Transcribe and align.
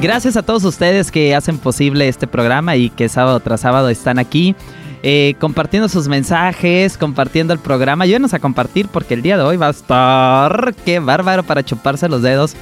Gracias 0.00 0.38
a 0.38 0.42
todos 0.42 0.64
ustedes 0.64 1.10
que 1.10 1.34
hacen 1.34 1.58
posible 1.58 2.08
este 2.08 2.26
programa 2.26 2.74
y 2.74 2.88
que 2.88 3.10
sábado 3.10 3.38
tras 3.40 3.60
sábado 3.60 3.90
están 3.90 4.18
aquí. 4.18 4.56
Eh, 5.02 5.34
compartiendo 5.38 5.90
sus 5.90 6.08
mensajes, 6.08 6.96
compartiendo 6.96 7.52
el 7.52 7.58
programa. 7.58 8.04
Ayúdenos 8.04 8.32
a 8.32 8.38
compartir 8.38 8.88
porque 8.88 9.12
el 9.12 9.20
día 9.20 9.36
de 9.36 9.42
hoy 9.42 9.58
va 9.58 9.66
a 9.66 9.70
estar 9.70 10.74
qué 10.86 11.00
bárbaro 11.00 11.42
para 11.42 11.62
chuparse 11.62 12.08
los 12.08 12.22
dedos. 12.22 12.54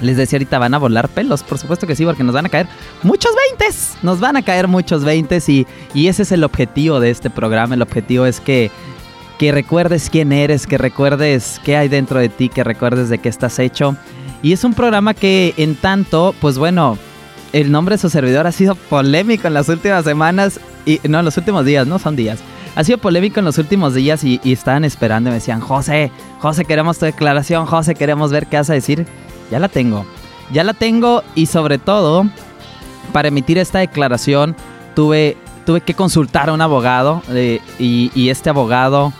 Les 0.00 0.16
decía 0.16 0.36
ahorita, 0.36 0.58
van 0.58 0.74
a 0.74 0.78
volar 0.78 1.08
pelos, 1.08 1.44
por 1.44 1.58
supuesto 1.58 1.86
que 1.86 1.94
sí, 1.94 2.04
porque 2.04 2.24
nos 2.24 2.34
van 2.34 2.46
a 2.46 2.48
caer 2.48 2.66
muchos 3.04 3.30
veintes. 3.48 3.94
Nos 4.02 4.18
van 4.18 4.36
a 4.36 4.42
caer 4.42 4.66
muchos 4.66 5.04
veintes 5.04 5.48
y, 5.48 5.68
y 5.94 6.08
ese 6.08 6.24
es 6.24 6.32
el 6.32 6.42
objetivo 6.42 6.98
de 6.98 7.10
este 7.10 7.30
programa. 7.30 7.76
El 7.76 7.82
objetivo 7.82 8.26
es 8.26 8.40
que, 8.40 8.72
que 9.38 9.52
recuerdes 9.52 10.10
quién 10.10 10.32
eres, 10.32 10.66
que 10.66 10.78
recuerdes 10.78 11.60
qué 11.64 11.76
hay 11.76 11.88
dentro 11.88 12.18
de 12.18 12.30
ti, 12.30 12.48
que 12.48 12.64
recuerdes 12.64 13.10
de 13.10 13.18
qué 13.18 13.28
estás 13.28 13.60
hecho. 13.60 13.96
Y 14.44 14.52
es 14.52 14.62
un 14.62 14.74
programa 14.74 15.14
que 15.14 15.54
en 15.56 15.74
tanto, 15.74 16.34
pues 16.38 16.58
bueno, 16.58 16.98
el 17.54 17.72
nombre 17.72 17.94
de 17.94 17.98
su 17.98 18.10
servidor 18.10 18.46
ha 18.46 18.52
sido 18.52 18.74
polémico 18.74 19.46
en 19.46 19.54
las 19.54 19.70
últimas 19.70 20.04
semanas, 20.04 20.60
y 20.84 21.00
no, 21.08 21.20
en 21.20 21.24
los 21.24 21.38
últimos 21.38 21.64
días, 21.64 21.86
no 21.86 21.98
son 21.98 22.14
días. 22.14 22.40
Ha 22.76 22.84
sido 22.84 22.98
polémico 22.98 23.38
en 23.38 23.46
los 23.46 23.56
últimos 23.56 23.94
días 23.94 24.22
y, 24.22 24.38
estaban 24.44 24.84
esperando 24.84 25.30
y 25.30 25.32
me 25.32 25.36
decían, 25.36 25.60
José, 25.60 26.12
José, 26.40 26.66
queremos 26.66 26.98
tu 26.98 27.06
declaración, 27.06 27.64
José, 27.64 27.94
queremos 27.94 28.32
ver 28.32 28.46
qué 28.46 28.58
vas 28.58 28.68
a 28.68 28.74
decir. 28.74 29.06
Ya 29.50 29.58
la 29.58 29.70
tengo, 29.70 30.04
ya 30.52 30.62
la 30.62 30.74
tengo 30.74 31.22
y 31.34 31.46
sobre 31.46 31.78
todo, 31.78 32.26
para 33.14 33.28
emitir 33.28 33.56
esta 33.56 33.78
declaración, 33.78 34.54
tuve, 34.94 35.38
tuve 35.64 35.80
que 35.80 35.94
consultar 35.94 36.50
a 36.50 36.52
un 36.52 36.60
abogado 36.60 37.22
eh, 37.30 37.60
y, 37.78 38.28
este 38.28 38.50
abogado 38.50 39.14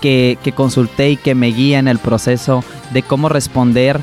que, 0.00 0.36
que 0.42 0.50
consulté 0.50 1.10
y 1.10 1.16
que 1.16 1.36
me 1.36 1.52
guía 1.52 1.78
en 1.78 1.86
el 1.86 2.00
proceso 2.00 2.64
de 2.92 3.04
cómo 3.04 3.28
responder 3.28 4.00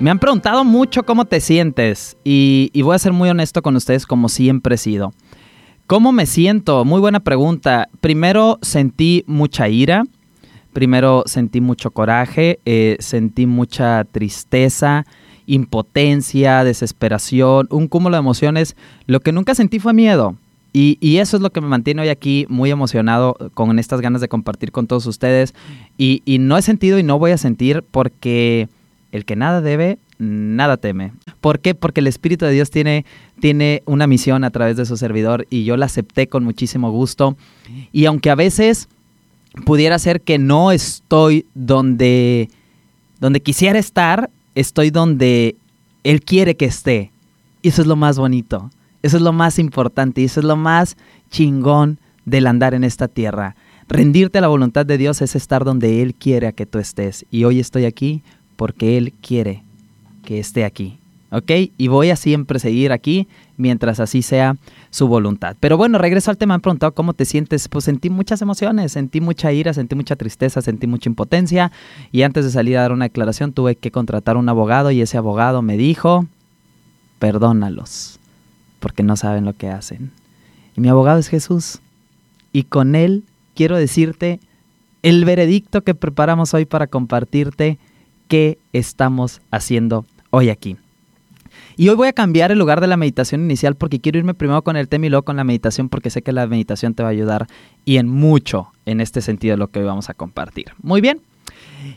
me 0.00 0.10
han 0.10 0.18
preguntado 0.18 0.64
mucho 0.64 1.02
cómo 1.02 1.24
te 1.24 1.40
sientes 1.40 2.16
y, 2.24 2.70
voy 2.82 2.94
a 2.94 2.98
ser 2.98 3.12
muy 3.12 3.28
honesto 3.28 3.62
con 3.62 3.74
ustedes 3.76 4.06
como 4.06 4.28
siempre 4.28 4.76
he 4.76 4.78
sido. 4.78 5.12
¿Cómo 5.86 6.12
me 6.12 6.26
siento? 6.26 6.84
Muy 6.84 7.00
buena 7.00 7.20
pregunta. 7.20 7.88
Primero 8.00 8.58
sentí 8.62 9.24
mucha 9.26 9.68
ira, 9.68 10.04
primero 10.72 11.24
sentí 11.26 11.60
mucho 11.60 11.90
coraje, 11.90 12.60
eh, 12.64 12.96
sentí 13.00 13.46
mucha 13.46 14.04
tristeza, 14.04 15.06
impotencia, 15.46 16.62
desesperación, 16.62 17.66
un 17.70 17.88
cúmulo 17.88 18.16
de 18.16 18.20
emociones. 18.20 18.76
Lo 19.06 19.20
que 19.20 19.32
nunca 19.32 19.54
sentí 19.54 19.78
fue 19.78 19.94
miedo. 19.94 20.36
Y, 20.74 21.16
eso 21.16 21.36
es 21.36 21.42
lo 21.42 21.50
que 21.50 21.60
me 21.60 21.66
mantiene 21.66 22.02
hoy 22.02 22.08
aquí 22.08 22.46
muy 22.48 22.70
emocionado 22.70 23.34
con 23.54 23.76
estas 23.80 24.00
ganas 24.00 24.20
de 24.20 24.28
compartir 24.28 24.70
con 24.70 24.86
todos 24.86 25.06
ustedes. 25.06 25.54
Y, 25.96 26.22
y 26.24 26.38
no 26.38 26.56
he 26.56 26.62
sentido 26.62 27.00
y 27.00 27.02
no 27.02 27.18
voy 27.18 27.32
a 27.32 27.38
sentir 27.38 27.82
porque 27.90 28.68
el 29.12 29.24
que 29.24 29.36
nada 29.36 29.60
debe, 29.60 29.98
nada 30.18 30.76
teme. 30.76 31.12
¿Por 31.40 31.60
qué? 31.60 31.74
Porque 31.74 32.00
el 32.00 32.06
Espíritu 32.06 32.44
de 32.44 32.52
Dios 32.52 32.70
tiene, 32.70 33.04
tiene 33.40 33.82
una 33.86 34.06
misión 34.06 34.44
a 34.44 34.50
través 34.50 34.76
de 34.76 34.86
su 34.86 34.96
servidor 34.96 35.46
y 35.50 35.64
yo 35.64 35.76
la 35.76 35.86
acepté 35.86 36.28
con 36.28 36.44
muchísimo 36.44 36.90
gusto. 36.90 37.36
Y 37.92 38.04
aunque 38.06 38.30
a 38.30 38.34
veces 38.34 38.88
pudiera 39.64 39.98
ser 39.98 40.20
que 40.20 40.38
no 40.38 40.72
estoy 40.72 41.46
donde, 41.54 42.50
donde 43.20 43.40
quisiera 43.40 43.78
estar, 43.78 44.30
estoy 44.54 44.90
donde 44.90 45.56
Él 46.04 46.22
quiere 46.22 46.56
que 46.56 46.66
esté. 46.66 47.12
Y 47.62 47.68
eso 47.68 47.82
es 47.82 47.88
lo 47.88 47.96
más 47.96 48.18
bonito, 48.18 48.70
eso 49.02 49.16
es 49.16 49.22
lo 49.22 49.32
más 49.32 49.58
importante 49.58 50.20
y 50.20 50.24
eso 50.24 50.40
es 50.40 50.46
lo 50.46 50.56
más 50.56 50.96
chingón 51.30 51.98
del 52.24 52.46
andar 52.46 52.74
en 52.74 52.84
esta 52.84 53.08
tierra. 53.08 53.56
Rendirte 53.88 54.38
a 54.38 54.42
la 54.42 54.48
voluntad 54.48 54.84
de 54.84 54.98
Dios 54.98 55.22
es 55.22 55.34
estar 55.34 55.64
donde 55.64 56.02
Él 56.02 56.14
quiere 56.14 56.52
que 56.52 56.66
tú 56.66 56.78
estés. 56.78 57.24
Y 57.30 57.44
hoy 57.44 57.58
estoy 57.58 57.86
aquí 57.86 58.22
porque 58.58 58.98
Él 58.98 59.14
quiere 59.22 59.62
que 60.24 60.40
esté 60.40 60.64
aquí. 60.64 60.98
¿Ok? 61.30 61.50
Y 61.76 61.86
voy 61.86 62.10
a 62.10 62.16
siempre 62.16 62.58
seguir 62.58 62.90
aquí 62.90 63.28
mientras 63.56 64.00
así 64.00 64.20
sea 64.20 64.56
su 64.90 65.06
voluntad. 65.06 65.56
Pero 65.60 65.76
bueno, 65.76 65.96
regreso 65.96 66.30
al 66.30 66.38
tema. 66.38 66.54
Han 66.54 66.60
preguntado 66.60 66.92
cómo 66.92 67.12
te 67.12 67.24
sientes. 67.24 67.68
Pues 67.68 67.84
sentí 67.84 68.10
muchas 68.10 68.42
emociones, 68.42 68.90
sentí 68.90 69.20
mucha 69.20 69.52
ira, 69.52 69.72
sentí 69.74 69.94
mucha 69.94 70.16
tristeza, 70.16 70.60
sentí 70.60 70.88
mucha 70.88 71.08
impotencia. 71.08 71.70
Y 72.10 72.22
antes 72.22 72.44
de 72.44 72.50
salir 72.50 72.76
a 72.76 72.80
dar 72.80 72.92
una 72.92 73.04
declaración 73.04 73.52
tuve 73.52 73.76
que 73.76 73.92
contratar 73.92 74.36
un 74.36 74.48
abogado 74.48 74.90
y 74.90 75.02
ese 75.02 75.18
abogado 75.18 75.62
me 75.62 75.76
dijo, 75.76 76.26
perdónalos, 77.20 78.18
porque 78.80 79.04
no 79.04 79.16
saben 79.16 79.44
lo 79.44 79.52
que 79.52 79.68
hacen. 79.68 80.10
Y 80.76 80.80
mi 80.80 80.88
abogado 80.88 81.20
es 81.20 81.28
Jesús. 81.28 81.78
Y 82.52 82.64
con 82.64 82.96
él 82.96 83.22
quiero 83.54 83.76
decirte 83.76 84.40
el 85.02 85.24
veredicto 85.24 85.82
que 85.82 85.94
preparamos 85.94 86.54
hoy 86.54 86.64
para 86.64 86.88
compartirte 86.88 87.78
qué 88.28 88.58
estamos 88.72 89.40
haciendo 89.50 90.04
hoy 90.30 90.50
aquí. 90.50 90.76
Y 91.76 91.88
hoy 91.88 91.96
voy 91.96 92.08
a 92.08 92.12
cambiar 92.12 92.50
el 92.50 92.58
lugar 92.58 92.80
de 92.80 92.88
la 92.88 92.96
meditación 92.96 93.42
inicial 93.42 93.76
porque 93.76 94.00
quiero 94.00 94.18
irme 94.18 94.34
primero 94.34 94.62
con 94.62 94.76
el 94.76 94.88
tema 94.88 95.06
y 95.06 95.10
luego 95.10 95.24
con 95.24 95.36
la 95.36 95.44
meditación 95.44 95.88
porque 95.88 96.10
sé 96.10 96.22
que 96.22 96.32
la 96.32 96.46
meditación 96.46 96.94
te 96.94 97.02
va 97.02 97.08
a 97.08 97.12
ayudar 97.12 97.46
y 97.84 97.98
en 97.98 98.08
mucho 98.08 98.72
en 98.84 99.00
este 99.00 99.20
sentido 99.20 99.56
lo 99.56 99.68
que 99.68 99.78
hoy 99.80 99.84
vamos 99.84 100.10
a 100.10 100.14
compartir. 100.14 100.72
Muy 100.82 101.00
bien. 101.00 101.20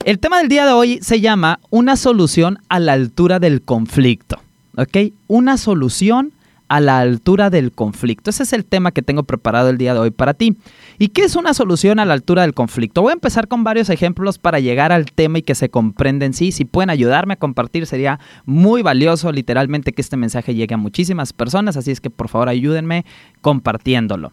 El 0.05 0.19
tema 0.19 0.37
del 0.37 0.49
día 0.49 0.65
de 0.65 0.71
hoy 0.71 0.99
se 1.01 1.19
llama 1.19 1.59
una 1.69 1.95
solución 1.95 2.59
a 2.69 2.79
la 2.79 2.93
altura 2.93 3.39
del 3.39 3.61
conflicto. 3.61 4.39
¿Ok? 4.77 5.13
Una 5.27 5.57
solución 5.57 6.31
a 6.71 6.79
la 6.79 6.99
altura 6.99 7.49
del 7.49 7.73
conflicto. 7.73 8.29
Ese 8.29 8.43
es 8.43 8.53
el 8.53 8.63
tema 8.63 8.93
que 8.93 9.01
tengo 9.01 9.23
preparado 9.23 9.69
el 9.69 9.77
día 9.77 9.93
de 9.93 9.99
hoy 9.99 10.09
para 10.09 10.33
ti. 10.33 10.55
¿Y 10.97 11.09
qué 11.09 11.23
es 11.23 11.35
una 11.35 11.53
solución 11.53 11.99
a 11.99 12.05
la 12.05 12.13
altura 12.13 12.43
del 12.43 12.53
conflicto? 12.53 13.01
Voy 13.01 13.09
a 13.09 13.13
empezar 13.13 13.49
con 13.49 13.65
varios 13.65 13.89
ejemplos 13.89 14.37
para 14.37 14.61
llegar 14.61 14.93
al 14.93 15.11
tema 15.11 15.39
y 15.39 15.41
que 15.41 15.53
se 15.53 15.67
comprenda 15.67 16.25
en 16.25 16.33
sí. 16.33 16.53
Si 16.53 16.63
pueden 16.63 16.89
ayudarme 16.89 17.33
a 17.33 17.35
compartir, 17.35 17.85
sería 17.87 18.21
muy 18.45 18.83
valioso 18.83 19.33
literalmente 19.33 19.91
que 19.91 20.01
este 20.01 20.15
mensaje 20.15 20.55
llegue 20.55 20.73
a 20.73 20.77
muchísimas 20.77 21.33
personas, 21.33 21.75
así 21.75 21.91
es 21.91 21.99
que 21.99 22.09
por 22.09 22.29
favor 22.29 22.47
ayúdenme 22.47 23.03
compartiéndolo. 23.41 24.31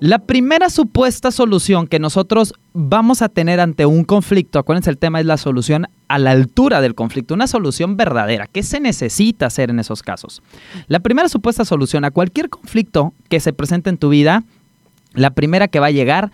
La 0.00 0.20
primera 0.20 0.70
supuesta 0.70 1.32
solución 1.32 1.88
que 1.88 1.98
nosotros 1.98 2.54
vamos 2.72 3.20
a 3.20 3.28
tener 3.28 3.58
ante 3.58 3.84
un 3.84 4.04
conflicto, 4.04 4.60
acuérdense, 4.60 4.90
el 4.90 4.98
tema 4.98 5.18
es 5.18 5.26
la 5.26 5.36
solución 5.36 5.88
a 6.06 6.20
la 6.20 6.30
altura 6.30 6.80
del 6.80 6.94
conflicto, 6.94 7.34
una 7.34 7.48
solución 7.48 7.96
verdadera. 7.96 8.46
¿Qué 8.46 8.62
se 8.62 8.78
necesita 8.78 9.46
hacer 9.46 9.70
en 9.70 9.80
esos 9.80 10.04
casos? 10.04 10.40
La 10.86 11.00
primera 11.00 11.28
supuesta 11.28 11.64
solución 11.64 12.04
a 12.04 12.12
cualquier 12.12 12.48
conflicto 12.48 13.12
que 13.28 13.40
se 13.40 13.52
presente 13.52 13.90
en 13.90 13.98
tu 13.98 14.08
vida, 14.08 14.44
la 15.14 15.30
primera 15.30 15.66
que 15.66 15.80
va 15.80 15.86
a 15.86 15.90
llegar 15.90 16.30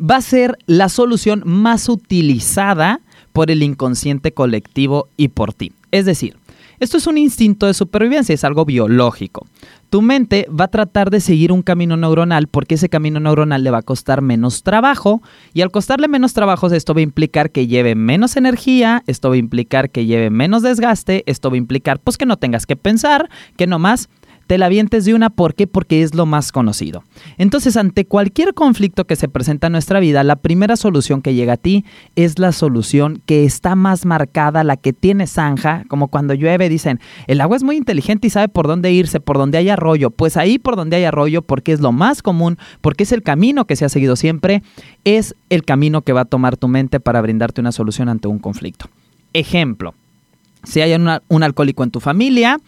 va 0.00 0.16
a 0.16 0.22
ser 0.22 0.56
la 0.64 0.88
solución 0.88 1.42
más 1.44 1.90
utilizada 1.90 3.00
por 3.34 3.50
el 3.50 3.62
inconsciente 3.62 4.32
colectivo 4.32 5.08
y 5.18 5.28
por 5.28 5.52
ti. 5.52 5.72
Es 5.90 6.06
decir, 6.06 6.38
esto 6.82 6.96
es 6.96 7.06
un 7.06 7.16
instinto 7.16 7.66
de 7.66 7.74
supervivencia, 7.74 8.34
es 8.34 8.42
algo 8.42 8.64
biológico. 8.64 9.46
Tu 9.88 10.02
mente 10.02 10.48
va 10.48 10.64
a 10.64 10.68
tratar 10.68 11.10
de 11.10 11.20
seguir 11.20 11.52
un 11.52 11.62
camino 11.62 11.96
neuronal 11.96 12.48
porque 12.48 12.74
ese 12.74 12.88
camino 12.88 13.20
neuronal 13.20 13.62
le 13.62 13.70
va 13.70 13.78
a 13.78 13.82
costar 13.82 14.20
menos 14.20 14.64
trabajo 14.64 15.22
y 15.54 15.60
al 15.60 15.70
costarle 15.70 16.08
menos 16.08 16.32
trabajo 16.32 16.66
esto 16.66 16.92
va 16.92 16.98
a 16.98 17.04
implicar 17.04 17.52
que 17.52 17.68
lleve 17.68 17.94
menos 17.94 18.36
energía, 18.36 19.04
esto 19.06 19.28
va 19.28 19.36
a 19.36 19.38
implicar 19.38 19.90
que 19.90 20.06
lleve 20.06 20.30
menos 20.30 20.62
desgaste, 20.62 21.22
esto 21.26 21.50
va 21.50 21.54
a 21.54 21.58
implicar 21.58 22.00
pues 22.00 22.18
que 22.18 22.26
no 22.26 22.36
tengas 22.36 22.66
que 22.66 22.74
pensar, 22.74 23.30
que 23.56 23.68
nomás 23.68 24.08
te 24.52 24.58
la 24.58 24.68
vientes 24.68 25.06
de 25.06 25.14
una. 25.14 25.30
¿Por 25.30 25.54
qué? 25.54 25.66
Porque 25.66 26.02
es 26.02 26.14
lo 26.14 26.26
más 26.26 26.52
conocido. 26.52 27.04
Entonces, 27.38 27.78
ante 27.78 28.04
cualquier 28.04 28.52
conflicto 28.52 29.06
que 29.06 29.16
se 29.16 29.26
presenta 29.26 29.68
en 29.68 29.72
nuestra 29.72 29.98
vida, 29.98 30.22
la 30.24 30.36
primera 30.36 30.76
solución 30.76 31.22
que 31.22 31.32
llega 31.32 31.54
a 31.54 31.56
ti 31.56 31.86
es 32.16 32.38
la 32.38 32.52
solución 32.52 33.22
que 33.24 33.46
está 33.46 33.76
más 33.76 34.04
marcada, 34.04 34.62
la 34.62 34.76
que 34.76 34.92
tiene 34.92 35.26
zanja, 35.26 35.84
como 35.88 36.08
cuando 36.08 36.34
llueve, 36.34 36.68
dicen, 36.68 37.00
el 37.28 37.40
agua 37.40 37.56
es 37.56 37.62
muy 37.62 37.78
inteligente 37.78 38.26
y 38.26 38.30
sabe 38.30 38.48
por 38.48 38.66
dónde 38.66 38.92
irse, 38.92 39.20
por 39.20 39.38
donde 39.38 39.56
hay 39.56 39.70
arroyo. 39.70 40.10
Pues 40.10 40.36
ahí 40.36 40.58
por 40.58 40.76
donde 40.76 40.96
hay 40.96 41.04
arroyo, 41.04 41.40
porque 41.40 41.72
es 41.72 41.80
lo 41.80 41.92
más 41.92 42.20
común, 42.20 42.58
porque 42.82 43.04
es 43.04 43.12
el 43.12 43.22
camino 43.22 43.64
que 43.64 43.76
se 43.76 43.86
ha 43.86 43.88
seguido 43.88 44.16
siempre, 44.16 44.62
es 45.04 45.34
el 45.48 45.64
camino 45.64 46.02
que 46.02 46.12
va 46.12 46.20
a 46.20 46.26
tomar 46.26 46.58
tu 46.58 46.68
mente 46.68 47.00
para 47.00 47.22
brindarte 47.22 47.62
una 47.62 47.72
solución 47.72 48.10
ante 48.10 48.28
un 48.28 48.38
conflicto. 48.38 48.90
Ejemplo, 49.32 49.94
si 50.62 50.82
hay 50.82 50.92
un 50.92 51.42
alcohólico 51.42 51.84
en 51.84 51.90
tu 51.90 52.00
familia, 52.00 52.58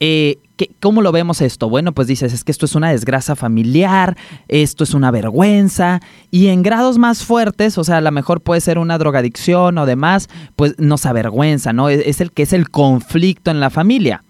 Eh, 0.00 0.38
¿Cómo 0.80 1.02
lo 1.02 1.10
vemos 1.10 1.40
esto? 1.40 1.68
Bueno, 1.68 1.92
pues 1.92 2.06
dices, 2.06 2.32
es 2.32 2.44
que 2.44 2.52
esto 2.52 2.66
es 2.66 2.76
una 2.76 2.90
desgracia 2.90 3.34
familiar, 3.34 4.16
esto 4.46 4.84
es 4.84 4.94
una 4.94 5.10
vergüenza, 5.10 6.00
y 6.30 6.46
en 6.46 6.62
grados 6.62 6.96
más 6.96 7.24
fuertes, 7.24 7.76
o 7.76 7.82
sea, 7.82 7.96
a 7.96 8.00
lo 8.00 8.12
mejor 8.12 8.40
puede 8.40 8.60
ser 8.60 8.78
una 8.78 8.96
drogadicción 8.96 9.76
o 9.78 9.86
demás, 9.86 10.28
pues 10.54 10.78
nos 10.78 11.06
avergüenza, 11.06 11.72
¿no? 11.72 11.88
Es 11.88 12.20
el 12.20 12.30
que 12.30 12.44
es 12.44 12.52
el 12.52 12.70
conflicto 12.70 13.50
en 13.50 13.58
la 13.58 13.70
familia. 13.70 14.22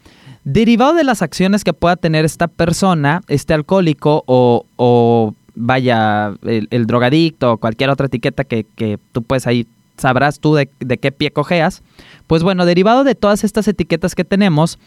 Derivado 0.44 0.94
de 0.94 1.04
las 1.04 1.20
acciones 1.20 1.62
que 1.62 1.74
pueda 1.74 1.96
tener 1.96 2.24
esta 2.24 2.48
persona, 2.48 3.20
este 3.28 3.52
alcohólico 3.52 4.24
o, 4.26 5.34
vaya, 5.54 6.34
el, 6.42 6.86
drogadicto 6.86 7.52
o 7.52 7.56
cualquier 7.58 7.90
otra 7.90 8.06
etiqueta 8.06 8.44
que, 8.44 8.98
tú 9.12 9.22
puedes 9.22 9.46
ahí, 9.46 9.66
sabrás 9.98 10.40
tú 10.40 10.54
de, 10.54 10.70
de 10.80 10.96
qué 10.96 11.12
pie 11.12 11.30
cojeas, 11.30 11.82
pues 12.26 12.42
bueno, 12.42 12.64
derivado 12.64 13.04
de 13.04 13.14
todas 13.14 13.44
estas 13.44 13.68
etiquetas 13.68 14.14
que 14.14 14.24
tenemos, 14.24 14.78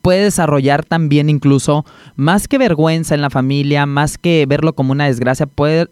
puede 0.00 0.24
desarrollar 0.24 0.84
también 0.84 1.28
incluso 1.28 1.84
más 2.16 2.48
que 2.48 2.58
vergüenza 2.58 3.14
en 3.14 3.22
la 3.22 3.30
familia, 3.30 3.86
más 3.86 4.18
que 4.18 4.46
verlo 4.46 4.74
como 4.74 4.92
una 4.92 5.06
desgracia, 5.06 5.46
puede 5.46 5.88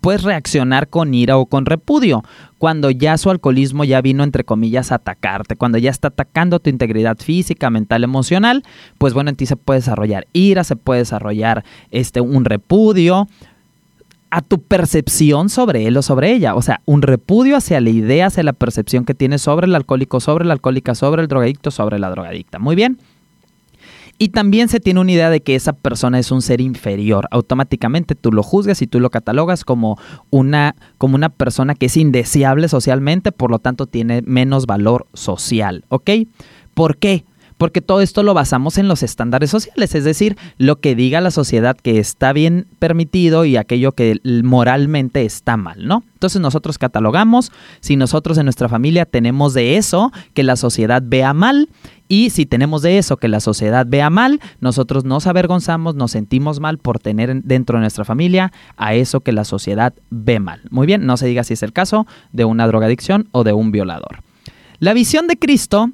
puedes 0.00 0.22
reaccionar 0.22 0.88
con 0.88 1.14
ira 1.14 1.36
o 1.36 1.46
con 1.46 1.66
repudio, 1.66 2.22
cuando 2.58 2.90
ya 2.90 3.16
su 3.16 3.30
alcoholismo 3.30 3.84
ya 3.84 4.00
vino 4.00 4.22
entre 4.24 4.44
comillas 4.44 4.92
a 4.92 4.96
atacarte, 4.96 5.56
cuando 5.56 5.78
ya 5.78 5.90
está 5.90 6.08
atacando 6.08 6.60
tu 6.60 6.70
integridad 6.70 7.18
física, 7.18 7.70
mental, 7.70 8.04
emocional, 8.04 8.62
pues 8.98 9.14
bueno, 9.14 9.30
en 9.30 9.36
ti 9.36 9.46
se 9.46 9.56
puede 9.56 9.80
desarrollar 9.80 10.26
ira, 10.32 10.64
se 10.64 10.76
puede 10.76 11.00
desarrollar 11.00 11.64
este 11.90 12.20
un 12.20 12.44
repudio 12.44 13.28
a 14.30 14.42
tu 14.42 14.60
percepción 14.60 15.48
sobre 15.48 15.86
él 15.86 15.96
o 15.96 16.02
sobre 16.02 16.32
ella, 16.32 16.54
o 16.54 16.62
sea, 16.62 16.80
un 16.84 17.02
repudio 17.02 17.56
hacia 17.56 17.80
la 17.80 17.90
idea, 17.90 18.26
hacia 18.26 18.44
la 18.44 18.52
percepción 18.52 19.04
que 19.04 19.14
tienes 19.14 19.42
sobre 19.42 19.66
el 19.66 19.74
alcohólico, 19.74 20.20
sobre 20.20 20.44
la 20.44 20.52
alcohólica, 20.52 20.94
sobre 20.94 21.22
el 21.22 21.28
drogadicto, 21.28 21.70
sobre 21.70 21.98
la 21.98 22.10
drogadicta. 22.10 22.58
Muy 22.58 22.76
bien. 22.76 22.98
Y 24.22 24.28
también 24.28 24.68
se 24.68 24.80
tiene 24.80 25.00
una 25.00 25.12
idea 25.12 25.30
de 25.30 25.40
que 25.40 25.54
esa 25.54 25.72
persona 25.72 26.18
es 26.18 26.30
un 26.30 26.42
ser 26.42 26.60
inferior. 26.60 27.26
Automáticamente 27.30 28.14
tú 28.14 28.32
lo 28.32 28.42
juzgas 28.42 28.82
y 28.82 28.86
tú 28.86 29.00
lo 29.00 29.08
catalogas 29.08 29.64
como 29.64 29.98
una, 30.28 30.76
como 30.98 31.14
una 31.14 31.30
persona 31.30 31.74
que 31.74 31.86
es 31.86 31.96
indeseable 31.96 32.68
socialmente, 32.68 33.32
por 33.32 33.50
lo 33.50 33.60
tanto 33.60 33.86
tiene 33.86 34.20
menos 34.26 34.66
valor 34.66 35.06
social. 35.14 35.86
¿Ok? 35.88 36.10
¿Por 36.74 36.98
qué? 36.98 37.24
porque 37.56 37.82
todo 37.82 38.00
esto 38.00 38.22
lo 38.22 38.32
basamos 38.32 38.78
en 38.78 38.88
los 38.88 39.02
estándares 39.02 39.50
sociales, 39.50 39.94
es 39.94 40.02
decir, 40.02 40.38
lo 40.56 40.80
que 40.80 40.94
diga 40.94 41.20
la 41.20 41.30
sociedad 41.30 41.76
que 41.76 41.98
está 41.98 42.32
bien 42.32 42.66
permitido 42.78 43.44
y 43.44 43.58
aquello 43.58 43.92
que 43.92 44.18
moralmente 44.42 45.26
está 45.26 45.58
mal, 45.58 45.86
¿no? 45.86 46.02
Entonces 46.14 46.40
nosotros 46.40 46.78
catalogamos, 46.78 47.52
si 47.80 47.96
nosotros 47.96 48.38
en 48.38 48.46
nuestra 48.46 48.70
familia 48.70 49.04
tenemos 49.04 49.52
de 49.52 49.76
eso 49.76 50.10
que 50.32 50.42
la 50.42 50.56
sociedad 50.56 51.02
vea 51.04 51.34
mal, 51.34 51.68
y 52.10 52.30
si 52.30 52.44
tenemos 52.44 52.82
de 52.82 52.98
eso 52.98 53.18
que 53.18 53.28
la 53.28 53.38
sociedad 53.38 53.86
vea 53.88 54.10
mal, 54.10 54.40
nosotros 54.60 55.04
nos 55.04 55.28
avergonzamos, 55.28 55.94
nos 55.94 56.10
sentimos 56.10 56.58
mal 56.58 56.76
por 56.78 56.98
tener 56.98 57.40
dentro 57.44 57.78
de 57.78 57.82
nuestra 57.82 58.04
familia 58.04 58.52
a 58.76 58.94
eso 58.94 59.20
que 59.20 59.30
la 59.30 59.44
sociedad 59.44 59.94
ve 60.10 60.40
mal. 60.40 60.60
Muy 60.70 60.88
bien, 60.88 61.06
no 61.06 61.16
se 61.16 61.28
diga 61.28 61.44
si 61.44 61.54
es 61.54 61.62
el 61.62 61.72
caso 61.72 62.08
de 62.32 62.44
una 62.44 62.66
drogadicción 62.66 63.28
o 63.30 63.44
de 63.44 63.52
un 63.52 63.70
violador. 63.70 64.24
La 64.80 64.92
visión 64.92 65.28
de 65.28 65.38
Cristo 65.38 65.92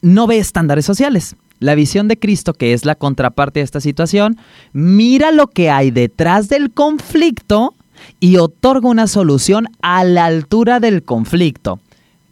no 0.00 0.26
ve 0.26 0.38
estándares 0.38 0.86
sociales. 0.86 1.36
La 1.58 1.74
visión 1.74 2.08
de 2.08 2.18
Cristo, 2.18 2.54
que 2.54 2.72
es 2.72 2.86
la 2.86 2.94
contraparte 2.94 3.60
de 3.60 3.64
esta 3.64 3.82
situación, 3.82 4.38
mira 4.72 5.30
lo 5.30 5.48
que 5.48 5.68
hay 5.68 5.90
detrás 5.90 6.48
del 6.48 6.70
conflicto 6.70 7.74
y 8.18 8.38
otorga 8.38 8.88
una 8.88 9.06
solución 9.06 9.68
a 9.82 10.04
la 10.04 10.24
altura 10.24 10.80
del 10.80 11.02
conflicto. 11.02 11.80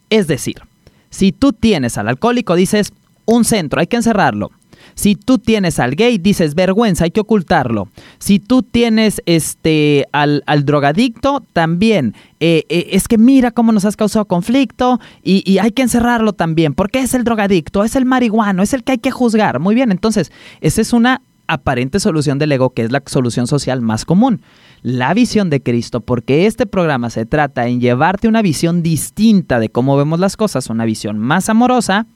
Es 0.08 0.26
decir, 0.28 0.62
si 1.10 1.32
tú 1.32 1.52
tienes 1.52 1.98
al 1.98 2.08
alcohólico, 2.08 2.54
dices, 2.54 2.92
un 3.26 3.44
centro, 3.44 3.80
hay 3.80 3.86
que 3.86 3.96
encerrarlo. 3.96 4.50
Si 4.94 5.14
tú 5.14 5.38
tienes 5.38 5.78
al 5.78 5.94
gay, 5.94 6.18
dices 6.18 6.54
vergüenza, 6.54 7.04
hay 7.04 7.10
que 7.10 7.20
ocultarlo. 7.20 7.88
Si 8.18 8.38
tú 8.38 8.62
tienes 8.62 9.22
este 9.26 10.06
al, 10.12 10.42
drogadicto, 10.64 11.44
también 11.52 12.14
eh, 12.40 12.64
eh, 12.68 12.88
es 12.92 13.08
que 13.08 13.18
mira 13.18 13.50
cómo 13.50 13.72
nos 13.72 13.84
has 13.84 13.96
causado 13.96 14.24
conflicto 14.24 15.00
y, 15.22 15.42
y, 15.50 15.58
hay 15.58 15.70
que 15.70 15.82
encerrarlo 15.82 16.32
también. 16.32 16.74
porque 16.74 17.00
es 17.00 17.14
el 17.14 17.24
drogadicto? 17.24 17.84
Es 17.84 17.96
el 17.96 18.04
marihuano, 18.04 18.62
es 18.62 18.72
el 18.72 18.82
que 18.82 18.92
hay 18.92 18.98
que 18.98 19.10
juzgar. 19.10 19.60
Muy 19.60 19.74
bien, 19.74 19.90
entonces, 19.90 20.32
esa 20.60 20.80
es 20.80 20.92
una 20.92 21.22
aparente 21.50 22.00
solución 22.00 22.38
del 22.38 22.52
ego 22.52 22.70
que 22.70 22.82
es 22.82 22.92
la 22.92 23.02
solución 23.06 23.46
social 23.46 23.82
más 23.82 24.04
común. 24.04 24.40
La 24.82 25.12
visión 25.12 25.50
de 25.50 25.60
Cristo, 25.60 26.00
porque 26.00 26.46
este 26.46 26.64
programa 26.64 27.10
se 27.10 27.26
trata 27.26 27.66
en 27.66 27.80
llevarte 27.80 28.28
una 28.28 28.40
visión 28.40 28.82
distinta 28.82 29.58
de 29.58 29.68
cómo 29.68 29.96
vemos 29.96 30.20
las 30.20 30.36
cosas, 30.36 30.70
una 30.70 30.84
visión 30.84 31.18
más 31.18 31.48
amorosa 31.48 32.06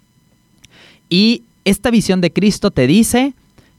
y 1.09 1.43
esta 1.65 1.91
visión 1.91 2.21
de 2.21 2.33
Cristo 2.33 2.71
te 2.71 2.87
dice, 2.87 3.35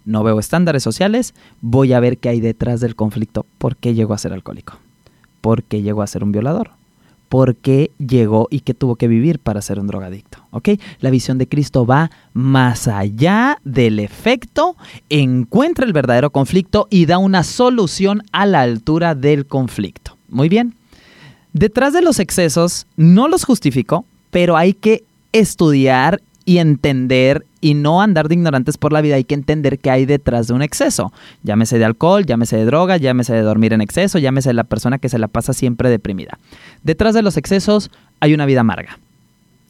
no 0.05 0.23
veo 0.23 0.39
estándares 0.39 0.83
sociales, 0.83 1.33
voy 1.61 1.93
a 1.93 1.99
ver 1.99 2.17
qué 2.17 2.29
hay 2.29 2.39
detrás 2.41 2.79
del 2.79 2.95
conflicto. 2.95 3.45
¿Por 3.57 3.75
qué 3.75 3.93
llegó 3.93 4.13
a 4.13 4.17
ser 4.17 4.33
alcohólico? 4.33 4.73
¿Por 5.41 5.63
qué 5.63 5.81
llegó 5.81 6.01
a 6.01 6.07
ser 6.07 6.23
un 6.23 6.31
violador? 6.31 6.71
¿Por 7.29 7.55
qué 7.55 7.91
llegó 7.97 8.47
y 8.49 8.61
qué 8.61 8.73
tuvo 8.73 8.95
que 8.95 9.07
vivir 9.07 9.39
para 9.39 9.61
ser 9.61 9.79
un 9.79 9.87
drogadicto? 9.87 10.39
¿Ok? 10.51 10.69
La 10.99 11.09
visión 11.09 11.37
de 11.37 11.47
Cristo 11.47 11.85
va 11.85 12.11
más 12.33 12.87
allá 12.87 13.59
del 13.63 13.99
efecto, 13.99 14.75
encuentra 15.09 15.85
el 15.85 15.93
verdadero 15.93 16.29
conflicto 16.29 16.87
y 16.89 17.05
da 17.05 17.17
una 17.17 17.43
solución 17.43 18.23
a 18.31 18.45
la 18.45 18.61
altura 18.61 19.15
del 19.15 19.45
conflicto. 19.45 20.17
Muy 20.29 20.49
bien. 20.49 20.75
Detrás 21.53 21.93
de 21.93 22.01
los 22.01 22.19
excesos, 22.19 22.85
no 22.97 23.27
los 23.27 23.45
justifico, 23.45 24.05
pero 24.29 24.57
hay 24.57 24.73
que 24.73 25.03
estudiar 25.31 26.21
y 26.45 26.59
entender 26.59 27.45
y 27.59 27.73
no 27.73 28.01
andar 28.01 28.27
de 28.27 28.35
ignorantes 28.35 28.77
por 28.77 28.93
la 28.93 29.01
vida. 29.01 29.15
Hay 29.15 29.23
que 29.23 29.33
entender 29.33 29.79
qué 29.79 29.89
hay 29.89 30.05
detrás 30.05 30.47
de 30.47 30.53
un 30.53 30.61
exceso. 30.61 31.11
Llámese 31.43 31.79
de 31.79 31.85
alcohol, 31.85 32.25
llámese 32.25 32.57
de 32.57 32.65
droga, 32.65 32.97
llámese 32.97 33.33
de 33.33 33.41
dormir 33.41 33.73
en 33.73 33.81
exceso, 33.81 34.19
llámese 34.19 34.49
de 34.49 34.53
la 34.53 34.63
persona 34.63 34.99
que 34.99 35.09
se 35.09 35.17
la 35.17 35.27
pasa 35.27 35.53
siempre 35.53 35.89
deprimida. 35.89 36.37
Detrás 36.83 37.15
de 37.15 37.23
los 37.23 37.37
excesos 37.37 37.89
hay 38.19 38.33
una 38.33 38.45
vida 38.45 38.61
amarga. 38.61 38.99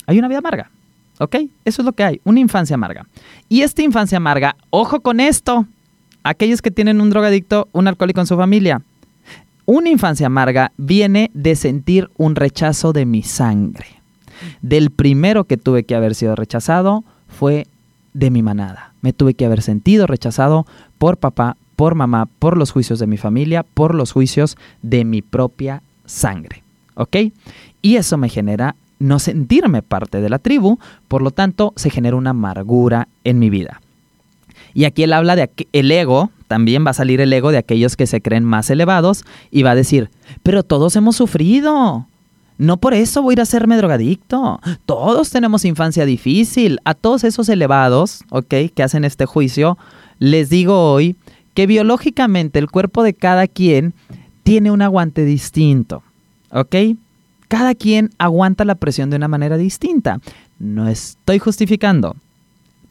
Hay 0.06 0.20
una 0.20 0.28
vida 0.28 0.40
amarga. 0.40 0.70
¿Ok? 1.18 1.36
Eso 1.64 1.82
es 1.82 1.86
lo 1.86 1.94
que 1.94 2.04
hay, 2.04 2.22
una 2.26 2.42
infancia 2.42 2.74
amarga. 2.74 3.08
Y 3.48 3.62
esta 3.62 3.82
infancia 3.82 4.18
amarga, 4.18 4.58
ojo 4.70 5.00
con 5.00 5.22
esto, 5.22 5.66
aquellos 6.24 6.62
que 6.62 6.72
tienen 6.72 7.00
un 7.00 7.10
drogadicto, 7.10 7.70
un 7.72 7.88
alcohólico 7.88 8.20
en 8.20 8.28
su 8.28 8.36
familia, 8.36 8.82
una 9.66 9.90
infancia 9.90 10.28
amarga 10.28 10.74
viene 10.78 11.32
de 11.34 11.56
sentir 11.56 12.10
un 12.18 12.36
rechazo 12.36 12.92
de 12.92 13.06
mi 13.06 13.24
sangre. 13.24 13.95
Del 14.62 14.90
primero 14.92 15.46
que 15.46 15.58
tuve 15.58 15.84
que 15.84 15.96
haber 15.96 16.16
sido 16.16 16.36
rechazado 16.36 17.04
fue 17.28 17.68
de 18.14 18.32
mi 18.32 18.42
manada. 18.42 18.94
Me 19.02 19.14
tuve 19.14 19.34
que 19.34 19.46
haber 19.46 19.62
sentido 19.62 20.08
rechazado 20.08 20.66
por 20.98 21.18
papá, 21.18 21.58
por 21.76 21.96
mamá, 21.96 22.28
por 22.40 22.58
los 22.58 22.72
juicios 22.72 23.00
de 23.00 23.08
mi 23.08 23.18
familia, 23.18 23.64
por 23.64 23.94
los 23.94 24.12
juicios 24.12 24.58
de 24.82 25.04
mi 25.06 25.22
propia 25.22 25.82
sangre. 26.06 26.64
¿Ok? 26.96 27.18
Y 27.82 27.98
eso 27.98 28.18
me 28.18 28.30
genera 28.30 28.76
no 29.00 29.20
sentirme 29.20 29.82
parte 29.82 30.22
de 30.22 30.30
la 30.30 30.40
tribu, 30.40 30.80
por 31.08 31.22
lo 31.22 31.32
tanto 31.32 31.74
se 31.76 31.90
genera 31.90 32.16
una 32.16 32.30
amargura 32.32 33.08
en 33.24 33.40
mi 33.40 33.50
vida. 33.50 33.82
Y 34.74 34.86
aquí 34.86 35.04
él 35.04 35.14
habla 35.14 35.36
de 35.36 35.50
el 35.74 35.92
ego, 35.92 36.32
también 36.48 36.86
va 36.86 36.92
a 36.92 36.96
salir 36.96 37.22
el 37.22 37.32
ego 37.34 37.52
de 37.52 37.58
aquellos 37.58 37.96
que 37.96 38.08
se 38.08 38.22
creen 38.22 38.44
más 38.44 38.70
elevados 38.70 39.26
y 39.52 39.64
va 39.64 39.72
a 39.72 39.76
decir, 39.76 40.10
pero 40.44 40.64
todos 40.64 40.96
hemos 40.96 41.16
sufrido, 41.16 42.08
no 42.58 42.78
por 42.78 42.94
eso 42.94 43.22
voy 43.22 43.34
a 43.34 43.36
ir 43.36 43.40
a 43.42 43.44
hacerme 43.44 43.78
drogadicto. 43.78 44.60
Todos 44.86 45.30
tenemos 45.30 45.66
infancia 45.66 46.06
difícil. 46.06 46.80
A 46.86 46.94
todos 46.94 47.24
esos 47.24 47.50
elevados, 47.50 48.24
¿ok? 48.30 48.54
Que 48.74 48.84
hacen 48.84 49.04
este 49.04 49.26
juicio, 49.26 49.78
les 50.20 50.50
digo 50.50 50.92
hoy 50.92 51.16
que 51.54 51.68
biológicamente 51.68 52.60
el 52.60 52.70
cuerpo 52.70 53.04
de 53.04 53.14
cada 53.14 53.48
quien 53.48 53.94
tiene 54.44 54.72
un 54.72 54.82
aguante 54.82 55.26
distinto, 55.26 56.04
¿ok? 56.52 56.76
Cada 57.48 57.76
quien 57.76 58.12
aguanta 58.18 58.66
la 58.66 58.76
presión 58.76 59.10
de 59.10 59.18
una 59.18 59.28
manera 59.28 59.58
distinta. 59.58 60.20
No 60.60 60.88
estoy 60.88 61.40
justificando. 61.40 62.16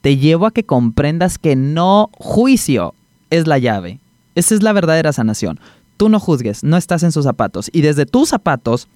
Te 0.01 0.17
llevo 0.17 0.45
a 0.45 0.51
que 0.51 0.63
comprendas 0.63 1.37
que 1.37 1.55
no 1.55 2.09
juicio 2.13 2.93
es 3.29 3.47
la 3.47 3.57
llave. 3.57 3.99
Esa 4.35 4.53
es 4.53 4.63
la 4.63 4.73
verdadera 4.73 5.13
sanación. 5.13 5.59
Tú 5.97 6.09
no 6.09 6.19
juzgues, 6.19 6.63
no 6.63 6.77
estás 6.77 7.03
en 7.03 7.11
sus 7.11 7.23
zapatos. 7.23 7.69
Y 7.73 7.81
desde 7.81 8.05
tus 8.05 8.29
zapatos 8.29 8.87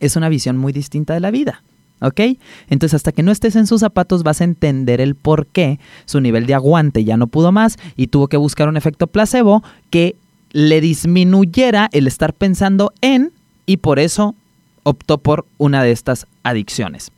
es 0.00 0.16
una 0.16 0.28
visión 0.28 0.56
muy 0.56 0.72
distinta 0.72 1.14
de 1.14 1.20
la 1.20 1.30
vida. 1.30 1.62
¿Ok? 2.00 2.20
Entonces 2.68 2.94
hasta 2.94 3.12
que 3.12 3.22
no 3.22 3.32
estés 3.32 3.56
en 3.56 3.66
sus 3.66 3.80
zapatos 3.80 4.22
vas 4.22 4.42
a 4.42 4.44
entender 4.44 5.00
el 5.00 5.14
por 5.14 5.46
qué 5.46 5.80
su 6.04 6.20
nivel 6.20 6.44
de 6.46 6.52
aguante 6.52 7.04
ya 7.04 7.16
no 7.16 7.26
pudo 7.26 7.52
más 7.52 7.78
y 7.96 8.08
tuvo 8.08 8.28
que 8.28 8.36
buscar 8.36 8.68
un 8.68 8.76
efecto 8.76 9.06
placebo 9.06 9.62
que 9.88 10.14
le 10.52 10.82
disminuyera 10.82 11.88
el 11.92 12.06
estar 12.06 12.34
pensando 12.34 12.92
en 13.00 13.32
y 13.64 13.78
por 13.78 13.98
eso 13.98 14.34
optó 14.82 15.18
por 15.18 15.46
una 15.56 15.82
de 15.82 15.92
estas 15.92 16.26
adicciones. 16.42 17.10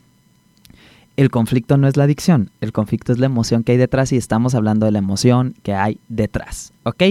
El 1.19 1.31
conflicto 1.31 1.77
no 1.77 1.89
es 1.89 1.97
la 1.97 2.05
adicción, 2.05 2.53
el 2.61 2.71
conflicto 2.71 3.11
es 3.11 3.19
la 3.19 3.27
emoción 3.27 3.65
que 3.65 3.73
hay 3.73 3.79
detrás 3.79 4.13
y 4.13 4.17
estamos 4.17 4.55
hablando 4.55 4.87
de 4.87 4.93
la 4.93 5.01
emoción 5.01 5.57
que 5.65 5.75
hay 5.75 5.99
detrás, 6.09 6.73
¿ok? 6.85 7.03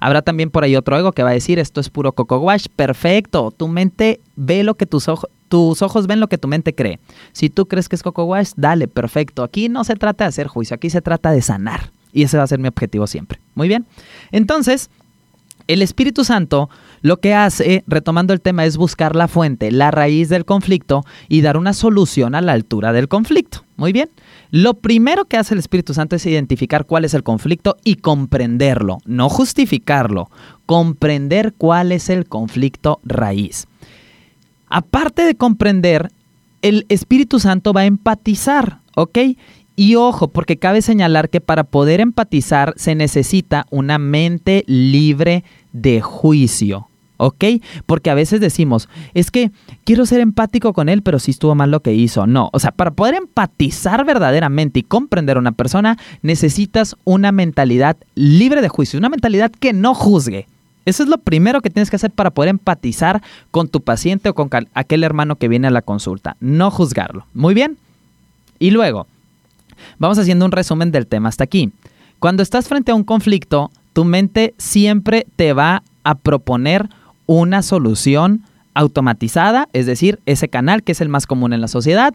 Habrá 0.00 0.22
también 0.22 0.50
por 0.50 0.64
ahí 0.64 0.74
otro 0.74 0.98
ego 0.98 1.12
que 1.12 1.22
va 1.22 1.30
a 1.30 1.34
decir, 1.34 1.60
esto 1.60 1.80
es 1.80 1.88
puro 1.88 2.10
coco 2.10 2.38
wash, 2.38 2.66
perfecto, 2.74 3.52
tu 3.56 3.68
mente 3.68 4.18
ve 4.34 4.64
lo 4.64 4.74
que 4.74 4.86
tus 4.86 5.06
ojos, 5.06 5.30
tus 5.48 5.82
ojos 5.82 6.08
ven 6.08 6.18
lo 6.18 6.26
que 6.26 6.36
tu 6.36 6.48
mente 6.48 6.74
cree. 6.74 6.98
Si 7.30 7.48
tú 7.48 7.66
crees 7.66 7.88
que 7.88 7.94
es 7.94 8.02
coco 8.02 8.24
wash, 8.24 8.54
dale, 8.56 8.88
perfecto. 8.88 9.44
Aquí 9.44 9.68
no 9.68 9.84
se 9.84 9.94
trata 9.94 10.24
de 10.24 10.30
hacer 10.30 10.48
juicio, 10.48 10.74
aquí 10.74 10.90
se 10.90 11.00
trata 11.00 11.30
de 11.30 11.40
sanar. 11.40 11.92
Y 12.12 12.24
ese 12.24 12.36
va 12.36 12.42
a 12.42 12.48
ser 12.48 12.58
mi 12.58 12.66
objetivo 12.66 13.06
siempre. 13.06 13.38
Muy 13.54 13.68
bien. 13.68 13.86
Entonces, 14.32 14.90
el 15.68 15.80
Espíritu 15.80 16.24
Santo 16.24 16.70
lo 17.04 17.20
que 17.20 17.34
hace, 17.34 17.84
retomando 17.86 18.32
el 18.32 18.40
tema, 18.40 18.64
es 18.64 18.78
buscar 18.78 19.14
la 19.14 19.28
fuente, 19.28 19.70
la 19.70 19.90
raíz 19.90 20.30
del 20.30 20.46
conflicto 20.46 21.04
y 21.28 21.42
dar 21.42 21.58
una 21.58 21.74
solución 21.74 22.34
a 22.34 22.40
la 22.40 22.52
altura 22.52 22.94
del 22.94 23.08
conflicto. 23.08 23.62
Muy 23.76 23.92
bien. 23.92 24.08
Lo 24.50 24.72
primero 24.72 25.26
que 25.26 25.36
hace 25.36 25.52
el 25.52 25.60
Espíritu 25.60 25.92
Santo 25.92 26.16
es 26.16 26.24
identificar 26.24 26.86
cuál 26.86 27.04
es 27.04 27.12
el 27.12 27.22
conflicto 27.22 27.76
y 27.84 27.96
comprenderlo, 27.96 29.00
no 29.04 29.28
justificarlo, 29.28 30.30
comprender 30.64 31.52
cuál 31.52 31.92
es 31.92 32.08
el 32.08 32.24
conflicto 32.24 33.00
raíz. 33.04 33.66
Aparte 34.70 35.24
de 35.24 35.34
comprender, 35.34 36.10
el 36.62 36.86
Espíritu 36.88 37.38
Santo 37.38 37.74
va 37.74 37.82
a 37.82 37.86
empatizar, 37.86 38.80
¿ok? 38.96 39.18
Y 39.76 39.96
ojo, 39.96 40.28
porque 40.28 40.56
cabe 40.56 40.80
señalar 40.80 41.28
que 41.28 41.42
para 41.42 41.64
poder 41.64 42.00
empatizar 42.00 42.72
se 42.76 42.94
necesita 42.94 43.66
una 43.68 43.98
mente 43.98 44.64
libre 44.66 45.44
de 45.74 46.00
juicio. 46.00 46.88
¿Ok? 47.16 47.44
Porque 47.86 48.10
a 48.10 48.14
veces 48.14 48.40
decimos, 48.40 48.88
es 49.14 49.30
que 49.30 49.52
quiero 49.84 50.04
ser 50.06 50.20
empático 50.20 50.72
con 50.72 50.88
él, 50.88 51.02
pero 51.02 51.18
sí 51.18 51.30
estuvo 51.30 51.54
mal 51.54 51.70
lo 51.70 51.80
que 51.80 51.94
hizo. 51.94 52.26
No, 52.26 52.50
o 52.52 52.58
sea, 52.58 52.72
para 52.72 52.90
poder 52.90 53.14
empatizar 53.14 54.04
verdaderamente 54.04 54.80
y 54.80 54.82
comprender 54.82 55.36
a 55.36 55.40
una 55.40 55.52
persona, 55.52 55.96
necesitas 56.22 56.96
una 57.04 57.32
mentalidad 57.32 57.96
libre 58.14 58.62
de 58.62 58.68
juicio, 58.68 58.98
una 58.98 59.08
mentalidad 59.08 59.52
que 59.52 59.72
no 59.72 59.94
juzgue. 59.94 60.46
Eso 60.86 61.02
es 61.02 61.08
lo 61.08 61.18
primero 61.18 61.62
que 61.62 61.70
tienes 61.70 61.88
que 61.88 61.96
hacer 61.96 62.10
para 62.10 62.30
poder 62.30 62.50
empatizar 62.50 63.22
con 63.50 63.68
tu 63.68 63.80
paciente 63.80 64.28
o 64.28 64.34
con 64.34 64.50
aquel 64.74 65.02
hermano 65.02 65.36
que 65.36 65.48
viene 65.48 65.68
a 65.68 65.70
la 65.70 65.82
consulta. 65.82 66.36
No 66.40 66.70
juzgarlo. 66.70 67.26
Muy 67.32 67.54
bien. 67.54 67.78
Y 68.58 68.70
luego, 68.70 69.06
Vamos 69.98 70.18
haciendo 70.18 70.44
un 70.44 70.52
resumen 70.52 70.90
del 70.90 71.06
tema 71.06 71.28
hasta 71.28 71.44
aquí. 71.44 71.72
Cuando 72.18 72.42
estás 72.42 72.68
frente 72.68 72.92
a 72.92 72.94
un 72.94 73.04
conflicto, 73.04 73.70
tu 73.92 74.04
mente 74.04 74.54
siempre 74.58 75.26
te 75.36 75.52
va 75.52 75.82
a 76.04 76.14
proponer 76.14 76.88
una 77.26 77.62
solución 77.62 78.42
automatizada, 78.74 79.68
es 79.72 79.86
decir, 79.86 80.18
ese 80.26 80.48
canal 80.48 80.82
que 80.82 80.92
es 80.92 81.00
el 81.00 81.08
más 81.08 81.26
común 81.26 81.52
en 81.52 81.60
la 81.60 81.68
sociedad, 81.68 82.14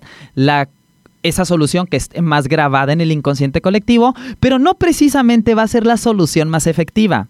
esa 1.24 1.46
solución 1.46 1.88
que 1.88 1.98
esté 1.98 2.22
más 2.22 2.48
grabada 2.48 2.94
en 2.94 3.02
el 3.02 3.12
inconsciente 3.12 3.62
colectivo, 3.62 4.14
pero 4.40 4.60
no 4.60 4.76
precisamente 4.76 5.56
va 5.56 5.64
a 5.64 5.68
ser 5.68 5.86
la 5.86 5.98
solución 5.98 6.50
más 6.50 6.68
efectiva. 6.68 7.28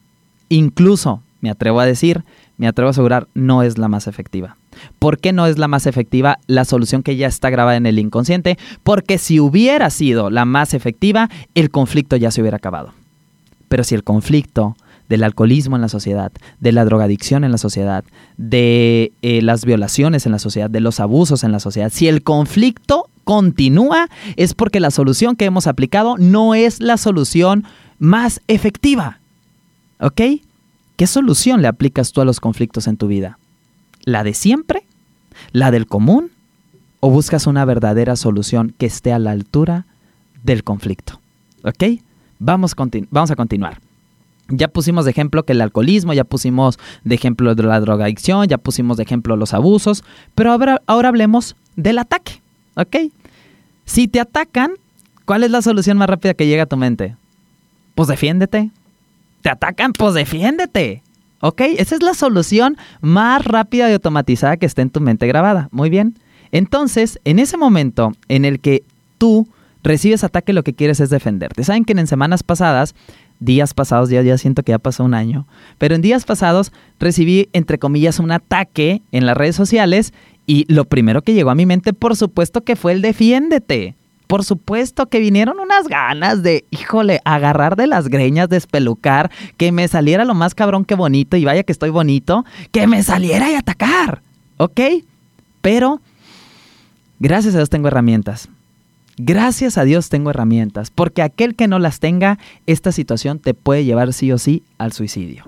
Incluso, 0.50 1.22
me 1.42 1.50
atrevo 1.50 1.80
a 1.80 1.86
decir, 1.86 2.24
me 2.58 2.68
atrevo 2.68 2.90
a 2.90 2.92
asegurar, 2.92 3.28
no 3.34 3.64
es 3.64 3.78
la 3.78 3.88
más 3.88 4.08
efectiva. 4.08 4.58
¿Por 4.98 5.20
qué 5.20 5.34
no 5.34 5.46
es 5.46 5.58
la 5.58 5.68
más 5.68 5.86
efectiva 5.88 6.40
la 6.48 6.66
solución 6.66 7.04
que 7.04 7.16
ya 7.16 7.28
está 7.28 7.50
grabada 7.50 7.78
en 7.78 7.86
el 7.86 8.00
inconsciente? 8.00 8.58
Porque 8.84 9.18
si 9.18 9.40
hubiera 9.40 9.90
sido 9.90 10.30
la 10.30 10.46
más 10.46 10.74
efectiva, 10.74 11.30
el 11.56 11.70
conflicto 11.70 12.16
ya 12.16 12.32
se 12.32 12.42
hubiera 12.42 12.58
acabado. 12.58 12.94
Pero 13.68 13.84
si 13.84 13.96
el 13.96 14.04
conflicto 14.04 14.76
del 15.10 15.24
alcoholismo 15.24 15.75
en 15.75 15.82
la 15.82 15.89
sociedad, 15.89 16.32
de 16.60 16.72
la 16.72 16.86
drogadicción 16.86 17.44
en 17.44 17.51
la 17.51 17.58
sociedad, 17.58 18.06
de 18.38 19.12
eh, 19.22 19.42
las 19.42 19.66
violaciones 19.66 20.25
en 20.25 20.32
la 20.32 20.39
sociedad, 20.39 20.70
de 20.70 20.80
los 20.80 21.00
abusos 21.00 21.44
en 21.44 21.51
la 21.51 21.60
sociedad, 21.60 21.92
si 21.92 22.08
el 22.08 22.24
conflicto 22.24 23.10
continúa, 23.24 24.08
es 24.38 24.54
porque 24.54 24.80
la 24.80 24.92
solución 24.92 25.36
que 25.36 25.46
hemos 25.46 25.68
aplicado 25.68 26.16
no 26.18 26.56
es 26.56 26.80
la 26.80 26.98
solución 26.98 27.66
más 27.98 28.42
efectiva. 28.48 29.20
¿Ok? 30.00 30.22
¿Qué 30.96 31.08
solución 31.08 31.62
le 31.62 31.68
aplicas 31.68 32.12
tú 32.12 32.22
a 32.22 32.25
los 32.25 32.39
conflictos 32.39 32.88
en 32.88 32.98
tu 32.98 33.08
vida? 33.08 33.38
¿La 34.04 34.24
de 34.24 34.34
siempre? 34.34 34.84
¿La 35.51 35.72
del 35.72 35.88
común? 35.88 36.32
¿O 37.00 37.10
buscas 37.10 37.48
una 37.48 37.66
verdadera 37.66 38.16
solución 38.16 38.74
que 38.78 38.86
esté 38.86 39.12
a 39.12 39.20
la 39.20 39.32
altura 39.32 39.86
del 40.44 40.63
conflicto? 40.63 41.20
¿Ok? 41.63 41.84
Vamos, 42.39 42.75
vamos 43.12 43.32
a 43.32 43.36
continuar. 43.36 43.80
Ya 44.50 44.68
pusimos 44.68 45.06
de 45.06 45.12
ejemplo 45.12 45.44
que 45.44 45.53
el 45.53 45.62
alcoholismo, 45.62 46.13
ya 46.13 46.24
pusimos 46.24 46.79
de 47.03 47.15
ejemplo 47.15 47.53
la 47.53 47.79
drogadicción, 47.79 48.48
ya 48.48 48.58
pusimos 48.58 48.98
de 48.98 49.03
ejemplo 49.03 49.36
los 49.36 49.53
abusos, 49.53 50.03
pero 50.36 50.51
ahora, 50.51 50.82
ahora 50.88 51.10
hablemos 51.10 51.56
del 51.75 52.00
ataque, 52.00 52.41
¿ok? 52.75 52.98
Si 53.86 54.08
te 54.08 54.20
atacan, 54.20 54.74
¿cuál 55.25 55.44
es 55.44 55.51
la 55.51 55.62
solución 55.62 55.98
más 55.98 56.10
rápida 56.10 56.34
que 56.34 56.48
llega 56.48 56.63
a 56.63 56.68
tu 56.68 56.77
mente? 56.77 57.15
Pues 57.96 58.08
defiéndete. 58.08 58.72
Te 59.41 59.50
atacan, 59.50 59.94
pues 59.94 60.13
defiéndete. 60.13 61.03
¿Ok? 61.41 61.62
Esa 61.77 61.96
es 61.96 62.03
la 62.03 62.13
solución 62.13 62.77
más 63.01 63.44
rápida 63.46 63.89
y 63.89 63.94
automatizada 63.94 64.58
que 64.58 64.65
está 64.65 64.82
en 64.82 64.89
tu 64.89 65.00
mente 65.00 65.25
grabada. 65.25 65.70
Muy 65.72 65.89
bien. 65.89 66.15
Entonces, 66.51 67.20
en 67.24 67.39
ese 67.39 67.58
momento 67.58 68.12
en 68.27 68.46
el 68.46 68.60
que 68.60 68.84
tú 69.18 69.48
recibes 69.84 70.24
ataque, 70.24 70.53
lo 70.53 70.63
que 70.63 70.74
quieres 70.74 71.00
es 71.00 71.10
defenderte. 71.10 71.63
Saben 71.63 71.86
que 71.86 71.94
en 71.94 72.08
semanas 72.08 72.44
pasadas, 72.44 72.96
días 73.39 73.74
pasados, 73.74 74.10
ya, 74.10 74.22
ya 74.22 74.38
siento 74.38 74.63
que 74.63 74.72
ya 74.72 74.79
pasó 74.79 75.03
un 75.03 75.13
año, 75.13 75.48
pero 75.77 75.96
en 75.96 76.01
días 76.01 76.25
pasados 76.25 76.72
recibí, 77.00 77.50
entre 77.53 77.79
comillas, 77.79 78.19
un 78.19 78.31
ataque 78.31 79.01
en 79.12 79.25
las 79.25 79.38
redes 79.38 79.55
sociales 79.55 80.13
y 80.46 80.65
lo 80.72 80.86
primero 80.86 81.22
que 81.22 81.34
llegó 81.34 81.50
a 81.50 81.55
mi 81.55 81.65
mente, 81.65 81.93
por 81.93 82.15
supuesto, 82.15 82.62
que 82.62 82.75
fue 82.75 82.91
el 82.91 83.01
defiéndete 83.01 83.96
por 84.29 84.46
supuesto 84.46 85.08
que 85.08 85.19
vinieron 85.19 85.60
unas 85.60 85.88
ganas 85.88 86.43
de, 86.43 86.63
híjole, 86.69 87.19
agarrar 87.25 87.75
de 87.75 87.88
las 87.88 88.10
greñas, 88.10 88.48
despelucar, 88.48 89.31
que 89.58 89.72
me 89.72 89.88
saliera 89.88 90.24
lo 90.24 90.36
más 90.36 90.53
cabrón 90.53 90.86
que 90.86 90.93
bonito, 90.93 91.36
y 91.36 91.46
vaya 91.46 91.63
que 91.63 91.72
estoy 91.72 91.89
bonito, 91.89 92.46
que 92.72 92.86
me 92.86 93.01
saliera 93.01 93.51
y 93.51 93.55
atacar, 93.55 94.22
¿ok? 94.58 94.79
Pero, 95.62 96.00
gracias 97.17 97.55
a 97.55 97.58
Dios 97.58 97.72
tengo 97.72 97.88
herramientas. 97.88 98.50
Gracias 99.22 99.78
a 99.78 99.84
Dios 99.84 100.08
tengo 100.08 100.30
herramientas, 100.30 100.92
porque 100.92 101.22
aquel 101.22 101.54
que 101.54 101.68
no 101.68 101.78
las 101.78 102.00
tenga, 102.00 102.40
esta 102.68 102.94
situación 102.94 103.40
te 103.40 103.54
puede 103.54 103.84
llevar 103.84 104.14
sí 104.14 104.32
o 104.32 104.38
sí 104.38 104.64
al 104.78 104.94
suicidio. 104.94 105.44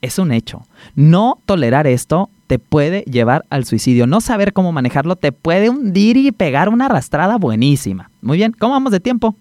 Es 0.00 0.18
un 0.18 0.32
hecho. 0.32 0.62
No 0.94 1.38
tolerar 1.44 1.86
esto 1.86 2.30
te 2.46 2.58
puede 2.58 3.02
llevar 3.02 3.44
al 3.50 3.66
suicidio. 3.66 4.06
No 4.06 4.22
saber 4.22 4.54
cómo 4.54 4.72
manejarlo 4.72 5.16
te 5.16 5.32
puede 5.32 5.68
hundir 5.68 6.16
y 6.16 6.32
pegar 6.32 6.70
una 6.70 6.86
arrastrada 6.86 7.36
buenísima. 7.36 8.10
Muy 8.22 8.38
bien, 8.38 8.56
¿cómo 8.58 8.72
vamos 8.72 8.90
de 8.90 9.00
tiempo? 9.00 9.36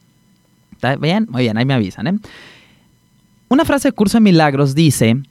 ¿Está 0.74 0.98
bien? 0.98 1.28
Muy 1.30 1.44
bien, 1.44 1.58
ahí 1.58 1.64
me 1.64 1.74
avisan. 1.74 2.08
¿eh? 2.08 2.20
Una 3.48 3.64
frase 3.64 3.88
de 3.88 3.94
Curso 3.94 4.18
de 4.18 4.24
Milagros 4.24 4.76
dice, 4.76 5.24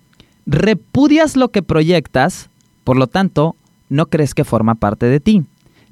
repudias 0.46 1.36
lo 1.36 1.50
que 1.50 1.62
proyectas, 1.62 2.48
por 2.82 2.96
lo 2.96 3.08
tanto, 3.08 3.56
no 3.90 4.06
crees 4.06 4.32
que 4.32 4.44
forma 4.44 4.74
parte 4.74 5.04
de 5.04 5.20
ti. 5.20 5.44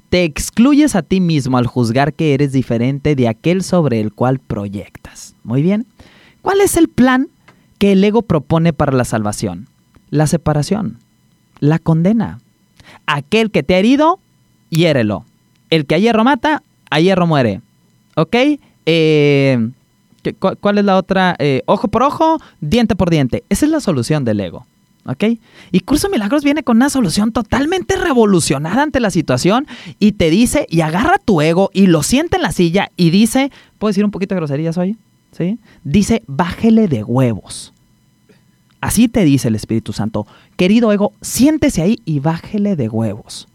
Te 0.09 0.23
excluyes 0.23 0.95
a 0.95 1.01
ti 1.01 1.19
mismo 1.19 1.57
al 1.57 1.67
juzgar 1.67 2.13
que 2.13 2.33
eres 2.33 2.51
diferente 2.51 3.15
de 3.15 3.27
aquel 3.27 3.63
sobre 3.63 3.99
el 3.99 4.13
cual 4.13 4.39
proyectas. 4.39 5.35
Muy 5.43 5.61
bien. 5.61 5.85
¿Cuál 6.41 6.61
es 6.61 6.77
el 6.77 6.87
plan 6.87 7.27
que 7.77 7.91
el 7.91 8.03
ego 8.03 8.21
propone 8.21 8.73
para 8.73 8.93
la 8.93 9.05
salvación? 9.05 9.67
La 10.09 10.27
separación 10.27 10.99
la 11.59 11.79
condena. 11.79 12.39
Aquel 13.05 13.51
que 13.51 13.63
te 13.63 13.75
ha 13.75 13.79
herido, 13.79 14.19
hiérelo. 14.69 15.25
El 15.69 15.85
que 15.85 15.95
a 15.95 15.97
hierro 15.97 16.23
mata, 16.23 16.63
a 16.89 16.99
hierro 16.99 17.27
muere. 17.27 17.61
¿Ok? 18.15 18.35
Eh, 18.85 19.69
¿Cuál 20.39 20.77
es 20.77 20.85
la 20.85 20.97
otra? 20.97 21.35
Eh, 21.39 21.61
ojo 21.65 21.87
por 21.87 22.03
ojo, 22.03 22.39
diente 22.61 22.95
por 22.95 23.09
diente. 23.09 23.43
Esa 23.49 23.65
es 23.65 23.71
la 23.71 23.79
solución 23.79 24.25
del 24.25 24.39
ego. 24.39 24.65
¿Ok? 25.07 25.23
Y 25.71 25.79
Curso 25.79 26.09
Milagros 26.09 26.43
viene 26.43 26.63
con 26.63 26.77
una 26.77 26.89
solución 26.89 27.31
totalmente 27.31 27.95
revolucionada 27.95 28.83
ante 28.83 28.99
la 28.99 29.09
situación 29.09 29.65
y 29.99 30.11
te 30.11 30.29
dice, 30.29 30.67
y 30.69 30.81
agarra 30.81 31.17
tu 31.17 31.41
ego 31.41 31.69
y 31.73 31.87
lo 31.87 32.03
siente 32.03 32.35
en 32.35 32.43
la 32.43 32.51
silla 32.51 32.91
y 32.97 33.09
dice, 33.09 33.51
¿puedo 33.79 33.89
decir 33.89 34.03
un 34.03 34.11
poquito 34.11 34.35
de 34.35 34.41
groserías 34.41 34.77
hoy? 34.77 34.97
¿Sí? 35.31 35.59
Dice, 35.85 36.23
bájele 36.27 36.89
de 36.89 37.03
huevos. 37.03 37.73
Así 38.81 39.07
te 39.07 39.23
dice 39.23 39.47
el 39.47 39.55
Espíritu 39.55 39.93
Santo, 39.93 40.27
querido 40.57 40.91
ego, 40.91 41.13
siéntese 41.21 41.81
ahí 41.81 41.99
y 42.03 42.19
bájele 42.19 42.75
de 42.75 42.89
huevos. 42.89 43.47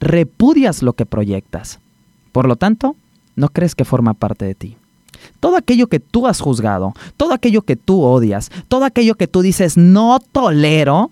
Repudias 0.00 0.82
lo 0.82 0.92
que 0.92 1.06
proyectas. 1.06 1.80
Por 2.30 2.46
lo 2.46 2.56
tanto, 2.56 2.94
no 3.36 3.48
crees 3.48 3.74
que 3.74 3.84
forma 3.84 4.14
parte 4.14 4.44
de 4.44 4.54
ti. 4.54 4.76
Todo 5.40 5.56
aquello 5.56 5.86
que 5.86 6.00
tú 6.00 6.26
has 6.26 6.40
juzgado, 6.40 6.94
todo 7.16 7.32
aquello 7.32 7.62
que 7.62 7.76
tú 7.76 8.02
odias, 8.02 8.50
todo 8.68 8.84
aquello 8.84 9.14
que 9.14 9.26
tú 9.26 9.42
dices 9.42 9.76
no 9.76 10.18
tolero, 10.32 11.10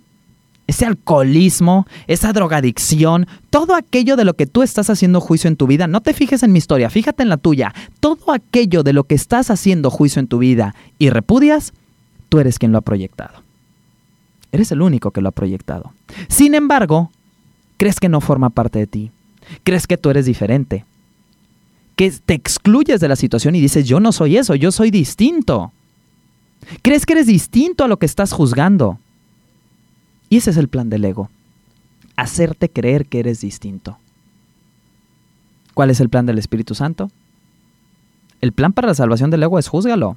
ese 0.68 0.84
alcoholismo, 0.84 1.86
esa 2.06 2.32
drogadicción, 2.32 3.26
todo 3.50 3.74
aquello 3.74 4.16
de 4.16 4.24
lo 4.24 4.34
que 4.34 4.46
tú 4.46 4.62
estás 4.62 4.90
haciendo 4.90 5.20
juicio 5.20 5.48
en 5.48 5.56
tu 5.56 5.66
vida, 5.66 5.86
no 5.86 6.02
te 6.02 6.12
fijes 6.12 6.42
en 6.42 6.52
mi 6.52 6.58
historia, 6.58 6.90
fíjate 6.90 7.22
en 7.22 7.30
la 7.30 7.38
tuya. 7.38 7.74
Todo 8.00 8.32
aquello 8.32 8.82
de 8.82 8.92
lo 8.92 9.04
que 9.04 9.14
estás 9.14 9.50
haciendo 9.50 9.90
juicio 9.90 10.20
en 10.20 10.28
tu 10.28 10.38
vida 10.38 10.74
y 10.98 11.08
repudias, 11.08 11.72
tú 12.28 12.38
eres 12.38 12.58
quien 12.58 12.70
lo 12.70 12.78
ha 12.78 12.82
proyectado. 12.82 13.42
Eres 14.52 14.70
el 14.70 14.82
único 14.82 15.10
que 15.10 15.22
lo 15.22 15.30
ha 15.30 15.32
proyectado. 15.32 15.92
Sin 16.28 16.54
embargo, 16.54 17.10
crees 17.78 17.98
que 17.98 18.10
no 18.10 18.20
forma 18.20 18.50
parte 18.50 18.78
de 18.78 18.86
ti. 18.86 19.10
Crees 19.64 19.86
que 19.86 19.96
tú 19.96 20.10
eres 20.10 20.26
diferente. 20.26 20.84
Que 21.98 22.12
te 22.12 22.34
excluyes 22.34 23.00
de 23.00 23.08
la 23.08 23.16
situación 23.16 23.56
y 23.56 23.60
dices, 23.60 23.84
yo 23.84 23.98
no 23.98 24.12
soy 24.12 24.36
eso, 24.36 24.54
yo 24.54 24.70
soy 24.70 24.92
distinto. 24.92 25.72
Crees 26.80 27.04
que 27.04 27.14
eres 27.14 27.26
distinto 27.26 27.82
a 27.82 27.88
lo 27.88 27.96
que 27.96 28.06
estás 28.06 28.32
juzgando. 28.32 29.00
Y 30.30 30.36
ese 30.36 30.50
es 30.50 30.58
el 30.58 30.68
plan 30.68 30.90
del 30.90 31.04
ego. 31.04 31.28
Hacerte 32.14 32.68
creer 32.68 33.06
que 33.06 33.18
eres 33.18 33.40
distinto. 33.40 33.98
¿Cuál 35.74 35.90
es 35.90 35.98
el 35.98 36.08
plan 36.08 36.24
del 36.24 36.38
Espíritu 36.38 36.76
Santo? 36.76 37.10
El 38.40 38.52
plan 38.52 38.72
para 38.72 38.86
la 38.86 38.94
salvación 38.94 39.30
del 39.30 39.42
ego 39.42 39.58
es 39.58 39.66
júzgalo. 39.66 40.16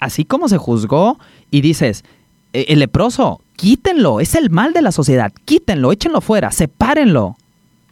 Así 0.00 0.24
como 0.24 0.48
se 0.48 0.58
juzgó 0.58 1.20
y 1.52 1.60
dices, 1.60 2.04
e, 2.52 2.66
el 2.70 2.80
leproso, 2.80 3.40
quítenlo, 3.54 4.18
es 4.18 4.34
el 4.34 4.50
mal 4.50 4.72
de 4.72 4.82
la 4.82 4.90
sociedad, 4.90 5.32
quítenlo, 5.44 5.92
échenlo 5.92 6.20
fuera, 6.20 6.50
sepárenlo. 6.50 7.36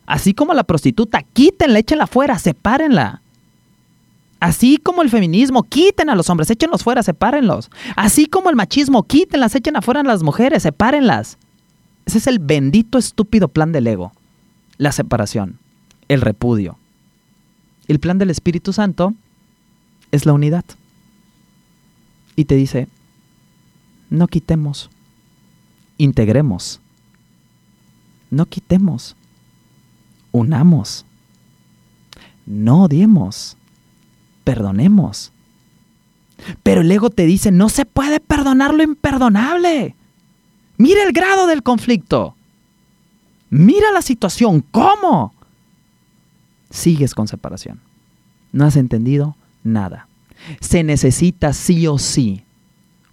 Así 0.06 0.34
como 0.34 0.54
la 0.54 0.64
prostituta, 0.64 1.22
quítenla, 1.22 1.78
échenla 1.78 2.06
fuera, 2.06 2.38
sepárenla. 2.38 3.22
Así 4.40 4.76
como 4.76 5.00
el 5.00 5.08
feminismo, 5.08 5.62
quiten 5.62 6.10
a 6.10 6.14
los 6.14 6.28
hombres, 6.28 6.50
échenlos 6.50 6.82
fuera, 6.82 7.02
sepárenlos. 7.02 7.70
Así 7.96 8.26
como 8.26 8.50
el 8.50 8.56
machismo, 8.56 9.04
quítenlas, 9.04 9.54
echen 9.54 9.76
afuera 9.76 10.00
a 10.00 10.04
las 10.04 10.22
mujeres, 10.22 10.64
sepárenlas. 10.64 11.38
Ese 12.04 12.18
es 12.18 12.26
el 12.26 12.38
bendito 12.38 12.98
estúpido 12.98 13.48
plan 13.48 13.72
del 13.72 13.86
ego. 13.86 14.12
La 14.76 14.92
separación, 14.92 15.58
el 16.08 16.20
repudio. 16.20 16.78
El 17.88 18.00
plan 18.00 18.18
del 18.18 18.28
Espíritu 18.30 18.74
Santo 18.74 19.14
es 20.10 20.26
la 20.26 20.34
unidad. 20.34 20.64
Y 22.36 22.44
te 22.44 22.54
dice, 22.54 22.88
no 24.10 24.26
quitemos, 24.28 24.90
integremos. 25.96 26.80
No 28.30 28.46
quitemos, 28.46 29.16
unamos. 30.34 31.06
No 32.44 32.82
odiemos 32.82 33.56
perdonemos. 34.44 35.32
Pero 36.62 36.82
el 36.82 36.92
ego 36.92 37.10
te 37.10 37.26
dice, 37.26 37.50
no 37.50 37.68
se 37.68 37.86
puede 37.86 38.20
perdonar 38.20 38.74
lo 38.74 38.82
imperdonable. 38.82 39.96
Mira 40.76 41.02
el 41.02 41.12
grado 41.12 41.46
del 41.46 41.62
conflicto. 41.62 42.36
Mira 43.50 43.90
la 43.92 44.02
situación. 44.02 44.64
¿Cómo? 44.70 45.34
Sigues 46.70 47.14
con 47.14 47.28
separación. 47.28 47.80
No 48.52 48.64
has 48.66 48.76
entendido 48.76 49.36
nada. 49.62 50.06
Se 50.60 50.82
necesita 50.84 51.52
sí 51.52 51.86
o 51.86 51.98
sí 51.98 52.42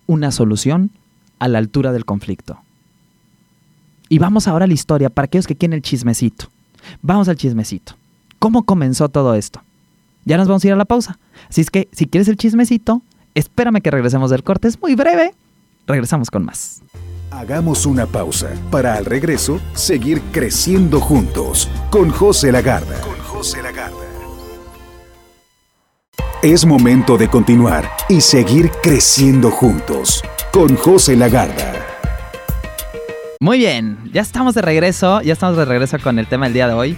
una 0.08 0.32
solución 0.32 0.92
a 1.40 1.48
la 1.48 1.60
altura 1.60 1.94
del 1.94 2.06
conflicto. 2.06 2.60
Y 4.10 4.20
vamos 4.20 4.48
ahora 4.48 4.66
a 4.66 4.68
la 4.68 4.74
historia 4.74 5.10
para 5.10 5.26
aquellos 5.26 5.48
que 5.48 5.56
quieren 5.56 5.76
el 5.76 5.82
chismecito. 5.82 6.50
Vamos 7.02 7.28
al 7.30 7.36
chismecito. 7.36 7.96
¿Cómo 8.40 8.64
comenzó 8.64 9.10
todo 9.10 9.36
esto? 9.36 9.62
Ya 10.26 10.38
nos 10.38 10.48
vamos 10.48 10.64
a 10.64 10.68
ir 10.68 10.74
a 10.74 10.78
la 10.78 10.86
pausa. 10.86 11.20
Así 11.50 11.62
es 11.62 11.70
que 11.70 11.88
si 11.92 12.08
quieres 12.08 12.28
el 12.28 12.38
chismecito, 12.38 13.02
espérame 13.36 13.82
que 13.82 13.92
regresemos 13.92 14.30
del 14.32 14.44
corte. 14.44 14.68
Es 14.68 14.82
muy 14.82 14.96
breve. 14.96 15.34
Regresamos 15.88 16.30
con 16.30 16.46
más. 16.46 16.82
Hagamos 17.32 17.86
una 17.86 18.06
pausa 18.06 18.50
para 18.70 18.96
al 18.96 19.06
regreso 19.06 19.60
seguir 19.74 20.22
creciendo 20.32 21.00
juntos 21.00 21.70
con 21.90 22.10
José 22.10 22.52
Lagarda. 22.52 23.00
Con 23.02 23.18
José 23.20 23.62
Lagarda. 23.62 23.98
Es 26.44 26.66
momento 26.66 27.18
de 27.18 27.30
continuar 27.30 27.90
y 28.10 28.22
seguir 28.22 28.72
creciendo 28.82 29.52
juntos 29.52 30.24
con 30.52 30.76
José 30.76 31.16
Lagarda. 31.16 31.91
Muy 33.42 33.58
bien, 33.58 33.98
ya 34.14 34.22
estamos 34.22 34.54
de 34.54 34.62
regreso, 34.62 35.20
ya 35.24 35.34
estamos 35.34 35.58
de 35.58 35.66
regreso 35.66 35.98
con 35.98 36.20
el 36.20 36.28
tema 36.28 36.46
del 36.46 36.54
día 36.54 36.68
de 36.68 36.76
hoy. 36.76 36.96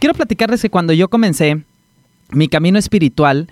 Quiero 0.00 0.12
platicarles 0.12 0.60
que 0.60 0.70
cuando 0.70 0.92
yo 0.92 1.06
comencé 1.06 1.62
mi 2.32 2.48
camino 2.48 2.80
espiritual, 2.80 3.46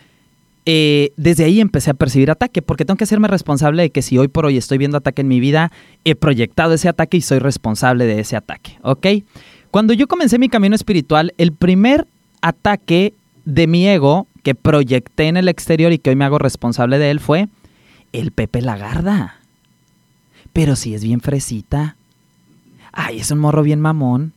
eh, 0.66 1.12
desde 1.16 1.44
ahí 1.44 1.60
empecé 1.60 1.92
a 1.92 1.94
percibir 1.94 2.32
ataque, 2.32 2.62
porque 2.62 2.84
tengo 2.84 2.98
que 2.98 3.04
hacerme 3.04 3.28
responsable 3.28 3.82
de 3.82 3.90
que 3.90 4.02
si 4.02 4.18
hoy 4.18 4.26
por 4.26 4.44
hoy 4.44 4.56
estoy 4.56 4.76
viendo 4.76 4.96
ataque 4.96 5.22
en 5.22 5.28
mi 5.28 5.38
vida, 5.38 5.70
he 6.04 6.16
proyectado 6.16 6.74
ese 6.74 6.88
ataque 6.88 7.16
y 7.16 7.20
soy 7.20 7.38
responsable 7.38 8.06
de 8.06 8.18
ese 8.18 8.34
ataque, 8.34 8.76
¿ok? 8.82 9.06
Cuando 9.70 9.92
yo 9.92 10.08
comencé 10.08 10.40
mi 10.40 10.48
camino 10.48 10.74
espiritual, 10.74 11.32
el 11.38 11.52
primer 11.52 12.08
ataque 12.42 13.14
de 13.44 13.68
mi 13.68 13.86
ego 13.86 14.26
que 14.42 14.56
proyecté 14.56 15.28
en 15.28 15.36
el 15.36 15.48
exterior 15.48 15.92
y 15.92 15.98
que 15.98 16.10
hoy 16.10 16.16
me 16.16 16.24
hago 16.24 16.40
responsable 16.40 16.98
de 16.98 17.12
él 17.12 17.20
fue 17.20 17.46
el 18.12 18.32
Pepe 18.32 18.62
Lagarda. 18.62 19.36
Pero 20.52 20.74
si 20.74 20.92
es 20.92 21.04
bien 21.04 21.20
fresita. 21.20 21.94
Ay, 22.92 23.20
es 23.20 23.30
un 23.30 23.38
morro 23.38 23.62
bien 23.62 23.80
mamón. 23.80 24.32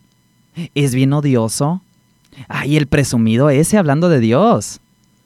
Es 0.76 0.94
bien 0.94 1.14
odioso. 1.14 1.82
Ay, 2.48 2.78
el 2.78 2.88
presumido 2.88 3.50
ese 3.50 3.78
hablando 3.78 4.10
de 4.10 4.20
Dios. 4.20 4.80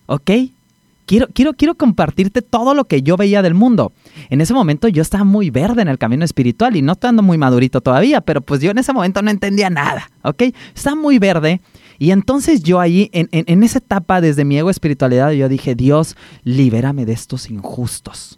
¿Ok? 0.05 0.31
Quiero, 1.05 1.27
quiero, 1.34 1.54
quiero 1.54 1.75
compartirte 1.75 2.41
todo 2.41 2.73
lo 2.73 2.86
que 2.86 3.02
yo 3.02 3.15
veía 3.15 3.41
del 3.41 3.54
mundo. 3.54 3.93
En 4.30 4.41
ese 4.41 4.54
momento 4.54 4.89
yo 4.89 5.02
estaba 5.02 5.23
muy 5.23 5.49
verde 5.49 5.82
en 5.82 5.88
el 5.88 5.97
camino 5.97 6.25
espiritual 6.25 6.75
y 6.75 6.82
no 6.82 6.93
estando 6.93 7.23
muy 7.23 7.38
madurito 7.38 7.80
todavía, 7.80 8.19
pero 8.19 8.41
pues 8.41 8.60
yo 8.60 8.71
en 8.71 8.78
ese 8.78 8.91
momento 8.91 9.21
no 9.21 9.32
entendía 9.32 9.69
nada, 9.69 10.12
¿ok? 10.23 10.43
Estaba 10.75 10.97
muy 10.97 11.17
verde 11.17 11.62
y 11.97 12.12
entonces 12.12 12.62
yo 12.62 12.82
ahí, 12.82 13.10
en, 13.13 13.30
en 13.32 13.63
esa 13.63 13.78
etapa 13.78 14.19
desde 14.19 14.43
mi 14.43 14.58
ego 14.58 14.69
espiritualidad, 14.69 15.32
yo 15.32 15.47
dije, 15.47 15.75
Dios, 15.75 16.17
libérame 16.43 17.06
de 17.06 17.13
estos 17.13 17.49
injustos. 17.49 18.38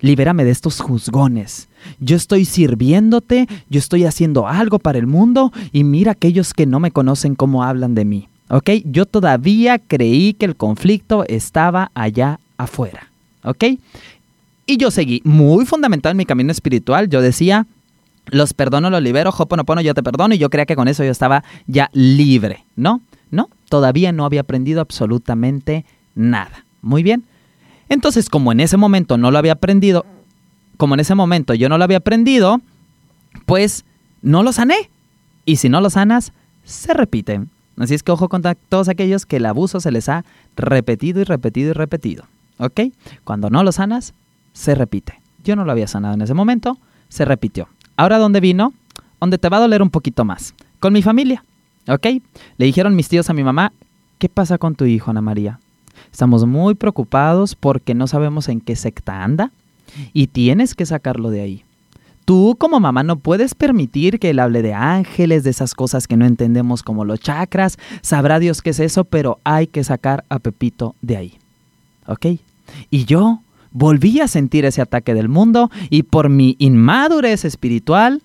Libérame 0.00 0.44
de 0.44 0.50
estos 0.50 0.80
juzgones. 0.80 1.68
Yo 2.00 2.16
estoy 2.16 2.44
sirviéndote, 2.44 3.46
yo 3.68 3.78
estoy 3.78 4.04
haciendo 4.04 4.46
algo 4.46 4.78
para 4.78 4.98
el 4.98 5.06
mundo 5.06 5.52
y 5.72 5.84
mira 5.84 6.12
aquellos 6.12 6.54
que 6.54 6.66
no 6.66 6.80
me 6.80 6.90
conocen 6.90 7.34
cómo 7.34 7.62
hablan 7.64 7.94
de 7.94 8.04
mí. 8.04 8.28
¿Ok? 8.50 8.70
Yo 8.84 9.06
todavía 9.06 9.78
creí 9.78 10.32
que 10.34 10.46
el 10.46 10.56
conflicto 10.56 11.24
estaba 11.28 11.90
allá 11.94 12.40
afuera. 12.56 13.10
¿Ok? 13.44 13.64
Y 14.66 14.76
yo 14.76 14.90
seguí 14.90 15.22
muy 15.24 15.66
fundamental 15.66 16.12
en 16.12 16.18
mi 16.18 16.26
camino 16.26 16.52
espiritual. 16.52 17.08
Yo 17.08 17.22
decía, 17.22 17.66
los 18.26 18.54
perdono, 18.54 18.90
los 18.90 19.02
libero, 19.02 19.30
Hoponopono, 19.36 19.80
yo 19.80 19.94
te 19.94 20.02
perdono. 20.02 20.34
Y 20.34 20.38
yo 20.38 20.50
creía 20.50 20.66
que 20.66 20.76
con 20.76 20.88
eso 20.88 21.04
yo 21.04 21.10
estaba 21.10 21.44
ya 21.66 21.90
libre. 21.92 22.64
¿No? 22.76 23.00
No, 23.30 23.50
todavía 23.68 24.12
no 24.12 24.24
había 24.24 24.40
aprendido 24.40 24.80
absolutamente 24.80 25.84
nada. 26.14 26.64
Muy 26.82 27.02
bien. 27.02 27.24
Entonces, 27.88 28.28
como 28.28 28.52
en 28.52 28.60
ese 28.60 28.76
momento 28.76 29.16
no 29.16 29.30
lo 29.30 29.38
había 29.38 29.52
aprendido, 29.52 30.04
como 30.76 30.94
en 30.94 31.00
ese 31.00 31.14
momento 31.14 31.54
yo 31.54 31.68
no 31.68 31.78
lo 31.78 31.84
había 31.84 31.98
aprendido, 31.98 32.60
pues 33.46 33.84
no 34.22 34.42
lo 34.42 34.52
sané. 34.52 34.90
Y 35.44 35.56
si 35.56 35.68
no 35.68 35.80
lo 35.80 35.90
sanas, 35.90 36.32
se 36.64 36.92
repite. 36.94 37.40
Así 37.78 37.94
es 37.94 38.02
que 38.02 38.12
ojo 38.12 38.28
con 38.28 38.42
todos 38.68 38.88
aquellos 38.88 39.24
que 39.24 39.36
el 39.36 39.46
abuso 39.46 39.80
se 39.80 39.90
les 39.90 40.08
ha 40.08 40.24
repetido 40.56 41.20
y 41.20 41.24
repetido 41.24 41.70
y 41.70 41.72
repetido. 41.72 42.24
¿Ok? 42.58 42.80
Cuando 43.24 43.50
no 43.50 43.62
lo 43.62 43.72
sanas, 43.72 44.14
se 44.52 44.74
repite. 44.74 45.20
Yo 45.44 45.56
no 45.56 45.64
lo 45.64 45.72
había 45.72 45.86
sanado 45.86 46.14
en 46.14 46.22
ese 46.22 46.34
momento, 46.34 46.78
se 47.08 47.24
repitió. 47.24 47.68
Ahora, 47.96 48.18
¿dónde 48.18 48.40
vino? 48.40 48.74
Donde 49.20 49.38
te 49.38 49.48
va 49.48 49.58
a 49.58 49.60
doler 49.60 49.80
un 49.82 49.90
poquito 49.90 50.24
más. 50.24 50.54
Con 50.80 50.92
mi 50.92 51.02
familia. 51.02 51.44
¿Ok? 51.88 52.06
Le 52.58 52.66
dijeron 52.66 52.94
mis 52.94 53.08
tíos 53.08 53.30
a 53.30 53.32
mi 53.32 53.42
mamá, 53.42 53.72
¿qué 54.18 54.28
pasa 54.28 54.58
con 54.58 54.74
tu 54.74 54.84
hijo, 54.84 55.10
Ana 55.10 55.22
María? 55.22 55.60
Estamos 56.12 56.46
muy 56.46 56.74
preocupados 56.74 57.54
porque 57.54 57.94
no 57.94 58.06
sabemos 58.06 58.48
en 58.48 58.60
qué 58.60 58.76
secta 58.76 59.22
anda 59.22 59.52
y 60.12 60.28
tienes 60.28 60.74
que 60.74 60.86
sacarlo 60.86 61.30
de 61.30 61.40
ahí. 61.40 61.64
Tú 62.24 62.56
como 62.58 62.78
mamá 62.78 63.02
no 63.02 63.16
puedes 63.16 63.54
permitir 63.54 64.18
que 64.18 64.30
él 64.30 64.38
hable 64.38 64.60
de 64.60 64.74
ángeles, 64.74 65.44
de 65.44 65.50
esas 65.50 65.74
cosas 65.74 66.06
que 66.06 66.16
no 66.16 66.26
entendemos 66.26 66.82
como 66.82 67.06
los 67.06 67.20
chakras. 67.20 67.78
Sabrá 68.02 68.38
Dios 68.38 68.60
qué 68.60 68.70
es 68.70 68.80
eso, 68.80 69.04
pero 69.04 69.38
hay 69.44 69.66
que 69.66 69.82
sacar 69.82 70.24
a 70.28 70.38
Pepito 70.38 70.94
de 71.00 71.16
ahí. 71.16 71.38
¿Ok? 72.06 72.26
Y 72.90 73.06
yo 73.06 73.40
volví 73.70 74.20
a 74.20 74.28
sentir 74.28 74.66
ese 74.66 74.82
ataque 74.82 75.14
del 75.14 75.28
mundo 75.28 75.70
y 75.88 76.02
por 76.02 76.28
mi 76.28 76.56
inmadurez 76.58 77.46
espiritual, 77.46 78.22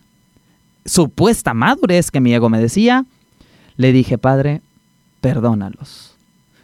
supuesta 0.83 1.53
madurez 1.53 2.11
que 2.11 2.19
mi 2.19 2.33
ego 2.33 2.49
me 2.49 2.59
decía, 2.59 3.05
le 3.77 3.93
dije, 3.93 4.17
Padre, 4.17 4.61
perdónalos 5.21 6.12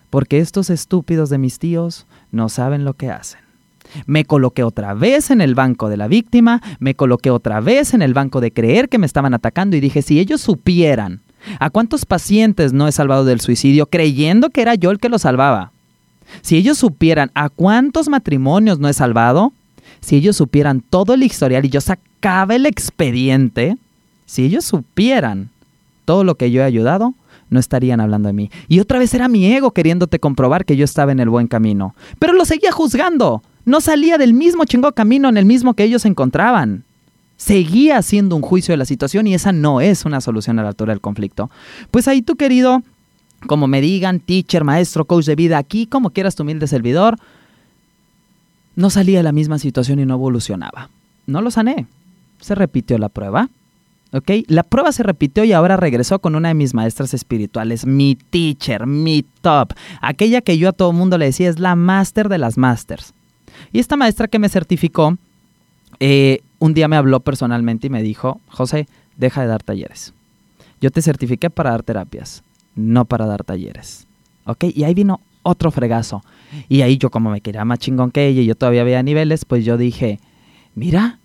porque 0.09 0.39
estos 0.39 0.69
estúpidos 0.69 1.29
de 1.29 1.37
mis 1.37 1.59
tíos 1.59 2.05
no 2.31 2.49
saben 2.49 2.85
lo 2.85 2.93
que 2.93 3.09
hacen. 3.09 3.39
Me 4.05 4.25
coloqué 4.25 4.63
otra 4.63 4.93
vez 4.93 5.31
en 5.31 5.41
el 5.41 5.55
banco 5.55 5.89
de 5.89 5.97
la 5.97 6.07
víctima, 6.07 6.61
me 6.79 6.95
coloqué 6.95 7.31
otra 7.31 7.59
vez 7.59 7.93
en 7.93 8.01
el 8.01 8.13
banco 8.13 8.39
de 8.41 8.51
creer 8.51 8.89
que 8.89 8.99
me 8.99 9.05
estaban 9.05 9.33
atacando 9.33 9.75
y 9.75 9.79
dije, 9.79 10.01
si 10.01 10.19
ellos 10.19 10.41
supieran 10.41 11.21
a 11.59 11.69
cuántos 11.69 12.05
pacientes 12.05 12.73
no 12.73 12.87
he 12.87 12.91
salvado 12.91 13.25
del 13.25 13.41
suicidio 13.41 13.87
creyendo 13.87 14.49
que 14.49 14.61
era 14.61 14.75
yo 14.75 14.91
el 14.91 14.99
que 14.99 15.09
lo 15.09 15.17
salvaba, 15.17 15.71
si 16.41 16.57
ellos 16.57 16.77
supieran 16.77 17.31
a 17.33 17.49
cuántos 17.49 18.09
matrimonios 18.09 18.79
no 18.79 18.87
he 18.87 18.93
salvado, 18.93 19.53
si 20.01 20.15
ellos 20.15 20.35
supieran 20.35 20.81
todo 20.81 21.13
el 21.13 21.23
historial 21.23 21.65
y 21.65 21.69
yo 21.69 21.81
sacaba 21.81 22.55
el 22.55 22.65
expediente, 22.65 23.77
si 24.25 24.45
ellos 24.45 24.65
supieran 24.65 25.49
todo 26.05 26.23
lo 26.23 26.35
que 26.35 26.51
yo 26.51 26.61
he 26.61 26.65
ayudado, 26.65 27.13
no 27.49 27.59
estarían 27.59 27.99
hablando 27.99 28.27
de 28.27 28.33
mí. 28.33 28.51
Y 28.67 28.79
otra 28.79 28.99
vez 28.99 29.13
era 29.13 29.27
mi 29.27 29.45
ego 29.51 29.71
queriéndote 29.71 30.19
comprobar 30.19 30.65
que 30.65 30.77
yo 30.77 30.85
estaba 30.85 31.11
en 31.11 31.19
el 31.19 31.29
buen 31.29 31.47
camino. 31.47 31.95
Pero 32.19 32.33
lo 32.33 32.45
seguía 32.45 32.71
juzgando. 32.71 33.41
No 33.65 33.81
salía 33.81 34.17
del 34.17 34.33
mismo 34.33 34.65
chingo 34.65 34.91
camino 34.93 35.29
en 35.29 35.37
el 35.37 35.45
mismo 35.45 35.73
que 35.73 35.83
ellos 35.83 36.05
encontraban. 36.05 36.83
Seguía 37.37 37.97
haciendo 37.97 38.35
un 38.35 38.41
juicio 38.41 38.73
de 38.73 38.77
la 38.77 38.85
situación 38.85 39.27
y 39.27 39.33
esa 39.33 39.51
no 39.51 39.81
es 39.81 40.05
una 40.05 40.21
solución 40.21 40.59
a 40.59 40.63
la 40.63 40.69
altura 40.69 40.93
del 40.93 41.01
conflicto. 41.01 41.49
Pues 41.91 42.07
ahí 42.07 42.21
tu 42.21 42.35
querido 42.35 42.83
como 43.47 43.67
me 43.67 43.81
digan, 43.81 44.19
teacher, 44.19 44.63
maestro, 44.63 45.05
coach 45.05 45.25
de 45.25 45.35
vida, 45.35 45.57
aquí, 45.57 45.85
como 45.85 46.09
quieras 46.09 46.35
tu 46.35 46.43
humilde 46.43 46.67
servidor, 46.67 47.17
no 48.75 48.89
salía 48.89 49.19
de 49.19 49.23
la 49.23 49.31
misma 49.31 49.59
situación 49.59 49.99
y 49.99 50.05
no 50.05 50.15
evolucionaba. 50.15 50.89
No 51.25 51.41
lo 51.41 51.51
sané. 51.51 51.87
Se 52.39 52.55
repitió 52.55 52.97
la 52.97 53.09
prueba. 53.09 53.49
¿Ok? 54.11 54.31
La 54.47 54.63
prueba 54.63 54.91
se 54.91 55.03
repitió 55.03 55.43
y 55.43 55.53
ahora 55.53 55.77
regresó 55.77 56.19
con 56.19 56.35
una 56.35 56.47
de 56.47 56.55
mis 56.55 56.73
maestras 56.73 57.13
espirituales, 57.13 57.85
mi 57.85 58.15
teacher, 58.15 58.87
mi 58.87 59.23
top, 59.41 59.73
aquella 60.01 60.41
que 60.41 60.57
yo 60.57 60.69
a 60.69 60.73
todo 60.73 60.91
mundo 60.93 61.17
le 61.17 61.25
decía 61.25 61.49
es 61.49 61.59
la 61.59 61.75
máster 61.75 62.27
de 62.27 62.39
las 62.39 62.57
masters. 62.57 63.13
Y 63.71 63.79
esta 63.79 63.97
maestra 63.97 64.27
que 64.27 64.39
me 64.39 64.49
certificó, 64.49 65.17
eh, 65.99 66.41
un 66.57 66.73
día 66.73 66.87
me 66.87 66.95
habló 66.95 67.19
personalmente 67.19 67.87
y 67.87 67.89
me 67.89 68.01
dijo, 68.01 68.41
José, 68.47 68.87
deja 69.17 69.41
de 69.41 69.47
dar 69.47 69.63
talleres. 69.63 70.13
Yo 70.81 70.91
te 70.91 71.01
certifiqué 71.01 71.49
para 71.49 71.71
dar 71.71 71.83
terapias, 71.83 72.43
no 72.75 73.05
para 73.05 73.25
dar 73.25 73.43
talleres. 73.43 74.07
¿Ok? 74.45 74.65
Y 74.73 74.85
ahí 74.85 74.93
vino 74.93 75.21
otro 75.43 75.71
fregazo. 75.71 76.23
Y 76.67 76.81
ahí 76.81 76.97
yo 76.97 77.11
como 77.11 77.29
me 77.29 77.41
quería 77.41 77.65
más 77.65 77.79
chingón 77.79 78.11
que 78.11 78.27
ella 78.27 78.41
y 78.41 78.45
yo 78.45 78.55
todavía 78.55 78.81
había 78.81 79.03
niveles, 79.03 79.45
pues 79.45 79.65
yo 79.65 79.77
dije, 79.77 80.19
mira, 80.73 81.19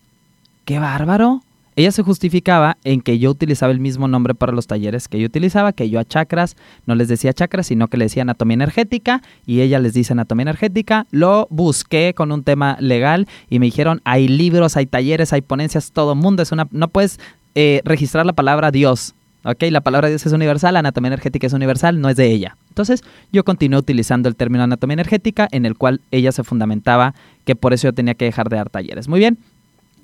qué 0.65 0.79
bárbaro. 0.79 1.43
Ella 1.77 1.91
se 1.91 2.03
justificaba 2.03 2.77
en 2.85 3.01
que 3.01 3.19
yo 3.19 3.31
utilizaba 3.31 3.73
el 3.73 3.81
mismo 3.81 4.07
nombre 4.07 4.35
para 4.35 4.53
los 4.53 4.67
talleres 4.67 5.09
que 5.09 5.19
yo 5.19 5.27
utilizaba, 5.27 5.73
que 5.73 5.91
yo 5.91 5.99
a 5.99 6.05
chakras 6.05 6.57
no 6.87 6.95
les 6.95 7.09
decía 7.09 7.33
chakras, 7.33 7.67
sino 7.67 7.89
que 7.89 7.97
le 7.97 8.05
decía 8.05 8.23
anatomía 8.23 8.55
energética 8.55 9.23
y 9.45 9.61
ella 9.61 9.81
les 9.81 9.93
dice 9.93 10.13
anatomía 10.13 10.43
energética. 10.43 11.07
Lo 11.11 11.49
busqué 11.51 12.15
con 12.15 12.31
un 12.31 12.45
tema 12.45 12.77
legal 12.81 13.27
y 13.51 13.59
me 13.59 13.67
dijeron, 13.67 14.01
hay 14.05 14.29
libros, 14.29 14.77
hay 14.77 14.87
talleres, 14.87 15.33
hay 15.33 15.41
ponencias, 15.41 15.91
todo 15.93 16.15
mundo 16.15 16.43
es 16.43 16.53
una... 16.53 16.69
No 16.71 16.89
puedes 16.89 17.19
eh, 17.57 17.81
registrar 17.85 18.25
la 18.25 18.33
palabra 18.35 18.71
Dios, 18.71 19.15
¿ok? 19.45 19.65
La 19.71 19.81
palabra 19.81 20.09
Dios 20.09 20.25
es 20.27 20.33
universal, 20.33 20.77
anatomía 20.77 21.09
energética 21.09 21.49
es 21.49 21.53
universal, 21.53 22.01
no 22.01 22.09
es 22.09 22.17
de 22.17 22.31
ella. 22.31 22.57
Entonces 22.69 23.03
yo 23.33 23.45
continué 23.45 23.79
utilizando 23.79 24.29
el 24.29 24.37
término 24.37 24.63
anatomía 24.63 24.95
energética 24.95 25.49
en 25.51 25.67
el 25.67 25.77
cual 25.77 26.01
ella 26.13 26.31
se 26.31 26.45
fundamentaba 26.45 27.15
que 27.45 27.57
por 27.57 27.73
eso 27.73 27.89
yo 27.89 27.93
tenía 27.93 28.15
que 28.15 28.25
dejar 28.27 28.49
de 28.49 28.57
dar 28.57 28.71
talleres. 28.71 29.09
Muy 29.09 29.19
bien, 29.19 29.39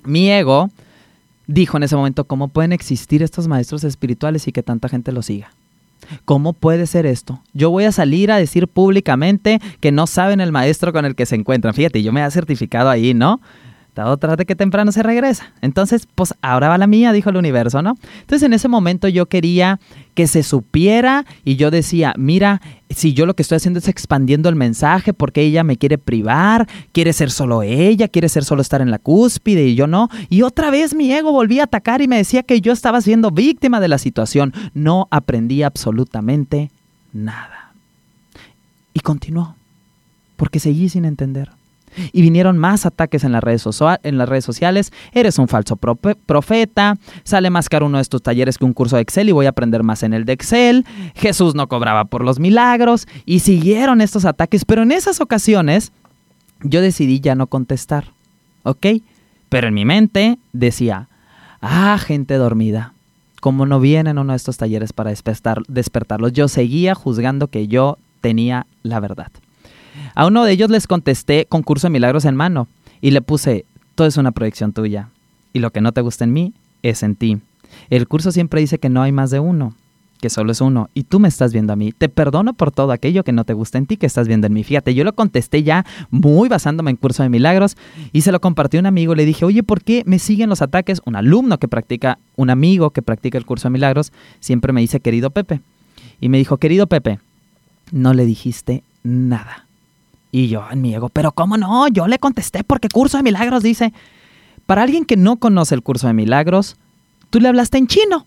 mi 0.03 0.29
ego 0.29 0.69
dijo 1.51 1.77
en 1.77 1.83
ese 1.83 1.95
momento, 1.95 2.25
¿cómo 2.25 2.47
pueden 2.47 2.73
existir 2.73 3.21
estos 3.23 3.47
maestros 3.47 3.83
espirituales 3.83 4.47
y 4.47 4.51
que 4.51 4.63
tanta 4.63 4.89
gente 4.89 5.11
los 5.11 5.25
siga? 5.25 5.51
¿Cómo 6.25 6.53
puede 6.53 6.87
ser 6.87 7.05
esto? 7.05 7.41
Yo 7.53 7.69
voy 7.69 7.85
a 7.85 7.91
salir 7.91 8.31
a 8.31 8.37
decir 8.37 8.67
públicamente 8.67 9.59
que 9.79 9.91
no 9.91 10.07
saben 10.07 10.41
el 10.41 10.51
maestro 10.51 10.91
con 10.91 11.05
el 11.05 11.15
que 11.15 11.25
se 11.25 11.35
encuentran. 11.35 11.73
Fíjate, 11.73 12.01
yo 12.01 12.11
me 12.11 12.25
he 12.25 12.31
certificado 12.31 12.89
ahí, 12.89 13.13
¿no? 13.13 13.39
Otra 14.07 14.35
de 14.35 14.45
que 14.45 14.55
temprano 14.55 14.91
se 14.91 15.03
regresa. 15.03 15.53
Entonces, 15.61 16.07
pues 16.13 16.33
ahora 16.41 16.69
va 16.69 16.77
la 16.77 16.87
mía, 16.87 17.11
dijo 17.11 17.29
el 17.29 17.37
universo, 17.37 17.81
¿no? 17.81 17.97
Entonces 18.21 18.43
en 18.43 18.53
ese 18.53 18.67
momento 18.67 19.07
yo 19.07 19.25
quería 19.25 19.79
que 20.13 20.27
se 20.27 20.43
supiera 20.43 21.25
y 21.43 21.55
yo 21.55 21.71
decía, 21.71 22.13
mira, 22.17 22.61
si 22.89 23.13
yo 23.13 23.25
lo 23.25 23.35
que 23.35 23.41
estoy 23.41 23.57
haciendo 23.57 23.79
es 23.79 23.87
expandiendo 23.87 24.49
el 24.49 24.55
mensaje 24.55 25.13
porque 25.13 25.41
ella 25.41 25.63
me 25.63 25.77
quiere 25.77 25.97
privar, 25.97 26.67
quiere 26.91 27.13
ser 27.13 27.31
solo 27.31 27.63
ella, 27.63 28.07
quiere 28.07 28.29
ser 28.29 28.43
solo 28.43 28.61
estar 28.61 28.81
en 28.81 28.91
la 28.91 28.99
cúspide 28.99 29.65
y 29.65 29.75
yo 29.75 29.87
no. 29.87 30.09
Y 30.29 30.41
otra 30.41 30.69
vez 30.69 30.93
mi 30.93 31.11
ego 31.11 31.31
volvía 31.31 31.63
a 31.63 31.65
atacar 31.65 32.01
y 32.01 32.07
me 32.07 32.17
decía 32.17 32.43
que 32.43 32.61
yo 32.61 32.73
estaba 32.73 33.01
siendo 33.01 33.31
víctima 33.31 33.79
de 33.79 33.87
la 33.87 33.97
situación. 33.97 34.53
No 34.73 35.07
aprendí 35.11 35.63
absolutamente 35.63 36.71
nada. 37.13 37.73
Y 38.93 38.99
continuó, 38.99 39.55
porque 40.35 40.59
seguí 40.59 40.89
sin 40.89 41.05
entender. 41.05 41.51
Y 42.11 42.21
vinieron 42.21 42.57
más 42.57 42.85
ataques 42.85 43.23
en 43.23 43.31
las 43.31 43.43
redes, 43.43 43.65
en 44.03 44.17
las 44.17 44.29
redes 44.29 44.45
sociales. 44.45 44.91
Eres 45.11 45.39
un 45.39 45.47
falso 45.47 45.75
profeta. 45.77 46.97
Sale 47.23 47.49
más 47.49 47.69
caro 47.69 47.85
uno 47.85 47.97
de 47.97 48.03
estos 48.03 48.21
talleres 48.21 48.57
que 48.57 48.65
un 48.65 48.73
curso 48.73 48.95
de 48.95 49.01
Excel 49.01 49.29
y 49.29 49.31
voy 49.31 49.45
a 49.45 49.49
aprender 49.49 49.83
más 49.83 50.03
en 50.03 50.13
el 50.13 50.25
de 50.25 50.33
Excel. 50.33 50.85
Jesús 51.15 51.55
no 51.55 51.67
cobraba 51.67 52.05
por 52.05 52.23
los 52.23 52.39
milagros. 52.39 53.07
Y 53.25 53.39
siguieron 53.39 54.01
estos 54.01 54.25
ataques. 54.25 54.65
Pero 54.65 54.83
en 54.83 54.91
esas 54.91 55.21
ocasiones 55.21 55.91
yo 56.63 56.81
decidí 56.81 57.19
ya 57.19 57.35
no 57.35 57.47
contestar. 57.47 58.05
¿Ok? 58.63 58.87
Pero 59.49 59.67
en 59.67 59.73
mi 59.73 59.85
mente 59.85 60.37
decía, 60.53 61.09
ah, 61.61 61.97
gente 61.99 62.35
dormida. 62.35 62.93
Como 63.41 63.65
no 63.65 63.79
vienen 63.79 64.19
uno 64.19 64.33
de 64.33 64.37
estos 64.37 64.57
talleres 64.57 64.93
para 64.93 65.09
despertar, 65.09 65.63
despertarlos, 65.67 66.31
yo 66.31 66.47
seguía 66.47 66.93
juzgando 66.93 67.47
que 67.47 67.67
yo 67.67 67.97
tenía 68.21 68.67
la 68.83 68.99
verdad. 68.99 69.31
A 70.15 70.25
uno 70.25 70.43
de 70.43 70.51
ellos 70.51 70.69
les 70.69 70.87
contesté 70.87 71.45
con 71.45 71.63
curso 71.63 71.87
de 71.87 71.91
milagros 71.91 72.25
en 72.25 72.35
mano 72.35 72.67
y 73.01 73.11
le 73.11 73.21
puse, 73.21 73.65
todo 73.95 74.07
es 74.07 74.17
una 74.17 74.31
proyección 74.31 74.73
tuya 74.73 75.09
y 75.53 75.59
lo 75.59 75.71
que 75.71 75.81
no 75.81 75.91
te 75.91 76.01
gusta 76.01 76.23
en 76.23 76.33
mí 76.33 76.53
es 76.83 77.03
en 77.03 77.15
ti. 77.15 77.39
El 77.89 78.07
curso 78.07 78.31
siempre 78.31 78.61
dice 78.61 78.79
que 78.79 78.89
no 78.89 79.01
hay 79.01 79.11
más 79.11 79.31
de 79.31 79.39
uno, 79.39 79.75
que 80.19 80.29
solo 80.29 80.51
es 80.51 80.61
uno, 80.61 80.89
y 80.93 81.03
tú 81.03 81.19
me 81.19 81.27
estás 81.27 81.51
viendo 81.51 81.73
a 81.73 81.75
mí. 81.75 81.91
Te 81.91 82.09
perdono 82.09 82.53
por 82.53 82.71
todo 82.71 82.91
aquello 82.91 83.23
que 83.23 83.31
no 83.31 83.43
te 83.43 83.53
gusta 83.53 83.77
en 83.77 83.87
ti, 83.87 83.97
que 83.97 84.05
estás 84.05 84.27
viendo 84.27 84.47
en 84.47 84.53
mí. 84.53 84.63
Fíjate, 84.63 84.93
yo 84.93 85.03
lo 85.03 85.13
contesté 85.13 85.63
ya 85.63 85.85
muy 86.09 86.47
basándome 86.47 86.91
en 86.91 86.97
curso 86.97 87.23
de 87.23 87.29
milagros 87.29 87.75
y 88.11 88.21
se 88.21 88.31
lo 88.31 88.39
compartí 88.39 88.77
a 88.77 88.81
un 88.81 88.85
amigo. 88.85 89.15
Le 89.15 89.25
dije, 89.25 89.45
oye, 89.45 89.63
¿por 89.63 89.81
qué 89.81 90.03
me 90.05 90.19
siguen 90.19 90.49
los 90.49 90.61
ataques? 90.61 91.01
Un 91.05 91.15
alumno 91.15 91.57
que 91.57 91.67
practica, 91.67 92.19
un 92.35 92.49
amigo 92.49 92.91
que 92.91 93.01
practica 93.01 93.37
el 93.37 93.45
curso 93.45 93.67
de 93.67 93.73
milagros, 93.73 94.11
siempre 94.39 94.73
me 94.73 94.81
dice, 94.81 94.99
querido 94.99 95.31
Pepe. 95.31 95.61
Y 96.19 96.29
me 96.29 96.37
dijo, 96.37 96.57
querido 96.57 96.87
Pepe, 96.87 97.19
no 97.91 98.13
le 98.13 98.25
dijiste 98.25 98.83
nada. 99.03 99.65
Y 100.31 100.47
yo 100.47 100.65
en 100.71 100.81
mi 100.81 100.93
ego, 100.95 101.09
pero 101.09 101.31
¿cómo 101.33 101.57
no? 101.57 101.87
Yo 101.89 102.07
le 102.07 102.17
contesté 102.17 102.63
porque 102.63 102.87
curso 102.87 103.17
de 103.17 103.23
milagros 103.23 103.63
dice, 103.63 103.93
para 104.65 104.83
alguien 104.83 105.05
que 105.05 105.17
no 105.17 105.37
conoce 105.37 105.75
el 105.75 105.83
curso 105.83 106.07
de 106.07 106.13
milagros, 106.13 106.77
tú 107.29 107.39
le 107.39 107.49
hablaste 107.49 107.77
en 107.77 107.87
chino. 107.87 108.25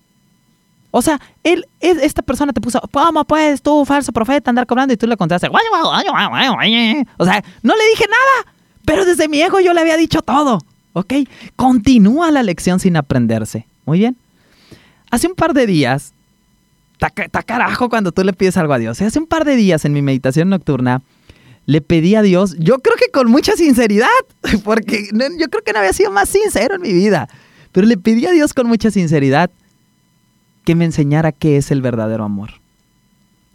O 0.91 1.03
sea, 1.03 1.21
él, 1.43 1.67
esta 1.81 2.23
persona 2.23 2.53
te 2.53 2.61
puso, 2.61 2.81
¿cómo 2.93 3.25
puedes 3.25 3.63
tú, 3.63 3.85
falso 3.85 4.13
profeta, 4.13 4.51
andar 4.51 4.67
cobrando? 4.67 4.95
Y 4.95 4.97
tú 4.97 5.07
le 5.09 5.17
contaste, 5.17 5.49
o 5.49 7.25
sea, 7.25 7.45
no 7.63 7.75
le 7.75 7.89
dije 7.91 8.05
nada, 8.09 8.55
pero 8.85 9.05
desde 9.05 9.29
mi 9.29 9.41
ego 9.41 9.59
yo 9.59 9.73
le 9.73 9.81
había 9.81 9.97
dicho 9.97 10.23
todo, 10.23 10.61
¿ok? 10.93 11.15
Continúa 11.57 12.31
la 12.31 12.45
lección 12.45 12.79
sin 12.79 12.97
aprenderse. 12.97 13.67
Muy 13.87 13.99
bien. 13.99 14.17
Hace 15.11 15.27
un 15.27 15.35
par 15.35 15.53
de 15.53 15.67
días, 15.67 16.13
está 17.17 17.43
carajo 17.43 17.89
cuando 17.89 18.13
tú 18.13 18.23
le 18.23 18.33
pides 18.33 18.57
algo 18.57 18.73
a 18.73 18.79
Dios. 18.79 19.01
Hace 19.01 19.19
un 19.19 19.27
par 19.27 19.45
de 19.45 19.57
días 19.57 19.85
en 19.85 19.93
mi 19.93 20.03
meditación 20.03 20.49
nocturna, 20.49 21.03
le 21.67 21.81
pedí 21.81 22.15
a 22.15 22.23
Dios, 22.23 22.57
yo 22.59 22.79
creo 22.79 22.97
que 22.97 23.11
con 23.11 23.31
mucha 23.31 23.57
sinceridad, 23.57 24.09
porque 24.65 25.09
yo 25.13 25.49
creo 25.49 25.65
que 25.65 25.73
no 25.73 25.79
había 25.79 25.93
sido 25.93 26.11
más 26.11 26.29
sincero 26.29 26.77
en 26.77 26.83
mi 26.83 26.93
vida, 26.93 27.29
pero 27.73 27.87
le 27.87 27.97
pedí 27.97 28.27
a 28.27 28.33
Dios 28.33 28.55
con 28.55 28.67
mucha 28.67 28.91
sinceridad 28.91 29.51
que 30.65 30.75
me 30.75 30.85
enseñara 30.85 31.33
qué 31.33 31.57
es 31.57 31.71
el 31.71 31.83
verdadero 31.83 32.25
amor. 32.25 32.51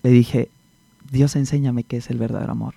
Le 0.04 0.12
dije, 0.12 0.50
Dios 1.12 1.36
enséñame 1.36 1.84
qué 1.84 1.98
es 1.98 2.10
el 2.10 2.18
verdadero 2.18 2.52
amor. 2.52 2.76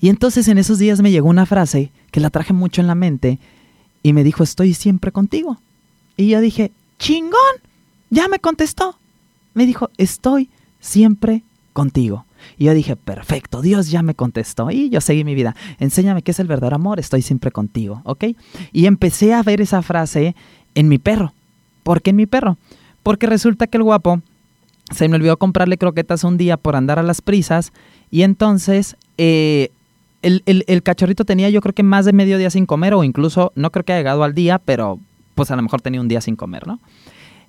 Y 0.00 0.08
entonces 0.08 0.48
en 0.48 0.58
esos 0.58 0.78
días 0.78 1.00
me 1.00 1.10
llegó 1.10 1.28
una 1.28 1.46
frase 1.46 1.90
que 2.10 2.20
la 2.20 2.30
traje 2.30 2.52
mucho 2.52 2.80
en 2.80 2.86
la 2.86 2.94
mente 2.94 3.38
y 4.02 4.12
me 4.12 4.24
dijo, 4.24 4.42
estoy 4.42 4.74
siempre 4.74 5.12
contigo. 5.12 5.58
Y 6.16 6.28
yo 6.28 6.40
dije, 6.40 6.72
chingón, 6.98 7.32
ya 8.10 8.28
me 8.28 8.38
contestó. 8.38 8.96
Me 9.54 9.66
dijo, 9.66 9.90
estoy 9.98 10.50
siempre 10.80 11.42
contigo. 11.72 12.24
Y 12.56 12.64
yo 12.64 12.74
dije, 12.74 12.96
perfecto, 12.96 13.62
Dios 13.62 13.90
ya 13.90 14.02
me 14.02 14.14
contestó. 14.14 14.70
Y 14.70 14.90
yo 14.90 15.00
seguí 15.00 15.24
mi 15.24 15.34
vida. 15.34 15.54
Enséñame 15.78 16.22
qué 16.22 16.30
es 16.30 16.40
el 16.40 16.46
verdadero 16.46 16.76
amor, 16.76 17.00
estoy 17.00 17.22
siempre 17.22 17.50
contigo, 17.50 18.02
¿ok? 18.04 18.24
Y 18.72 18.86
empecé 18.86 19.34
a 19.34 19.42
ver 19.42 19.60
esa 19.60 19.82
frase 19.82 20.34
en 20.74 20.88
mi 20.88 20.98
perro. 20.98 21.32
¿Por 21.82 22.02
qué 22.02 22.10
en 22.10 22.16
mi 22.16 22.26
perro? 22.26 22.56
Porque 23.02 23.26
resulta 23.26 23.66
que 23.66 23.78
el 23.78 23.84
guapo 23.84 24.20
se 24.90 25.08
me 25.08 25.16
olvidó 25.16 25.36
comprarle 25.36 25.78
croquetas 25.78 26.24
un 26.24 26.36
día 26.36 26.56
por 26.56 26.76
andar 26.76 26.98
a 26.98 27.02
las 27.02 27.20
prisas. 27.22 27.72
Y 28.10 28.22
entonces 28.22 28.96
eh, 29.18 29.70
el, 30.22 30.42
el, 30.46 30.82
cachorrito 30.82 31.24
tenía 31.24 31.50
yo 31.50 31.60
creo 31.60 31.74
que 31.74 31.82
más 31.82 32.04
de 32.04 32.12
medio 32.12 32.38
día 32.38 32.50
sin 32.50 32.66
comer, 32.66 32.94
o 32.94 33.04
incluso 33.04 33.52
no 33.54 33.70
creo 33.70 33.84
que 33.84 33.92
haya 33.92 34.00
llegado 34.00 34.24
al 34.24 34.34
día, 34.34 34.58
pero 34.58 34.98
pues 35.34 35.50
a 35.50 35.56
lo 35.56 35.62
mejor 35.62 35.80
tenía 35.80 36.00
un 36.00 36.08
día 36.08 36.20
sin 36.20 36.36
comer, 36.36 36.66
¿no? 36.66 36.80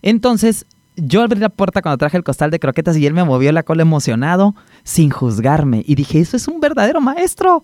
Entonces 0.02 0.66
yo 0.96 1.22
abrí 1.22 1.40
la 1.40 1.50
puerta 1.50 1.82
cuando 1.82 1.98
traje 1.98 2.18
el 2.18 2.24
costal 2.24 2.52
de 2.52 2.60
croquetas 2.60 2.98
y 2.98 3.06
él 3.06 3.14
me 3.14 3.24
movió 3.24 3.52
la 3.52 3.64
cola 3.64 3.82
emocionado, 3.82 4.56
sin 4.84 5.10
juzgarme. 5.10 5.84
Y 5.88 5.96
dije, 5.96 6.20
eso 6.20 6.38
es 6.38 6.48
un 6.48 6.60
verdadero 6.60 7.02
maestro. 7.02 7.58
O 7.58 7.64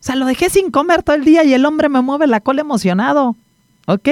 sea, 0.00 0.14
lo 0.14 0.26
dejé 0.26 0.48
sin 0.48 0.70
comer 0.70 1.02
todo 1.02 1.16
el 1.16 1.24
día 1.24 1.44
y 1.44 1.54
el 1.54 1.64
hombre 1.64 1.88
me 1.88 2.00
mueve 2.00 2.26
la 2.26 2.40
cola 2.40 2.60
emocionado. 2.60 3.36
¿Ok? 3.86 4.08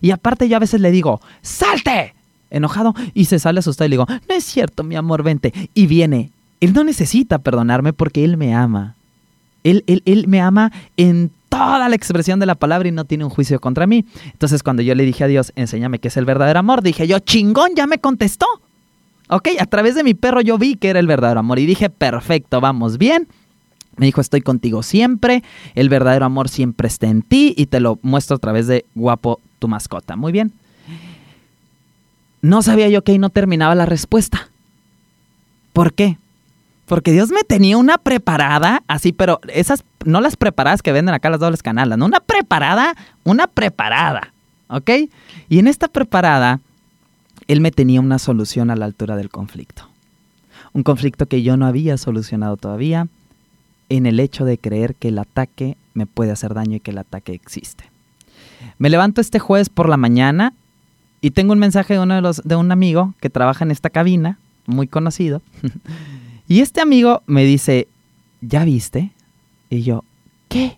Y 0.00 0.10
aparte 0.10 0.48
yo 0.48 0.56
a 0.56 0.60
veces 0.60 0.80
le 0.80 0.90
digo, 0.90 1.20
¡salte! 1.42 2.14
Enojado. 2.50 2.94
Y 3.14 3.26
se 3.26 3.38
sale 3.38 3.60
asustado 3.60 3.86
y 3.86 3.90
le 3.90 3.94
digo, 3.94 4.06
no 4.08 4.34
es 4.34 4.44
cierto, 4.44 4.82
mi 4.82 4.96
amor, 4.96 5.22
vente. 5.22 5.52
Y 5.74 5.86
viene. 5.86 6.32
Él 6.60 6.72
no 6.72 6.84
necesita 6.84 7.38
perdonarme 7.38 7.92
porque 7.92 8.24
él 8.24 8.36
me 8.36 8.54
ama. 8.54 8.96
Él, 9.62 9.84
él, 9.86 10.02
él 10.04 10.26
me 10.26 10.40
ama 10.40 10.72
en 10.96 11.30
toda 11.50 11.86
la 11.90 11.94
expresión 11.94 12.40
de 12.40 12.46
la 12.46 12.54
palabra 12.54 12.88
y 12.88 12.92
no 12.92 13.04
tiene 13.04 13.24
un 13.24 13.30
juicio 13.30 13.60
contra 13.60 13.86
mí. 13.86 14.06
Entonces 14.32 14.62
cuando 14.62 14.80
yo 14.80 14.94
le 14.94 15.04
dije 15.04 15.24
a 15.24 15.26
Dios, 15.26 15.52
enséñame 15.56 15.98
qué 15.98 16.08
es 16.08 16.16
el 16.16 16.24
verdadero 16.24 16.58
amor, 16.58 16.82
dije 16.82 17.06
yo, 17.06 17.18
chingón, 17.18 17.72
ya 17.76 17.86
me 17.86 17.98
contestó. 17.98 18.46
Ok, 19.28 19.48
a 19.60 19.66
través 19.66 19.94
de 19.94 20.02
mi 20.02 20.14
perro 20.14 20.40
yo 20.40 20.56
vi 20.56 20.76
que 20.76 20.88
era 20.88 20.98
el 20.98 21.06
verdadero 21.06 21.40
amor 21.40 21.58
y 21.58 21.66
dije, 21.66 21.90
perfecto, 21.90 22.62
vamos 22.62 22.96
bien. 22.96 23.28
Me 23.96 24.06
dijo, 24.06 24.22
estoy 24.22 24.40
contigo 24.40 24.82
siempre, 24.82 25.44
el 25.74 25.90
verdadero 25.90 26.24
amor 26.24 26.48
siempre 26.48 26.88
está 26.88 27.08
en 27.08 27.20
ti 27.20 27.52
y 27.56 27.66
te 27.66 27.80
lo 27.80 27.98
muestro 28.00 28.36
a 28.36 28.38
través 28.38 28.66
de 28.66 28.86
guapo 28.94 29.40
tu 29.58 29.68
mascota. 29.68 30.16
Muy 30.16 30.32
bien. 30.32 30.52
No 32.40 32.62
sabía 32.62 32.88
yo 32.88 33.04
que 33.04 33.12
ahí 33.12 33.18
no 33.18 33.28
terminaba 33.28 33.74
la 33.74 33.84
respuesta 33.84 34.50
¿Por 35.72 35.94
qué? 35.94 36.18
Porque 36.90 37.12
Dios 37.12 37.30
me 37.30 37.44
tenía 37.44 37.78
una 37.78 37.98
preparada, 37.98 38.82
así, 38.88 39.12
pero 39.12 39.38
esas, 39.46 39.84
no 40.04 40.20
las 40.20 40.34
preparadas 40.34 40.82
que 40.82 40.90
venden 40.90 41.14
acá 41.14 41.30
las 41.30 41.38
dobles 41.38 41.62
canales, 41.62 41.96
no, 41.96 42.04
una 42.04 42.18
preparada, 42.18 42.96
una 43.22 43.46
preparada, 43.46 44.32
¿ok? 44.66 44.90
Y 45.48 45.60
en 45.60 45.68
esta 45.68 45.86
preparada, 45.86 46.58
Él 47.46 47.60
me 47.60 47.70
tenía 47.70 48.00
una 48.00 48.18
solución 48.18 48.70
a 48.70 48.74
la 48.74 48.86
altura 48.86 49.14
del 49.14 49.30
conflicto. 49.30 49.88
Un 50.72 50.82
conflicto 50.82 51.26
que 51.26 51.44
yo 51.44 51.56
no 51.56 51.66
había 51.66 51.96
solucionado 51.96 52.56
todavía 52.56 53.06
en 53.88 54.06
el 54.06 54.18
hecho 54.18 54.44
de 54.44 54.58
creer 54.58 54.96
que 54.96 55.10
el 55.10 55.20
ataque 55.20 55.76
me 55.94 56.06
puede 56.06 56.32
hacer 56.32 56.54
daño 56.54 56.74
y 56.74 56.80
que 56.80 56.90
el 56.90 56.98
ataque 56.98 57.32
existe. 57.34 57.84
Me 58.78 58.90
levanto 58.90 59.20
este 59.20 59.38
jueves 59.38 59.68
por 59.68 59.88
la 59.88 59.96
mañana 59.96 60.54
y 61.20 61.30
tengo 61.30 61.52
un 61.52 61.60
mensaje 61.60 61.94
de 61.94 62.00
uno 62.00 62.16
de 62.16 62.20
los 62.20 62.42
de 62.42 62.56
un 62.56 62.72
amigo 62.72 63.14
que 63.20 63.30
trabaja 63.30 63.64
en 63.64 63.70
esta 63.70 63.90
cabina, 63.90 64.40
muy 64.66 64.88
conocido. 64.88 65.40
y 66.50 66.60
este 66.60 66.80
amigo 66.80 67.22
me 67.26 67.44
dice, 67.44 67.88
"¿Ya 68.42 68.64
viste?" 68.64 69.12
Y 69.70 69.82
yo, 69.82 70.04
"¿Qué?" 70.48 70.76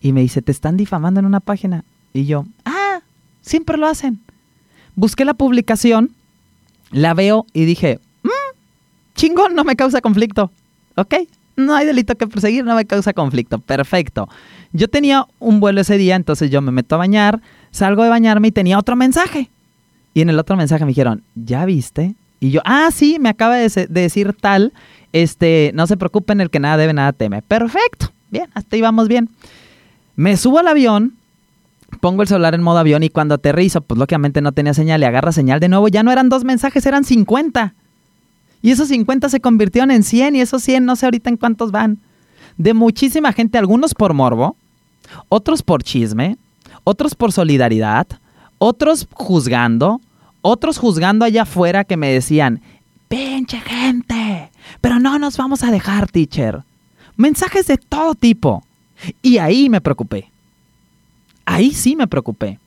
Y 0.00 0.12
me 0.12 0.22
dice, 0.22 0.40
"Te 0.40 0.52
están 0.52 0.76
difamando 0.76 1.20
en 1.20 1.26
una 1.26 1.40
página." 1.40 1.84
Y 2.14 2.24
yo, 2.24 2.46
"Ah, 2.64 3.00
siempre 3.42 3.76
lo 3.76 3.86
hacen." 3.86 4.20
Busqué 4.94 5.24
la 5.24 5.34
publicación, 5.34 6.12
la 6.90 7.12
veo 7.12 7.44
y 7.52 7.64
dije, 7.64 8.00
mmm, 8.22 8.56
chingón, 9.14 9.54
no 9.54 9.64
me 9.64 9.76
causa 9.76 10.00
conflicto. 10.00 10.50
¿Ok? 10.96 11.14
no 11.58 11.74
hay 11.74 11.86
delito 11.86 12.14
que 12.16 12.26
perseguir, 12.26 12.64
no 12.64 12.74
me 12.74 12.86
causa 12.86 13.12
conflicto. 13.12 13.58
Perfecto. 13.58 14.28
Yo 14.72 14.88
tenía 14.88 15.26
un 15.38 15.60
vuelo 15.60 15.80
ese 15.80 15.98
día, 15.98 16.14
entonces 16.16 16.50
yo 16.50 16.62
me 16.62 16.72
meto 16.72 16.94
a 16.94 16.98
bañar, 16.98 17.42
salgo 17.70 18.04
de 18.04 18.08
bañarme 18.08 18.48
y 18.48 18.52
tenía 18.52 18.78
otro 18.78 18.96
mensaje. 18.96 19.50
Y 20.14 20.20
en 20.20 20.30
el 20.30 20.38
otro 20.38 20.56
mensaje 20.56 20.84
me 20.84 20.90
dijeron, 20.90 21.22
¿ya 21.34 21.64
viste? 21.64 22.14
Y 22.40 22.50
yo, 22.50 22.60
ah, 22.64 22.90
sí, 22.92 23.18
me 23.18 23.28
acaba 23.28 23.56
de, 23.56 23.86
decir 23.88 24.34
tal, 24.40 24.72
este, 25.12 25.72
no 25.74 25.86
se 25.86 25.96
preocupen, 25.96 26.40
el 26.40 26.50
que 26.50 26.60
nada 26.60 26.76
debe, 26.76 26.92
nada 26.92 27.12
teme. 27.12 27.42
Perfecto, 27.42 28.12
bien, 28.30 28.48
hasta 28.54 28.76
ahí 28.76 28.82
bien. 29.08 29.28
Me 30.14 30.36
subo 30.36 30.58
al 30.58 30.68
avión, 30.68 31.14
pongo 32.00 32.22
el 32.22 32.28
celular 32.28 32.54
en 32.54 32.62
modo 32.62 32.78
avión 32.78 33.02
y 33.02 33.08
cuando 33.08 33.34
aterrizo, 33.34 33.80
pues 33.80 33.98
lógicamente 33.98 34.40
no 34.40 34.52
tenía 34.52 34.74
señal 34.74 35.00
y 35.00 35.04
agarra 35.04 35.32
señal 35.32 35.60
de 35.60 35.68
nuevo, 35.68 35.88
ya 35.88 36.02
no 36.02 36.12
eran 36.12 36.28
dos 36.28 36.44
mensajes, 36.44 36.84
eran 36.86 37.04
50. 37.04 37.74
Y 38.62 38.70
esos 38.70 38.88
50 38.88 39.28
se 39.28 39.40
convirtieron 39.40 39.90
en 39.90 40.02
100 40.02 40.36
y 40.36 40.40
esos 40.40 40.62
100 40.62 40.84
no 40.84 40.96
sé 40.96 41.06
ahorita 41.06 41.30
en 41.30 41.36
cuántos 41.36 41.70
van. 41.70 41.98
De 42.56 42.74
muchísima 42.74 43.32
gente, 43.32 43.58
algunos 43.58 43.94
por 43.94 44.14
morbo, 44.14 44.56
otros 45.28 45.62
por 45.62 45.82
chisme, 45.82 46.36
otros 46.84 47.14
por 47.14 47.32
solidaridad, 47.32 48.06
otros 48.58 49.06
juzgando, 49.12 50.00
otros 50.42 50.78
juzgando 50.78 51.24
allá 51.24 51.42
afuera 51.42 51.84
que 51.84 51.96
me 51.96 52.12
decían, 52.12 52.60
pinche 53.08 53.60
gente, 53.60 54.50
pero 54.80 54.98
no 54.98 55.18
nos 55.18 55.36
vamos 55.36 55.62
a 55.62 55.70
dejar, 55.70 56.08
teacher. 56.08 56.62
Mensajes 57.16 57.66
de 57.66 57.78
todo 57.78 58.14
tipo. 58.14 58.64
Y 59.22 59.38
ahí 59.38 59.68
me 59.68 59.80
preocupé. 59.80 60.30
Ahí 61.44 61.72
sí 61.72 61.96
me 61.96 62.06
preocupé. 62.06 62.58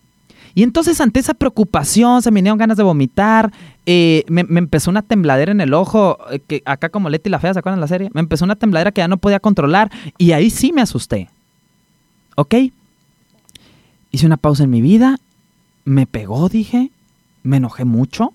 Y 0.53 0.63
entonces 0.63 0.99
ante 0.99 1.19
esa 1.19 1.33
preocupación 1.33 2.21
se 2.21 2.31
me 2.31 2.41
dieron 2.41 2.57
ganas 2.57 2.77
de 2.77 2.83
vomitar, 2.83 3.53
eh, 3.85 4.25
me, 4.27 4.41
empezó 4.41 4.91
una 4.91 5.01
tembladera 5.01 5.51
en 5.51 5.61
el 5.61 5.73
ojo, 5.73 6.17
eh, 6.29 6.39
que 6.39 6.61
acá 6.65 6.89
como 6.89 7.09
Leti 7.09 7.29
la 7.29 7.39
Fea, 7.39 7.53
¿se 7.53 7.59
acuerdan 7.59 7.79
de 7.79 7.81
la 7.81 7.87
serie? 7.87 8.09
Me 8.13 8.19
empezó 8.19 8.43
una 8.43 8.55
tembladera 8.55 8.91
que 8.91 8.99
ya 8.99 9.07
no 9.07 9.17
podía 9.17 9.39
controlar 9.39 9.89
y 10.17 10.33
ahí 10.33 10.49
sí 10.49 10.73
me 10.73 10.81
asusté. 10.81 11.29
¿Ok? 12.35 12.55
Hice 14.11 14.25
una 14.25 14.37
pausa 14.37 14.65
en 14.65 14.69
mi 14.69 14.81
vida, 14.81 15.19
me 15.85 16.05
pegó, 16.05 16.49
dije, 16.49 16.91
me 17.43 17.57
enojé 17.57 17.85
mucho, 17.85 18.33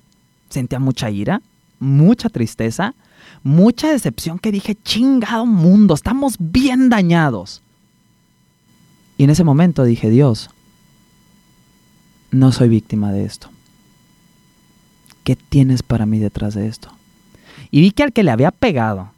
sentía 0.49 0.79
mucha 0.79 1.11
ira, 1.11 1.43
mucha 1.79 2.29
tristeza, 2.29 2.95
mucha 3.43 3.91
decepción 3.91 4.39
que 4.39 4.53
dije, 4.53 4.75
chingado 4.75 5.47
mundo, 5.47 5.95
estamos 5.95 6.37
bien 6.39 6.89
dañados. 6.89 7.63
Y 9.19 9.25
en 9.25 9.31
ese 9.31 9.45
momento 9.45 9.85
dije, 9.85 10.11
Dios, 10.11 10.51
no 12.31 12.53
soy 12.53 12.69
víctima 12.69 13.13
de 13.13 13.25
esto. 13.25 13.49
¿Qué 15.25 15.37
tienes 15.37 15.83
para 15.83 16.07
mí 16.07 16.19
detrás 16.19 16.55
de 16.55 16.69
esto? 16.69 16.91
Y 17.71 17.81
vi 17.81 17.91
que 17.91 18.03
al 18.03 18.13
que 18.13 18.23
le 18.23 18.31
había 18.31 18.51
pegado 18.51 19.11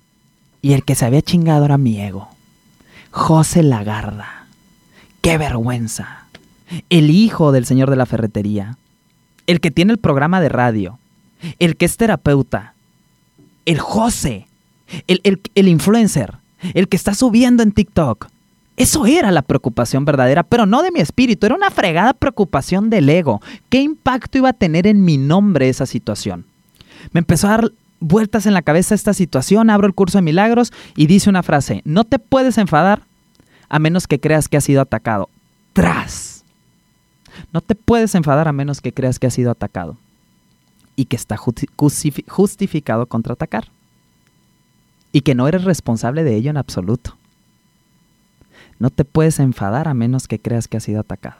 y 0.62 0.72
el 0.72 0.85
que 0.85 0.94
se 0.94 1.05
había 1.05 1.22
chingado 1.22 1.64
era 1.64 1.79
mi 1.79 2.01
ego. 2.01 2.29
José 3.11 3.62
Lagarda. 3.62 4.46
¡Qué 5.20 5.38
vergüenza! 5.38 6.27
El 6.90 7.11
hijo 7.11 7.53
del 7.53 7.66
señor 7.66 7.90
de 7.90 7.96
la 7.96 8.07
ferretería. 8.07 8.77
El 9.49 9.61
que 9.61 9.71
tiene 9.73 9.93
el 9.93 9.99
programa 9.99 10.41
de 10.41 10.51
radio. 10.51 10.99
El 11.59 11.77
que 11.77 11.87
es 11.87 11.97
terapeuta. 11.97 12.75
El 13.65 13.81
José. 13.81 14.47
El, 15.07 15.41
el, 15.55 15.69
influencer. 15.69 16.35
El 16.75 16.89
que 16.89 16.97
está 16.97 17.15
subiendo 17.15 17.63
en 17.63 17.73
TikTok. 17.73 18.29
Eso 18.77 19.07
era 19.07 19.33
la 19.33 19.43
preocupación 19.43 20.05
verdadera, 20.05 20.45
pero 20.45 20.67
no 20.67 20.83
de 20.83 20.93
mi 20.93 21.01
espíritu, 21.01 21.47
era 21.47 21.55
una 21.57 21.71
fregada 21.71 22.13
preocupación 22.13 22.91
del 22.91 23.09
ego. 23.09 23.41
¿Qué 23.71 23.81
impacto 23.81 24.39
iba 24.39 24.51
a 24.51 24.53
tener 24.53 24.87
en 24.87 25.03
mi 25.03 25.17
nombre 25.17 25.69
esa 25.69 25.87
situación? 25.87 26.45
Me 27.13 27.21
empezó 27.21 27.49
a 27.49 27.51
dar 27.51 27.73
vueltas 28.01 28.47
en 28.47 28.55
la 28.55 28.63
cabeza 28.63 28.95
esta 28.95 29.15
situación, 29.15 29.71
abro 29.71 29.87
el 29.87 29.95
curso 29.95 30.19
de 30.19 30.23
milagros 30.23 30.73
y 30.95 31.07
dice 31.07 31.31
una 31.31 31.43
frase, 31.43 31.83
no 31.85 32.05
te 32.05 32.19
puedes 32.19 32.59
enfadar 32.59 33.03
a 33.69 33.79
menos 33.79 34.07
que 34.07 34.21
creas 34.21 34.49
que 34.49 34.59
has 34.59 34.65
sido 34.65 34.83
atacado. 34.83 35.29
Tras. 35.73 36.38
No 37.53 37.61
te 37.61 37.74
puedes 37.74 38.14
enfadar 38.14 38.48
a 38.48 38.53
menos 38.53 38.81
que 38.81 38.92
creas 38.92 39.18
que 39.18 39.27
has 39.27 39.35
sido 39.35 39.51
atacado 39.51 39.96
y 40.96 41.07
que 41.07 41.16
está 41.16 41.37
justificado 41.37 43.07
contraatacar 43.07 43.68
y 45.12 45.22
que 45.22 45.35
no 45.35 45.48
eres 45.48 45.64
responsable 45.64 46.24
de 46.24 46.37
ello 46.37 46.51
en 46.51 46.57
absoluto. 46.57 47.16
No 48.79 48.90
te 48.90 49.05
puedes 49.05 49.40
enfadar 49.40 49.88
a 49.88 49.94
menos 49.94 50.29
que 50.29 50.38
creas 50.38 50.68
que 50.68 50.77
has 50.77 50.85
sido 50.85 51.01
atacado. 51.01 51.37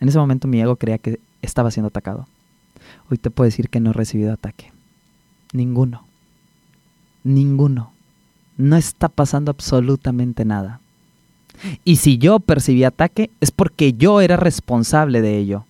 En 0.00 0.08
ese 0.08 0.18
momento 0.18 0.48
mi 0.48 0.60
ego 0.60 0.76
creía 0.76 0.98
que 0.98 1.20
estaba 1.42 1.70
siendo 1.70 1.88
atacado. 1.88 2.26
Hoy 3.10 3.18
te 3.18 3.30
puedo 3.30 3.46
decir 3.46 3.68
que 3.68 3.80
no 3.80 3.90
he 3.90 3.94
recibido 3.94 4.32
ataque. 4.32 4.72
Ninguno. 5.52 6.06
Ninguno. 7.24 7.92
No 8.56 8.76
está 8.76 9.08
pasando 9.08 9.50
absolutamente 9.50 10.44
nada. 10.44 10.80
Y 11.84 11.96
si 11.96 12.18
yo 12.18 12.40
percibí 12.40 12.84
ataque 12.84 13.30
es 13.40 13.50
porque 13.50 13.92
yo 13.92 14.20
era 14.20 14.36
responsable 14.36 15.20
de 15.20 15.38
ello. 15.38 15.64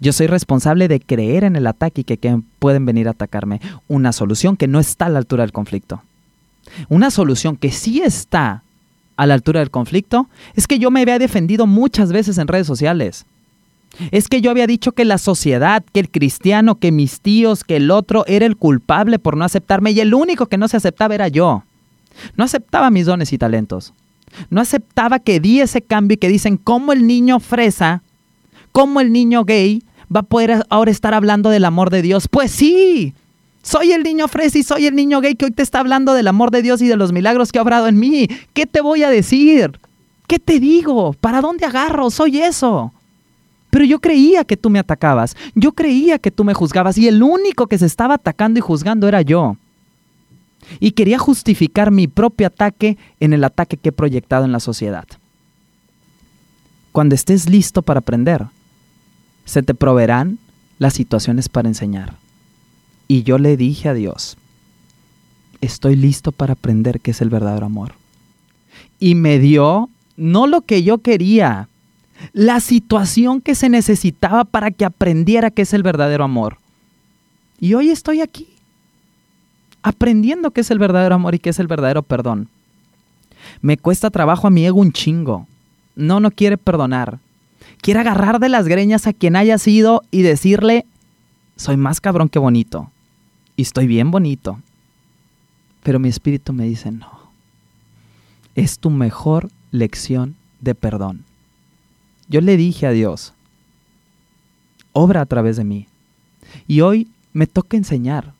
Yo 0.00 0.12
soy 0.12 0.26
responsable 0.26 0.88
de 0.88 0.98
creer 0.98 1.44
en 1.44 1.56
el 1.56 1.66
ataque 1.66 2.00
y 2.00 2.04
que, 2.04 2.40
pueden 2.58 2.86
venir 2.86 3.06
a 3.06 3.12
atacarme. 3.12 3.60
Una 3.86 4.12
solución 4.12 4.56
que 4.56 4.66
no 4.66 4.80
está 4.80 5.06
a 5.06 5.10
la 5.10 5.18
altura 5.18 5.44
del 5.44 5.52
conflicto. 5.52 6.02
Una 6.88 7.10
solución 7.10 7.56
que 7.56 7.70
sí 7.70 8.00
está 8.00 8.62
a 9.16 9.26
la 9.26 9.34
altura 9.34 9.60
del 9.60 9.70
conflicto? 9.70 10.28
Es 10.54 10.66
que 10.66 10.78
yo 10.78 10.90
me 10.90 11.02
había 11.02 11.18
defendido 11.18 11.66
muchas 11.66 12.12
veces 12.12 12.38
en 12.38 12.48
redes 12.48 12.66
sociales. 12.66 13.26
Es 14.10 14.28
que 14.28 14.40
yo 14.40 14.50
había 14.50 14.66
dicho 14.66 14.92
que 14.92 15.04
la 15.04 15.18
sociedad, 15.18 15.84
que 15.92 16.00
el 16.00 16.10
cristiano, 16.10 16.76
que 16.76 16.92
mis 16.92 17.20
tíos, 17.20 17.64
que 17.64 17.76
el 17.76 17.90
otro 17.90 18.24
era 18.26 18.46
el 18.46 18.56
culpable 18.56 19.18
por 19.18 19.36
no 19.36 19.44
aceptarme 19.44 19.90
y 19.90 20.00
el 20.00 20.14
único 20.14 20.46
que 20.46 20.56
no 20.56 20.68
se 20.68 20.78
aceptaba 20.78 21.14
era 21.14 21.28
yo. 21.28 21.64
No 22.36 22.44
aceptaba 22.44 22.90
mis 22.90 23.06
dones 23.06 23.32
y 23.32 23.38
talentos. 23.38 23.92
No 24.48 24.60
aceptaba 24.60 25.18
que 25.18 25.40
di 25.40 25.60
ese 25.60 25.82
cambio 25.82 26.14
y 26.14 26.18
que 26.18 26.28
dicen 26.28 26.56
cómo 26.56 26.92
el 26.92 27.06
niño 27.06 27.40
fresa, 27.40 28.02
cómo 28.72 29.00
el 29.00 29.12
niño 29.12 29.44
gay 29.44 29.82
va 30.14 30.20
a 30.20 30.24
poder 30.24 30.64
ahora 30.68 30.90
estar 30.90 31.14
hablando 31.14 31.50
del 31.50 31.64
amor 31.64 31.90
de 31.90 32.02
Dios. 32.02 32.28
Pues 32.28 32.50
sí, 32.50 33.14
soy 33.62 33.92
el 33.92 34.02
niño 34.02 34.26
y 34.54 34.62
soy 34.62 34.86
el 34.86 34.96
niño 34.96 35.20
gay 35.20 35.34
que 35.34 35.44
hoy 35.46 35.50
te 35.50 35.62
está 35.62 35.80
hablando 35.80 36.14
del 36.14 36.28
amor 36.28 36.50
de 36.50 36.62
Dios 36.62 36.80
y 36.82 36.88
de 36.88 36.96
los 36.96 37.12
milagros 37.12 37.52
que 37.52 37.58
ha 37.58 37.62
obrado 37.62 37.88
en 37.88 37.98
mí. 37.98 38.28
¿Qué 38.52 38.66
te 38.66 38.80
voy 38.80 39.02
a 39.02 39.10
decir? 39.10 39.78
¿Qué 40.26 40.38
te 40.38 40.60
digo? 40.60 41.12
¿Para 41.14 41.40
dónde 41.40 41.66
agarro? 41.66 42.10
Soy 42.10 42.40
eso. 42.40 42.92
Pero 43.70 43.84
yo 43.84 44.00
creía 44.00 44.44
que 44.44 44.56
tú 44.56 44.68
me 44.68 44.80
atacabas, 44.80 45.36
yo 45.54 45.72
creía 45.72 46.18
que 46.18 46.32
tú 46.32 46.42
me 46.42 46.54
juzgabas 46.54 46.98
y 46.98 47.06
el 47.06 47.22
único 47.22 47.68
que 47.68 47.78
se 47.78 47.86
estaba 47.86 48.14
atacando 48.14 48.58
y 48.58 48.62
juzgando 48.62 49.06
era 49.06 49.22
yo. 49.22 49.56
Y 50.78 50.92
quería 50.92 51.18
justificar 51.18 51.90
mi 51.90 52.06
propio 52.06 52.46
ataque 52.46 52.96
en 53.18 53.32
el 53.32 53.44
ataque 53.44 53.76
que 53.76 53.88
he 53.88 53.92
proyectado 53.92 54.44
en 54.44 54.52
la 54.52 54.60
sociedad. 54.60 55.06
Cuando 56.92 57.14
estés 57.14 57.48
listo 57.48 57.82
para 57.82 58.00
aprender, 58.00 58.46
se 59.44 59.62
te 59.62 59.74
proveerán 59.74 60.38
las 60.78 60.94
situaciones 60.94 61.48
para 61.48 61.68
enseñar. 61.68 62.16
Y 63.08 63.22
yo 63.22 63.38
le 63.38 63.56
dije 63.56 63.88
a 63.88 63.94
Dios, 63.94 64.36
estoy 65.60 65.96
listo 65.96 66.32
para 66.32 66.52
aprender 66.52 67.00
qué 67.00 67.10
es 67.10 67.20
el 67.20 67.30
verdadero 67.30 67.66
amor. 67.66 67.94
Y 68.98 69.14
me 69.14 69.38
dio 69.38 69.88
no 70.16 70.46
lo 70.46 70.60
que 70.62 70.82
yo 70.82 70.98
quería, 70.98 71.68
la 72.32 72.60
situación 72.60 73.40
que 73.40 73.54
se 73.54 73.68
necesitaba 73.68 74.44
para 74.44 74.70
que 74.70 74.84
aprendiera 74.84 75.50
qué 75.50 75.62
es 75.62 75.72
el 75.72 75.82
verdadero 75.82 76.24
amor. 76.24 76.58
Y 77.58 77.74
hoy 77.74 77.90
estoy 77.90 78.20
aquí, 78.20 78.48
aprendiendo 79.82 80.50
qué 80.50 80.60
es 80.60 80.70
el 80.70 80.78
verdadero 80.78 81.14
amor 81.14 81.34
y 81.34 81.38
qué 81.38 81.50
es 81.50 81.58
el 81.58 81.66
verdadero 81.66 82.02
perdón. 82.02 82.48
Me 83.60 83.76
cuesta 83.76 84.10
trabajo 84.10 84.46
a 84.46 84.50
mi 84.50 84.64
ego 84.66 84.80
un 84.80 84.92
chingo. 84.92 85.46
No, 85.96 86.20
no 86.20 86.30
quiere 86.30 86.56
perdonar. 86.56 87.18
Quiere 87.80 88.00
agarrar 88.00 88.40
de 88.40 88.48
las 88.48 88.66
greñas 88.66 89.06
a 89.06 89.12
quien 89.12 89.36
haya 89.36 89.58
sido 89.58 90.02
y 90.10 90.22
decirle, 90.22 90.86
soy 91.56 91.76
más 91.76 92.00
cabrón 92.00 92.28
que 92.28 92.38
bonito 92.38 92.90
y 93.56 93.62
estoy 93.62 93.86
bien 93.86 94.10
bonito 94.10 94.58
Pero 95.82 95.98
mi 95.98 96.08
espíritu 96.08 96.52
me 96.52 96.64
dice, 96.64 96.90
no, 96.90 97.30
es 98.54 98.78
tu 98.78 98.90
mejor 98.90 99.50
lección 99.70 100.36
de 100.60 100.74
perdón. 100.74 101.24
Yo 102.28 102.40
le 102.40 102.56
dije 102.56 102.86
a 102.86 102.90
Dios, 102.90 103.32
obra 104.92 105.22
a 105.22 105.26
través 105.26 105.56
de 105.56 105.64
mí. 105.64 105.86
Y 106.66 106.80
hoy 106.80 107.08
me 107.32 107.46
toca 107.46 107.76
enseñar, 107.76 108.34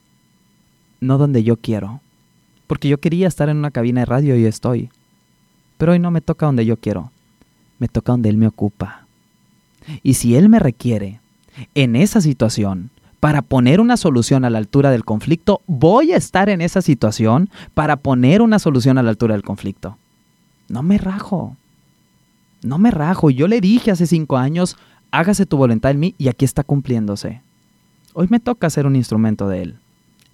no 1.01 1.19
donde 1.19 1.43
yo 1.43 1.57
quiero, 1.57 2.01
porque 2.67 2.89
yo 2.89 2.99
quería 2.99 3.27
estar 3.27 3.49
en 3.49 3.57
una 3.57 3.71
cabina 3.71 4.03
de 4.03 4.07
radio 4.07 4.37
y 4.37 4.45
estoy. 4.45 4.91
Pero 5.77 5.93
hoy 5.93 5.99
no 5.99 6.11
me 6.11 6.21
toca 6.21 6.47
donde 6.47 6.67
yo 6.67 6.77
quiero, 6.77 7.11
me 7.79 7.89
toca 7.89 8.13
donde 8.13 8.29
Él 8.29 8.37
me 8.37 8.47
ocupa. 8.47 9.07
Y 10.03 10.15
si 10.15 10.37
Él 10.37 10.49
me 10.49 10.59
requiere 10.59 11.21
en 11.75 11.97
esa 11.97 12.21
situación 12.21 12.91
para 13.19 13.43
poner 13.43 13.81
una 13.81 13.97
solución 13.97 14.45
a 14.45 14.51
la 14.51 14.59
altura 14.59 14.91
del 14.91 15.05
conflicto, 15.05 15.63
voy 15.67 16.13
a 16.13 16.17
estar 16.17 16.49
en 16.49 16.61
esa 16.61 16.83
situación 16.83 17.51
para 17.75 17.97
poner 17.97 18.41
una 18.43 18.59
solución 18.59 18.99
a 18.99 19.03
la 19.03 19.11
altura 19.11 19.35
del 19.35 19.43
conflicto. 19.43 19.99
No 20.69 20.83
me 20.83 20.99
rajo. 20.99 21.57
No 22.63 22.79
me 22.79 22.91
rajo. 22.91 23.31
Yo 23.31 23.49
le 23.49 23.61
dije 23.61 23.91
hace 23.91 24.07
cinco 24.07 24.37
años, 24.37 24.77
hágase 25.11 25.47
tu 25.47 25.57
voluntad 25.57 25.91
en 25.91 26.01
mí 26.01 26.15
y 26.19 26.29
aquí 26.29 26.45
está 26.45 26.63
cumpliéndose. 26.63 27.43
Hoy 28.13 28.27
me 28.31 28.41
toca 28.41 28.71
ser 28.71 28.87
un 28.87 28.97
instrumento 28.97 29.49
de 29.49 29.63
Él. 29.63 29.79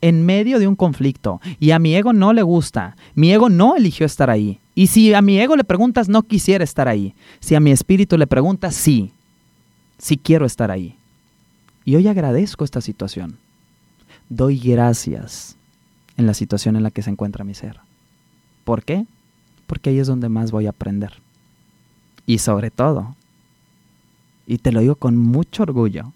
En 0.00 0.24
medio 0.24 0.58
de 0.58 0.68
un 0.68 0.76
conflicto. 0.76 1.40
Y 1.58 1.70
a 1.70 1.78
mi 1.78 1.94
ego 1.94 2.12
no 2.12 2.32
le 2.32 2.42
gusta. 2.42 2.96
Mi 3.14 3.32
ego 3.32 3.48
no 3.48 3.76
eligió 3.76 4.06
estar 4.06 4.30
ahí. 4.30 4.60
Y 4.74 4.88
si 4.88 5.14
a 5.14 5.22
mi 5.22 5.38
ego 5.38 5.56
le 5.56 5.64
preguntas, 5.64 6.08
no 6.08 6.22
quisiera 6.22 6.62
estar 6.62 6.86
ahí. 6.86 7.14
Si 7.40 7.54
a 7.54 7.60
mi 7.60 7.70
espíritu 7.70 8.18
le 8.18 8.26
preguntas, 8.26 8.74
sí. 8.74 9.12
Sí 9.98 10.18
quiero 10.18 10.44
estar 10.44 10.70
ahí. 10.70 10.96
Y 11.84 11.96
hoy 11.96 12.08
agradezco 12.08 12.64
esta 12.64 12.80
situación. 12.80 13.38
Doy 14.28 14.58
gracias 14.58 15.56
en 16.16 16.26
la 16.26 16.34
situación 16.34 16.76
en 16.76 16.82
la 16.82 16.90
que 16.90 17.02
se 17.02 17.10
encuentra 17.10 17.44
mi 17.44 17.54
ser. 17.54 17.80
¿Por 18.64 18.82
qué? 18.82 19.06
Porque 19.66 19.90
ahí 19.90 19.98
es 19.98 20.06
donde 20.06 20.28
más 20.28 20.50
voy 20.50 20.66
a 20.66 20.70
aprender. 20.70 21.12
Y 22.26 22.38
sobre 22.38 22.70
todo, 22.70 23.14
y 24.46 24.58
te 24.58 24.72
lo 24.72 24.80
digo 24.80 24.96
con 24.96 25.16
mucho 25.16 25.62
orgullo, 25.62 26.12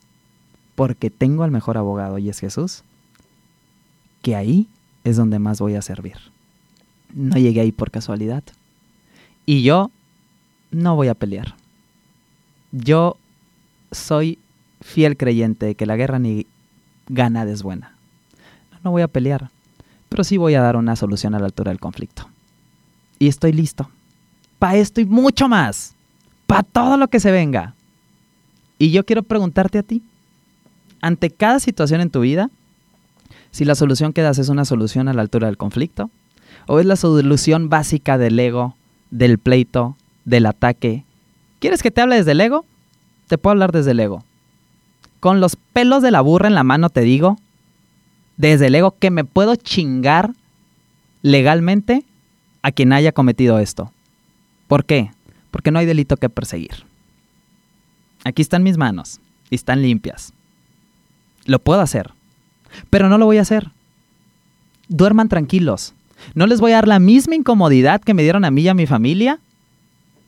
porque 0.74 1.10
tengo 1.10 1.44
al 1.44 1.50
mejor 1.50 1.78
abogado 1.78 2.18
y 2.18 2.28
es 2.28 2.40
Jesús, 2.40 2.82
que 4.22 4.36
ahí 4.36 4.68
es 5.04 5.16
donde 5.16 5.38
más 5.38 5.60
voy 5.60 5.74
a 5.74 5.82
servir. 5.82 6.16
No 7.14 7.36
llegué 7.36 7.60
ahí 7.60 7.72
por 7.72 7.90
casualidad. 7.90 8.44
Y 9.46 9.62
yo 9.62 9.90
no 10.70 10.96
voy 10.96 11.08
a 11.08 11.14
pelear. 11.14 11.54
Yo 12.72 13.16
soy 13.90 14.38
fiel 14.80 15.16
creyente 15.16 15.66
de 15.66 15.74
que 15.74 15.86
la 15.86 15.96
guerra 15.96 16.18
ni 16.18 16.46
ganada 17.08 17.50
es 17.50 17.62
buena. 17.62 17.94
No 18.84 18.92
voy 18.92 19.02
a 19.02 19.08
pelear, 19.08 19.50
pero 20.08 20.24
sí 20.24 20.36
voy 20.36 20.54
a 20.54 20.62
dar 20.62 20.76
una 20.76 20.96
solución 20.96 21.34
a 21.34 21.38
la 21.38 21.46
altura 21.46 21.70
del 21.70 21.80
conflicto. 21.80 22.28
Y 23.18 23.28
estoy 23.28 23.52
listo. 23.52 23.90
Para 24.58 24.76
esto 24.76 25.00
y 25.00 25.04
mucho 25.04 25.48
más. 25.48 25.94
Para 26.46 26.62
todo 26.62 26.96
lo 26.96 27.08
que 27.08 27.20
se 27.20 27.30
venga. 27.30 27.74
Y 28.78 28.90
yo 28.92 29.04
quiero 29.04 29.22
preguntarte 29.22 29.78
a 29.78 29.82
ti, 29.82 30.02
ante 31.02 31.30
cada 31.30 31.60
situación 31.60 32.00
en 32.00 32.10
tu 32.10 32.20
vida, 32.20 32.50
si 33.50 33.64
la 33.64 33.74
solución 33.74 34.12
que 34.12 34.22
das 34.22 34.38
es 34.38 34.48
una 34.48 34.64
solución 34.64 35.08
a 35.08 35.14
la 35.14 35.22
altura 35.22 35.46
del 35.46 35.56
conflicto, 35.56 36.10
o 36.66 36.78
es 36.78 36.86
la 36.86 36.96
solución 36.96 37.68
básica 37.68 38.18
del 38.18 38.38
ego, 38.38 38.76
del 39.10 39.38
pleito, 39.38 39.96
del 40.24 40.46
ataque. 40.46 41.04
¿Quieres 41.58 41.82
que 41.82 41.90
te 41.90 42.00
hable 42.00 42.16
desde 42.16 42.32
el 42.32 42.40
ego? 42.40 42.64
Te 43.28 43.38
puedo 43.38 43.52
hablar 43.52 43.72
desde 43.72 43.90
el 43.92 44.00
ego. 44.00 44.24
Con 45.18 45.40
los 45.40 45.56
pelos 45.56 46.02
de 46.02 46.10
la 46.10 46.20
burra 46.20 46.48
en 46.48 46.54
la 46.54 46.64
mano 46.64 46.90
te 46.90 47.02
digo, 47.02 47.38
desde 48.36 48.68
el 48.68 48.74
ego, 48.74 48.96
que 48.98 49.10
me 49.10 49.24
puedo 49.24 49.56
chingar 49.56 50.32
legalmente 51.22 52.04
a 52.62 52.72
quien 52.72 52.92
haya 52.92 53.12
cometido 53.12 53.58
esto. 53.58 53.92
¿Por 54.66 54.84
qué? 54.84 55.10
Porque 55.50 55.70
no 55.70 55.78
hay 55.78 55.86
delito 55.86 56.16
que 56.16 56.30
perseguir. 56.30 56.84
Aquí 58.24 58.42
están 58.42 58.62
mis 58.62 58.78
manos 58.78 59.20
y 59.50 59.56
están 59.56 59.82
limpias. 59.82 60.32
Lo 61.44 61.58
puedo 61.58 61.80
hacer, 61.80 62.12
pero 62.90 63.08
no 63.08 63.18
lo 63.18 63.26
voy 63.26 63.38
a 63.38 63.42
hacer. 63.42 63.70
Duerman 64.88 65.28
tranquilos. 65.28 65.94
No 66.34 66.46
les 66.46 66.60
voy 66.60 66.72
a 66.72 66.76
dar 66.76 66.88
la 66.88 66.98
misma 66.98 67.34
incomodidad 67.34 68.00
que 68.00 68.14
me 68.14 68.22
dieron 68.22 68.44
a 68.44 68.50
mí 68.50 68.62
y 68.62 68.68
a 68.68 68.74
mi 68.74 68.86
familia 68.86 69.40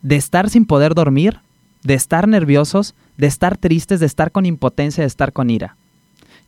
de 0.03 0.17
estar 0.17 0.51
sin 0.51 0.65
poder 0.65 0.95
dormir, 0.95 1.41
de 1.85 1.95
estar 1.95 2.29
nerviosos, 2.29 2.95
de 3.17 3.27
estar 3.27 3.57
tristes, 3.57 4.01
de 4.01 4.07
estar 4.07 4.33
con 4.33 4.47
impotencia, 4.47 5.03
de 5.03 5.09
estar 5.09 5.33
con 5.33 5.51
ira. 5.51 5.77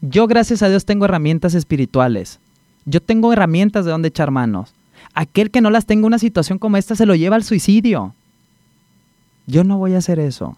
Yo, 0.00 0.26
gracias 0.26 0.62
a 0.62 0.68
Dios, 0.68 0.85
tengo 0.85 1.04
herramientas 1.04 1.54
espirituales. 1.54 2.40
Yo 2.85 3.00
tengo 3.00 3.33
herramientas 3.33 3.85
de 3.85 3.92
donde 3.92 4.09
echar 4.09 4.30
manos. 4.30 4.74
Aquel 5.14 5.50
que 5.50 5.61
no 5.61 5.70
las 5.70 5.87
tenga 5.87 6.07
una 6.07 6.18
situación 6.18 6.59
como 6.59 6.76
esta 6.76 6.96
se 6.96 7.07
lo 7.07 7.14
lleva 7.14 7.37
al 7.37 7.44
suicidio. 7.44 8.14
Yo 9.46 9.64
no 9.64 9.78
voy 9.78 9.94
a 9.94 9.98
hacer 9.98 10.18
eso. 10.18 10.57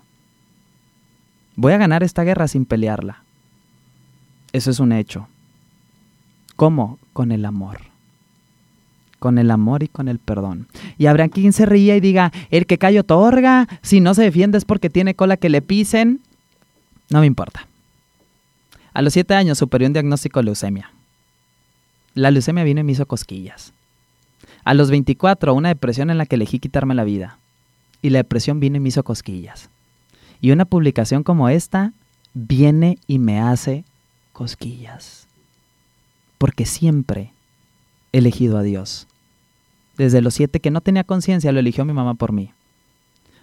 Voy 1.55 1.73
a 1.73 1.79
ganar 1.79 2.03
esta 2.03 2.25
guerra 2.25 2.49
sin 2.49 2.65
pelearla. 2.65 3.26
Eso 4.57 4.71
es 4.71 4.81
un 4.81 4.93
hecho. 4.93 5.29
¿Cómo? 6.57 6.99
Con 7.13 7.31
el 7.31 7.45
amor. 7.45 7.77
Con 9.19 9.37
el 9.37 9.51
amor 9.51 9.83
y 9.83 9.89
con 9.89 10.09
el 10.09 10.19
perdón. 10.19 10.67
Y 10.97 11.07
habrá 11.07 11.29
quien 11.29 11.53
se 11.53 11.67
ría 11.67 11.95
y 11.95 12.01
diga, 12.01 12.33
el 12.51 12.65
que 12.65 12.79
callo 12.79 13.03
otorga, 13.03 13.69
si 13.83 14.01
no 14.01 14.15
se 14.15 14.23
defiende 14.23 14.57
es 14.57 14.65
porque 14.65 14.89
tiene 14.89 15.15
cola 15.15 15.37
que 15.37 15.51
le 15.51 15.61
pisen. 15.61 16.23
No 17.11 17.21
me 17.21 17.27
importa. 17.27 17.69
A 18.95 19.03
los 19.03 19.13
siete 19.13 19.35
años 19.35 19.59
superé 19.59 19.85
un 19.85 19.93
diagnóstico 19.93 20.41
de 20.41 20.45
leucemia. 20.45 20.91
La 22.15 22.31
leucemia 22.31 22.65
vino 22.65 22.81
y 22.81 22.85
me 22.85 22.93
hizo 22.93 23.05
cosquillas. 23.05 23.75
A 24.65 24.73
los 24.73 24.91
24, 24.91 25.53
una 25.53 25.69
depresión 25.69 26.09
en 26.09 26.17
la 26.17 26.25
que 26.25 26.37
elegí 26.37 26.61
quitarme 26.61 26.95
la 26.95 27.05
vida. 27.05 27.37
Y 28.01 28.09
la 28.09 28.21
depresión 28.21 28.59
vino 28.59 28.79
y 28.79 28.81
me 28.81 28.89
hizo 28.89 29.05
cosquillas. 29.05 29.69
Y 30.41 30.53
una 30.53 30.65
publicación 30.65 31.25
como 31.25 31.51
esta 31.51 31.93
viene 32.33 32.97
y 33.07 33.19
me 33.19 33.39
hace 33.39 33.85
cosquillas. 34.37 35.27
Porque 36.37 36.67
siempre 36.67 37.33
he 38.13 38.19
elegido 38.19 38.59
a 38.59 38.63
Dios. 38.63 39.07
Desde 39.97 40.21
los 40.21 40.35
siete 40.35 40.61
que 40.61 40.71
no 40.71 40.83
tenía 40.83 41.05
conciencia 41.05 41.53
lo 41.53 41.61
eligió 41.61 41.87
mi 41.87 41.95
mamá 41.95 42.13
por 42.13 42.33
mí. 42.33 42.51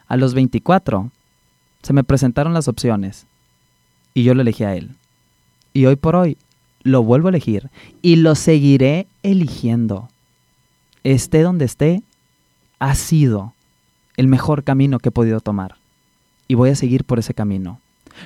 A 0.05 0.17
los 0.17 0.35
24 0.35 1.09
se 1.81 1.93
me 1.93 2.03
presentaron 2.03 2.53
las 2.53 2.67
opciones 2.67 3.25
y 4.13 4.21
yo 4.21 4.35
lo 4.35 4.43
elegí 4.43 4.65
a 4.65 4.75
Él. 4.75 4.95
Y 5.73 5.87
hoy 5.87 5.95
por 5.95 6.15
hoy 6.15 6.37
lo 6.83 7.01
vuelvo 7.01 7.27
a 7.27 7.31
elegir 7.31 7.71
y 8.03 8.17
lo 8.17 8.35
seguiré 8.35 9.07
eligiendo. 9.23 10.09
Esté 11.03 11.41
donde 11.41 11.65
esté, 11.65 12.03
ha 12.77 12.93
sido 12.93 13.55
el 14.15 14.27
mejor 14.27 14.63
camino 14.63 14.99
que 14.99 15.09
he 15.09 15.11
podido 15.11 15.39
tomar 15.39 15.77
y 16.47 16.53
voy 16.53 16.69
a 16.69 16.75
seguir 16.75 17.03
por 17.03 17.17
ese 17.17 17.33
camino. 17.33 17.79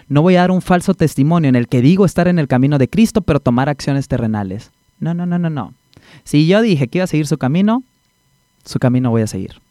No 0.07 0.21
voy 0.21 0.35
a 0.35 0.41
dar 0.41 0.51
un 0.51 0.61
falso 0.61 0.93
testimonio 0.93 1.49
en 1.49 1.55
el 1.55 1.67
que 1.67 1.81
digo 1.81 2.05
estar 2.05 2.27
en 2.27 2.39
el 2.39 2.47
camino 2.47 2.77
de 2.77 2.89
Cristo, 2.89 3.21
pero 3.21 3.39
tomar 3.39 3.69
acciones 3.69 4.07
terrenales. 4.07 4.71
No, 4.99 5.13
no, 5.13 5.25
no, 5.25 5.39
no, 5.39 5.49
no. 5.49 5.73
Si 6.23 6.47
yo 6.47 6.61
dije 6.61 6.87
que 6.87 6.99
iba 6.99 7.05
a 7.05 7.07
seguir 7.07 7.27
su 7.27 7.37
camino, 7.37 7.83
su 8.65 8.79
camino 8.79 9.09
voy 9.09 9.21
a 9.21 9.27
seguir. 9.27 9.61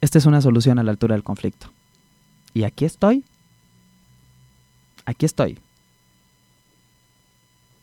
Esta 0.00 0.18
es 0.18 0.26
una 0.26 0.40
solución 0.40 0.78
a 0.78 0.82
la 0.82 0.90
altura 0.90 1.14
del 1.14 1.24
conflicto. 1.24 1.68
Y 2.54 2.64
aquí 2.64 2.84
estoy. 2.84 3.24
Aquí 5.04 5.26
estoy. 5.26 5.58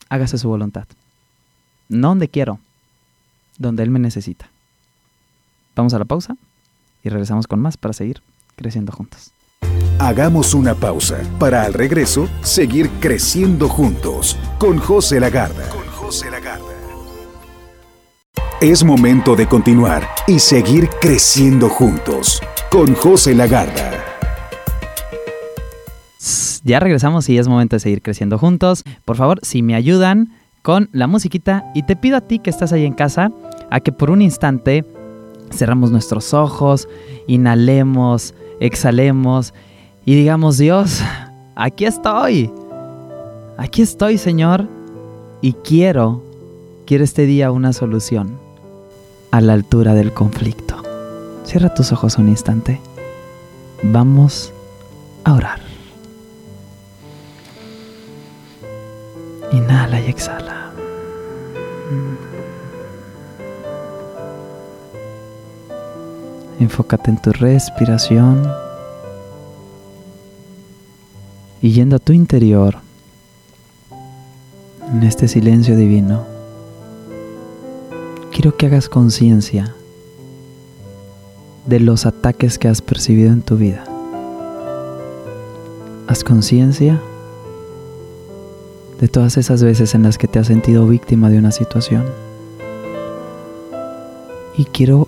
Hágase 0.10 0.38
su 0.38 0.50
voluntad. 0.50 0.88
No 1.88 2.10
donde 2.10 2.28
quiero, 2.28 2.60
donde 3.58 3.84
Él 3.84 3.90
me 3.90 4.00
necesita. 4.00 4.50
Vamos 5.76 5.94
a 5.94 6.00
la 6.00 6.06
pausa 6.06 6.36
y 7.04 7.10
regresamos 7.10 7.48
con 7.48 7.60
más 7.60 7.78
para 7.78 7.94
seguir 7.94 8.22
creciendo 8.56 8.92
juntos. 8.92 9.32
Hagamos 10.02 10.54
una 10.54 10.76
pausa 10.76 11.18
para 11.40 11.64
al 11.64 11.74
regreso 11.74 12.30
seguir 12.40 12.90
creciendo 13.02 13.68
juntos 13.68 14.38
con 14.58 14.78
José 14.78 15.20
Lagarda. 15.20 15.66
Es 18.62 18.86
momento 18.86 19.36
de 19.36 19.46
continuar 19.46 20.08
y 20.26 20.40
seguir 20.40 20.88
creciendo 21.02 21.68
juntos 21.68 22.42
con 22.72 22.94
José 22.94 23.36
Lagarda. 23.36 23.92
Ya 26.64 26.80
regresamos 26.80 27.28
y 27.28 27.38
es 27.38 27.50
momento 27.50 27.76
de 27.76 27.82
seguir 27.82 28.02
creciendo 28.02 28.38
juntos. 28.38 28.86
Por 29.04 29.18
favor, 29.18 29.40
si 29.44 29.62
me 29.62 29.76
ayudan 29.76 30.30
con 30.62 30.88
la 30.94 31.08
musiquita 31.08 31.70
y 31.76 31.84
te 31.84 31.98
pido 31.98 32.16
a 32.16 32.22
ti 32.22 32.40
que 32.40 32.50
estás 32.50 32.72
ahí 32.72 32.86
en 32.86 32.94
casa 32.94 33.34
a 33.70 33.82
que 33.82 33.92
por 33.92 34.12
un 34.12 34.22
instante 34.22 34.86
cerramos 35.52 35.92
nuestros 35.92 36.34
ojos, 36.34 36.88
inhalemos, 37.28 38.34
exhalemos 38.62 39.54
y 40.10 40.16
digamos, 40.16 40.58
Dios, 40.58 41.04
aquí 41.54 41.86
estoy, 41.86 42.52
aquí 43.58 43.84
estoy 43.84 44.18
Señor, 44.18 44.68
y 45.40 45.54
quiero, 45.54 46.24
quiero 46.88 47.04
este 47.04 47.28
día 47.28 47.52
una 47.52 47.74
solución 47.74 48.40
a 49.30 49.40
la 49.40 49.54
altura 49.54 49.94
del 49.94 50.12
conflicto. 50.12 50.82
Cierra 51.44 51.76
tus 51.76 51.92
ojos 51.92 52.18
un 52.18 52.28
instante. 52.28 52.82
Vamos 53.84 54.52
a 55.26 55.34
orar. 55.36 55.60
Inhala 59.52 60.02
y 60.02 60.06
exhala. 60.10 60.72
Enfócate 66.60 67.12
en 67.12 67.22
tu 67.22 67.32
respiración 67.32 68.69
y 71.62 71.72
yendo 71.72 71.98
a 71.98 72.00
tu 72.00 72.14
interior, 72.14 72.78
en 74.94 75.04
este 75.04 75.28
silencio 75.28 75.76
divino, 75.76 76.26
quiero 78.32 78.56
que 78.56 78.68
hagas 78.68 78.90
conciencia 78.90 79.76
de 81.66 81.80
los 81.80 82.06
ataques 82.06 82.58
que 82.58 82.68
has 82.68 82.82
percibido 82.82 83.32
en 83.32 83.42
tu 83.42 83.58
vida. 83.58 83.84
Haz 86.08 86.24
conciencia 86.24 87.00
de 89.00 89.08
todas 89.08 89.38
esas 89.38 89.64
veces 89.64 89.94
en 89.94 90.04
las 90.04 90.18
que 90.18 90.28
te 90.28 90.40
has 90.40 90.48
sentido 90.48 90.88
víctima 90.88 91.30
de 91.30 91.38
una 91.38 91.52
situación. 91.52 92.06
Y 94.58 94.66
quiero 94.66 95.08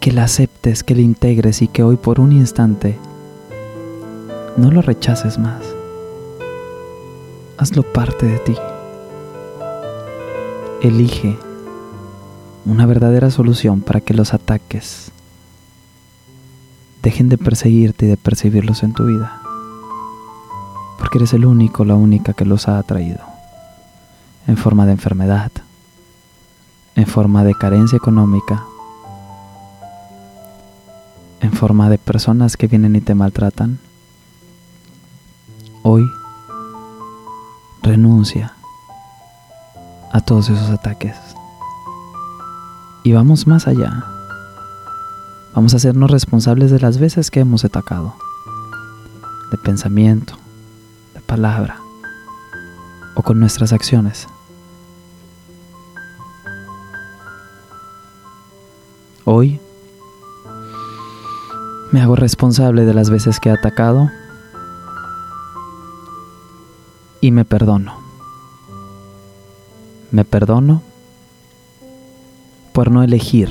que 0.00 0.12
la 0.12 0.24
aceptes, 0.24 0.84
que 0.84 0.94
la 0.94 1.00
integres 1.00 1.60
y 1.62 1.68
que 1.68 1.82
hoy 1.82 1.96
por 1.96 2.20
un 2.20 2.32
instante 2.32 2.96
no 4.56 4.70
lo 4.70 4.82
rechaces 4.82 5.38
más. 5.38 5.62
Hazlo 7.58 7.82
parte 7.82 8.26
de 8.26 8.38
ti. 8.38 8.56
Elige 10.82 11.38
una 12.64 12.86
verdadera 12.86 13.30
solución 13.30 13.80
para 13.80 14.00
que 14.00 14.14
los 14.14 14.34
ataques 14.34 15.12
dejen 17.02 17.28
de 17.28 17.38
perseguirte 17.38 18.06
y 18.06 18.08
de 18.08 18.16
percibirlos 18.16 18.82
en 18.82 18.92
tu 18.92 19.06
vida. 19.06 19.40
Porque 20.98 21.18
eres 21.18 21.32
el 21.34 21.44
único, 21.44 21.84
la 21.84 21.94
única 21.94 22.32
que 22.32 22.44
los 22.44 22.68
ha 22.68 22.78
atraído. 22.78 23.20
En 24.46 24.56
forma 24.56 24.86
de 24.86 24.92
enfermedad, 24.92 25.52
en 26.94 27.06
forma 27.06 27.44
de 27.44 27.54
carencia 27.54 27.96
económica, 27.96 28.64
en 31.40 31.52
forma 31.52 31.90
de 31.90 31.98
personas 31.98 32.56
que 32.56 32.66
vienen 32.66 32.96
y 32.96 33.00
te 33.00 33.14
maltratan. 33.14 33.78
Hoy 35.88 36.12
renuncia 37.80 38.56
a 40.10 40.20
todos 40.20 40.48
esos 40.48 40.68
ataques. 40.70 41.14
Y 43.04 43.12
vamos 43.12 43.46
más 43.46 43.68
allá. 43.68 44.04
Vamos 45.54 45.74
a 45.74 45.76
hacernos 45.76 46.10
responsables 46.10 46.72
de 46.72 46.80
las 46.80 46.98
veces 46.98 47.30
que 47.30 47.38
hemos 47.38 47.64
atacado. 47.64 48.16
De 49.52 49.58
pensamiento, 49.58 50.34
de 51.14 51.20
palabra 51.20 51.76
o 53.14 53.22
con 53.22 53.38
nuestras 53.38 53.72
acciones. 53.72 54.26
Hoy 59.24 59.60
me 61.92 62.02
hago 62.02 62.16
responsable 62.16 62.84
de 62.84 62.92
las 62.92 63.08
veces 63.08 63.38
que 63.38 63.50
he 63.50 63.52
atacado 63.52 64.10
y 67.26 67.32
me 67.32 67.44
perdono. 67.44 67.92
Me 70.12 70.24
perdono 70.24 70.80
por 72.72 72.92
no 72.92 73.02
elegir 73.02 73.50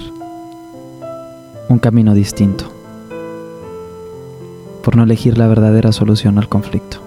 un 1.67 1.79
camino 1.79 2.13
distinto, 2.13 2.71
por 4.81 4.95
no 4.95 5.03
elegir 5.03 5.37
la 5.37 5.47
verdadera 5.47 5.91
solución 5.91 6.37
al 6.37 6.47
conflicto. 6.47 6.99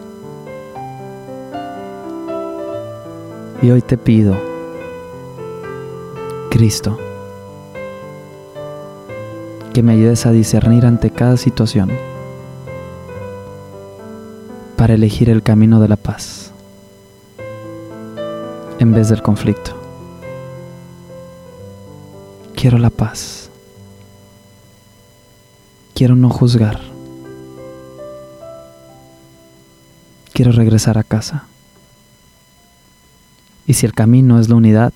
Y 3.62 3.70
hoy 3.70 3.80
te 3.80 3.96
pido, 3.96 4.36
Cristo, 6.50 6.98
que 9.72 9.82
me 9.82 9.94
ayudes 9.94 10.26
a 10.26 10.32
discernir 10.32 10.84
ante 10.84 11.10
cada 11.12 11.38
situación 11.38 11.90
para 14.76 14.92
elegir 14.92 15.30
el 15.30 15.42
camino 15.42 15.80
de 15.80 15.88
la 15.88 15.96
paz 15.96 16.47
en 18.78 18.92
vez 18.92 19.08
del 19.08 19.22
conflicto. 19.22 19.76
Quiero 22.54 22.78
la 22.78 22.90
paz. 22.90 23.50
Quiero 25.94 26.16
no 26.16 26.30
juzgar. 26.30 26.80
Quiero 30.32 30.52
regresar 30.52 30.98
a 30.98 31.02
casa. 31.02 31.44
Y 33.66 33.74
si 33.74 33.86
el 33.86 33.92
camino 33.92 34.40
es 34.40 34.48
la 34.48 34.54
unidad, 34.54 34.92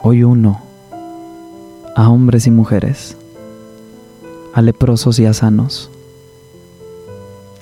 hoy 0.00 0.24
uno 0.24 0.62
a 1.94 2.08
hombres 2.08 2.46
y 2.46 2.50
mujeres, 2.50 3.16
a 4.54 4.62
leprosos 4.62 5.18
y 5.18 5.26
a 5.26 5.34
sanos, 5.34 5.90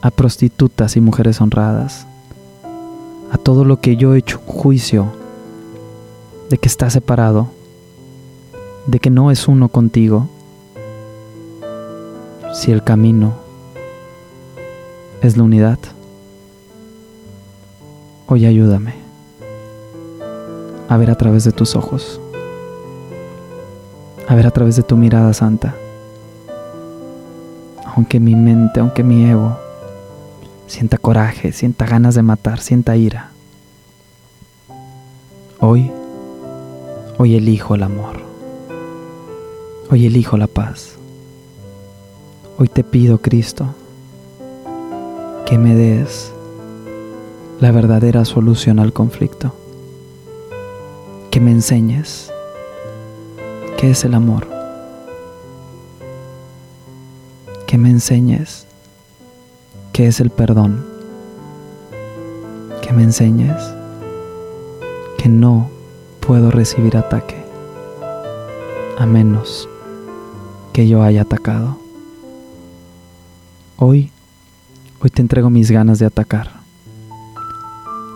a 0.03 0.11
prostitutas 0.11 0.97
y 0.97 1.01
mujeres 1.01 1.41
honradas, 1.41 2.07
a 3.31 3.39
todo 3.39 3.65
lo 3.65 3.81
que 3.81 3.97
yo 3.97 4.15
he 4.15 4.19
hecho 4.19 4.41
juicio 4.47 5.07
de 6.49 6.59
que 6.59 6.69
está 6.69 6.91
separado, 6.91 7.49
de 8.87 8.99
que 8.99 9.11
no 9.11 9.31
es 9.31 9.49
uno 9.49 9.69
contigo, 9.69 10.29
si 12.53 12.73
el 12.73 12.83
camino 12.83 13.35
es 15.23 15.37
la 15.37 15.45
unidad, 15.45 15.79
hoy 18.27 18.47
ayúdame 18.47 18.95
a 20.89 20.97
ver 20.97 21.11
a 21.11 21.15
través 21.15 21.45
de 21.45 21.53
tus 21.53 21.77
ojos 21.77 22.21
a 24.31 24.37
ver 24.37 24.47
a 24.47 24.53
través 24.53 24.77
de 24.77 24.85
tu 24.85 24.97
mirada 24.97 25.33
santa. 25.33 25.75
Aunque 27.97 28.21
mi 28.21 28.37
mente, 28.37 28.79
aunque 28.79 29.03
mi 29.03 29.29
ego 29.29 29.59
sienta 30.71 30.99
coraje, 30.99 31.51
sienta 31.53 31.85
ganas 31.85 32.15
de 32.15 32.23
matar, 32.23 32.61
sienta 32.61 32.97
ira. 32.97 33.33
Hoy, 35.59 35.91
hoy 37.19 37.35
elijo 37.35 37.75
el 37.75 37.83
amor. 37.83 38.21
Hoy 39.91 40.07
elijo 40.07 40.37
la 40.37 40.47
paz. 40.47 40.93
Hoy 42.57 42.69
te 42.69 42.85
pido, 42.85 43.19
Cristo, 43.19 43.75
que 45.45 45.59
me 45.59 45.75
des 45.75 46.33
la 47.59 47.73
verdadera 47.73 48.25
solución 48.25 48.79
al 48.79 48.93
conflicto. 48.93 49.53
Que 51.33 51.41
me 51.41 51.51
enseñes 51.51 52.33
qué 53.77 53.91
es 53.91 54.05
el 54.05 54.15
amor. 54.15 54.47
Que 57.67 57.77
me 57.77 57.91
enseñes 57.91 58.69
qué 60.01 60.07
es 60.07 60.19
el 60.19 60.31
perdón. 60.31 60.83
Que 62.81 62.91
me 62.91 63.03
enseñes 63.03 63.61
que 65.19 65.29
no 65.29 65.69
puedo 66.21 66.51
recibir 66.51 66.97
ataque 66.97 67.45
a 68.97 69.05
menos 69.05 69.69
que 70.73 70.89
yo 70.89 71.03
haya 71.03 71.21
atacado. 71.21 71.77
Hoy, 73.77 74.11
hoy 75.03 75.11
te 75.11 75.21
entrego 75.21 75.51
mis 75.51 75.71
ganas 75.71 75.99
de 75.99 76.07
atacar, 76.07 76.51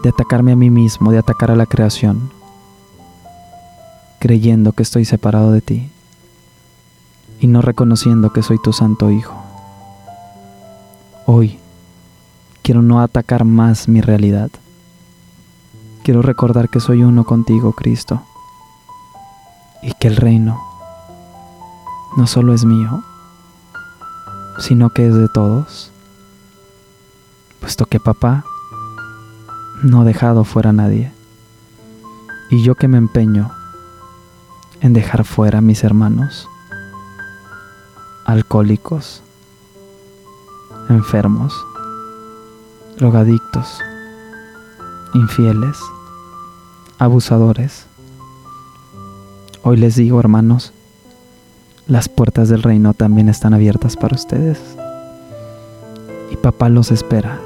de 0.02 0.08
atacarme 0.08 0.52
a 0.52 0.56
mí 0.56 0.70
mismo, 0.70 1.12
de 1.12 1.18
atacar 1.18 1.50
a 1.50 1.56
la 1.56 1.66
creación 1.66 2.30
creyendo 4.20 4.72
que 4.72 4.84
estoy 4.84 5.04
separado 5.04 5.52
de 5.52 5.60
ti 5.60 5.90
y 7.40 7.46
no 7.46 7.60
reconociendo 7.60 8.32
que 8.32 8.42
soy 8.42 8.56
tu 8.58 8.72
santo 8.72 9.10
Hijo. 9.10 9.34
Hoy 11.26 11.58
quiero 12.64 12.80
no 12.80 13.02
atacar 13.02 13.44
más 13.44 13.88
mi 13.88 14.00
realidad. 14.00 14.50
Quiero 16.02 16.22
recordar 16.22 16.70
que 16.70 16.80
soy 16.80 17.04
uno 17.04 17.24
contigo, 17.24 17.72
Cristo, 17.72 18.22
y 19.82 19.92
que 19.92 20.08
el 20.08 20.16
reino 20.16 20.58
no 22.16 22.26
solo 22.26 22.54
es 22.54 22.64
mío, 22.64 23.04
sino 24.58 24.88
que 24.88 25.06
es 25.06 25.14
de 25.14 25.28
todos, 25.28 25.92
puesto 27.60 27.84
que 27.84 28.00
papá 28.00 28.44
no 29.82 30.00
ha 30.00 30.04
dejado 30.04 30.44
fuera 30.44 30.70
a 30.70 30.72
nadie, 30.72 31.12
y 32.50 32.62
yo 32.62 32.76
que 32.76 32.88
me 32.88 32.96
empeño 32.96 33.50
en 34.80 34.94
dejar 34.94 35.26
fuera 35.26 35.58
a 35.58 35.62
mis 35.62 35.84
hermanos, 35.84 36.48
alcohólicos, 38.24 39.22
enfermos, 40.88 41.54
drogadictos, 42.96 43.80
infieles, 45.14 45.76
abusadores. 46.98 47.86
Hoy 49.62 49.76
les 49.76 49.96
digo, 49.96 50.20
hermanos, 50.20 50.72
las 51.86 52.08
puertas 52.08 52.48
del 52.48 52.62
reino 52.62 52.94
también 52.94 53.28
están 53.28 53.54
abiertas 53.54 53.96
para 53.96 54.14
ustedes. 54.14 54.60
Y 56.30 56.36
papá 56.36 56.68
los 56.68 56.90
espera 56.90 57.38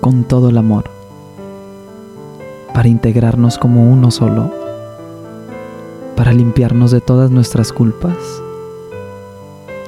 con 0.00 0.24
todo 0.24 0.50
el 0.50 0.58
amor 0.58 0.90
para 2.72 2.88
integrarnos 2.88 3.58
como 3.58 3.90
uno 3.90 4.10
solo 4.10 4.64
para 6.16 6.32
limpiarnos 6.32 6.90
de 6.90 7.00
todas 7.00 7.30
nuestras 7.30 7.72
culpas, 7.72 8.16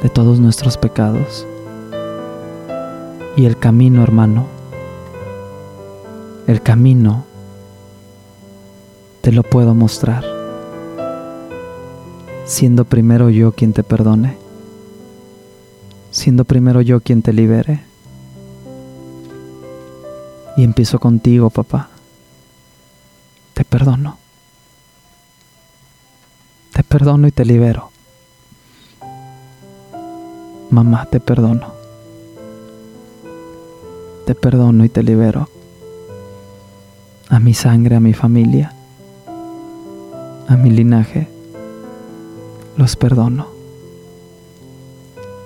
de 0.02 0.08
todos 0.08 0.40
nuestros 0.40 0.76
pecados. 0.76 1.46
Y 3.37 3.45
el 3.45 3.59
camino, 3.59 4.03
hermano, 4.03 4.47
el 6.47 6.62
camino 6.62 7.26
te 9.20 9.30
lo 9.30 9.43
puedo 9.43 9.74
mostrar, 9.74 10.24
siendo 12.47 12.87
primero 12.87 13.28
yo 13.28 13.53
quien 13.53 13.74
te 13.74 13.82
perdone, 13.82 14.39
siendo 16.11 16.47
primero 16.47 16.80
yo 16.80 17.01
quien 17.01 17.20
te 17.20 17.34
libere. 17.34 17.84
Y 20.57 20.64
empiezo 20.64 20.99
contigo, 20.99 21.51
papá. 21.51 21.91
Te 23.53 23.66
perdono. 23.66 24.16
Te 26.72 26.82
perdono 26.82 27.26
y 27.26 27.32
te 27.32 27.45
libero. 27.45 27.91
Mamá, 30.70 31.05
te 31.11 31.20
perdono. 31.20 31.75
Te 34.26 34.34
perdono 34.34 34.84
y 34.84 34.90
te 34.90 35.02
libero. 35.02 35.48
A 37.30 37.40
mi 37.40 37.54
sangre, 37.54 37.96
a 37.96 38.00
mi 38.00 38.12
familia, 38.12 38.74
a 40.46 40.56
mi 40.56 40.70
linaje, 40.70 41.28
los 42.76 42.94
perdono. 42.96 43.46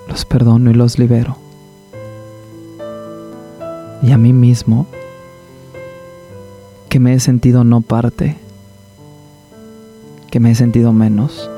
Los 0.09 0.25
perdono 0.25 0.73
y 0.73 0.75
los 0.75 0.99
libero. 0.99 1.37
Y 4.03 4.11
a 4.11 4.19
mí 4.19 4.33
mismo, 4.33 4.89
que 6.89 6.99
me 6.99 7.15
he 7.15 7.21
sentido 7.21 7.63
no 7.63 7.83
parte 7.83 8.37
que 10.31 10.39
me 10.39 10.53
he 10.53 10.55
sentido 10.55 10.93
menos, 10.93 11.51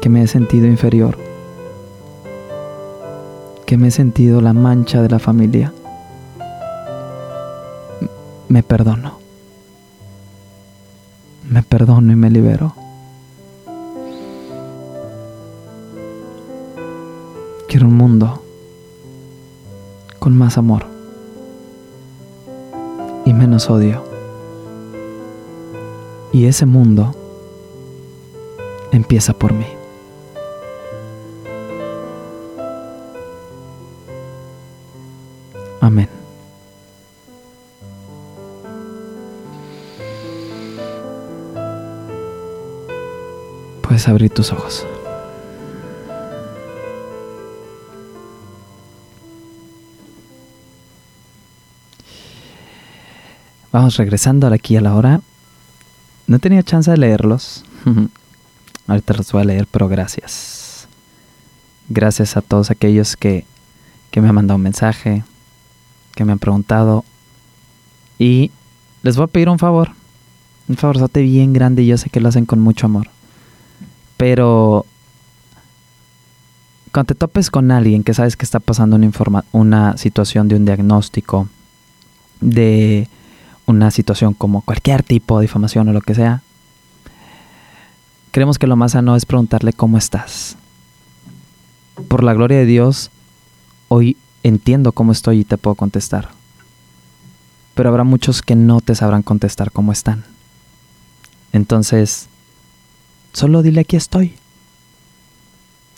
que 0.00 0.08
me 0.08 0.22
he 0.22 0.26
sentido 0.26 0.66
inferior, 0.66 1.18
que 3.70 3.76
me 3.76 3.86
he 3.86 3.90
sentido 3.92 4.40
la 4.40 4.52
mancha 4.52 5.00
de 5.00 5.08
la 5.08 5.20
familia. 5.20 5.72
Me 8.48 8.64
perdono. 8.64 9.20
Me 11.48 11.62
perdono 11.62 12.12
y 12.12 12.16
me 12.16 12.30
libero. 12.30 12.74
Quiero 17.68 17.86
un 17.86 17.96
mundo 17.96 18.42
con 20.18 20.36
más 20.36 20.58
amor 20.58 20.86
y 23.24 23.32
menos 23.32 23.70
odio. 23.70 24.02
Y 26.32 26.46
ese 26.46 26.66
mundo 26.66 27.14
empieza 28.90 29.32
por 29.32 29.52
mí. 29.52 29.79
Puedes 44.00 44.08
abrir 44.08 44.30
tus 44.30 44.50
ojos. 44.50 44.86
Vamos 53.70 53.98
regresando 53.98 54.46
aquí 54.46 54.78
a 54.78 54.80
la 54.80 54.94
hora. 54.94 55.20
No 56.26 56.38
tenía 56.38 56.62
chance 56.62 56.90
de 56.90 56.96
leerlos. 56.96 57.66
Ahorita 58.86 59.12
los 59.12 59.30
voy 59.32 59.42
a 59.42 59.44
leer, 59.44 59.66
pero 59.70 59.86
gracias. 59.86 60.88
Gracias 61.90 62.38
a 62.38 62.40
todos 62.40 62.70
aquellos 62.70 63.18
que, 63.18 63.44
que 64.10 64.22
me 64.22 64.30
han 64.30 64.34
mandado 64.34 64.56
un 64.56 64.62
mensaje, 64.62 65.24
que 66.14 66.24
me 66.24 66.32
han 66.32 66.38
preguntado. 66.38 67.04
Y 68.18 68.50
les 69.02 69.18
voy 69.18 69.24
a 69.24 69.26
pedir 69.26 69.50
un 69.50 69.58
favor. 69.58 69.90
Un 70.68 70.78
favorzote 70.78 71.20
bien 71.20 71.52
grande 71.52 71.84
yo 71.84 71.98
sé 71.98 72.08
que 72.08 72.20
lo 72.20 72.30
hacen 72.30 72.46
con 72.46 72.60
mucho 72.60 72.86
amor. 72.86 73.10
Pero 74.20 74.84
cuando 76.92 77.06
te 77.06 77.18
topes 77.18 77.50
con 77.50 77.70
alguien 77.70 78.04
que 78.04 78.12
sabes 78.12 78.36
que 78.36 78.44
está 78.44 78.60
pasando 78.60 78.96
una, 78.96 79.44
una 79.50 79.96
situación 79.96 80.46
de 80.46 80.56
un 80.56 80.66
diagnóstico, 80.66 81.48
de 82.42 83.08
una 83.64 83.90
situación 83.90 84.34
como 84.34 84.60
cualquier 84.60 85.02
tipo 85.02 85.38
de 85.38 85.44
difamación 85.44 85.88
o 85.88 85.94
lo 85.94 86.02
que 86.02 86.14
sea, 86.14 86.42
creemos 88.30 88.58
que 88.58 88.66
lo 88.66 88.76
más 88.76 88.92
sano 88.92 89.16
es 89.16 89.24
preguntarle 89.24 89.72
cómo 89.72 89.96
estás. 89.96 90.58
Por 92.08 92.22
la 92.22 92.34
gloria 92.34 92.58
de 92.58 92.66
Dios, 92.66 93.10
hoy 93.88 94.18
entiendo 94.42 94.92
cómo 94.92 95.12
estoy 95.12 95.40
y 95.40 95.44
te 95.44 95.56
puedo 95.56 95.76
contestar. 95.76 96.28
Pero 97.74 97.88
habrá 97.88 98.04
muchos 98.04 98.42
que 98.42 98.54
no 98.54 98.82
te 98.82 98.94
sabrán 98.94 99.22
contestar 99.22 99.72
cómo 99.72 99.92
están. 99.92 100.24
Entonces, 101.54 102.28
solo 103.32 103.62
dile 103.62 103.80
aquí 103.80 103.96
estoy. 103.96 104.34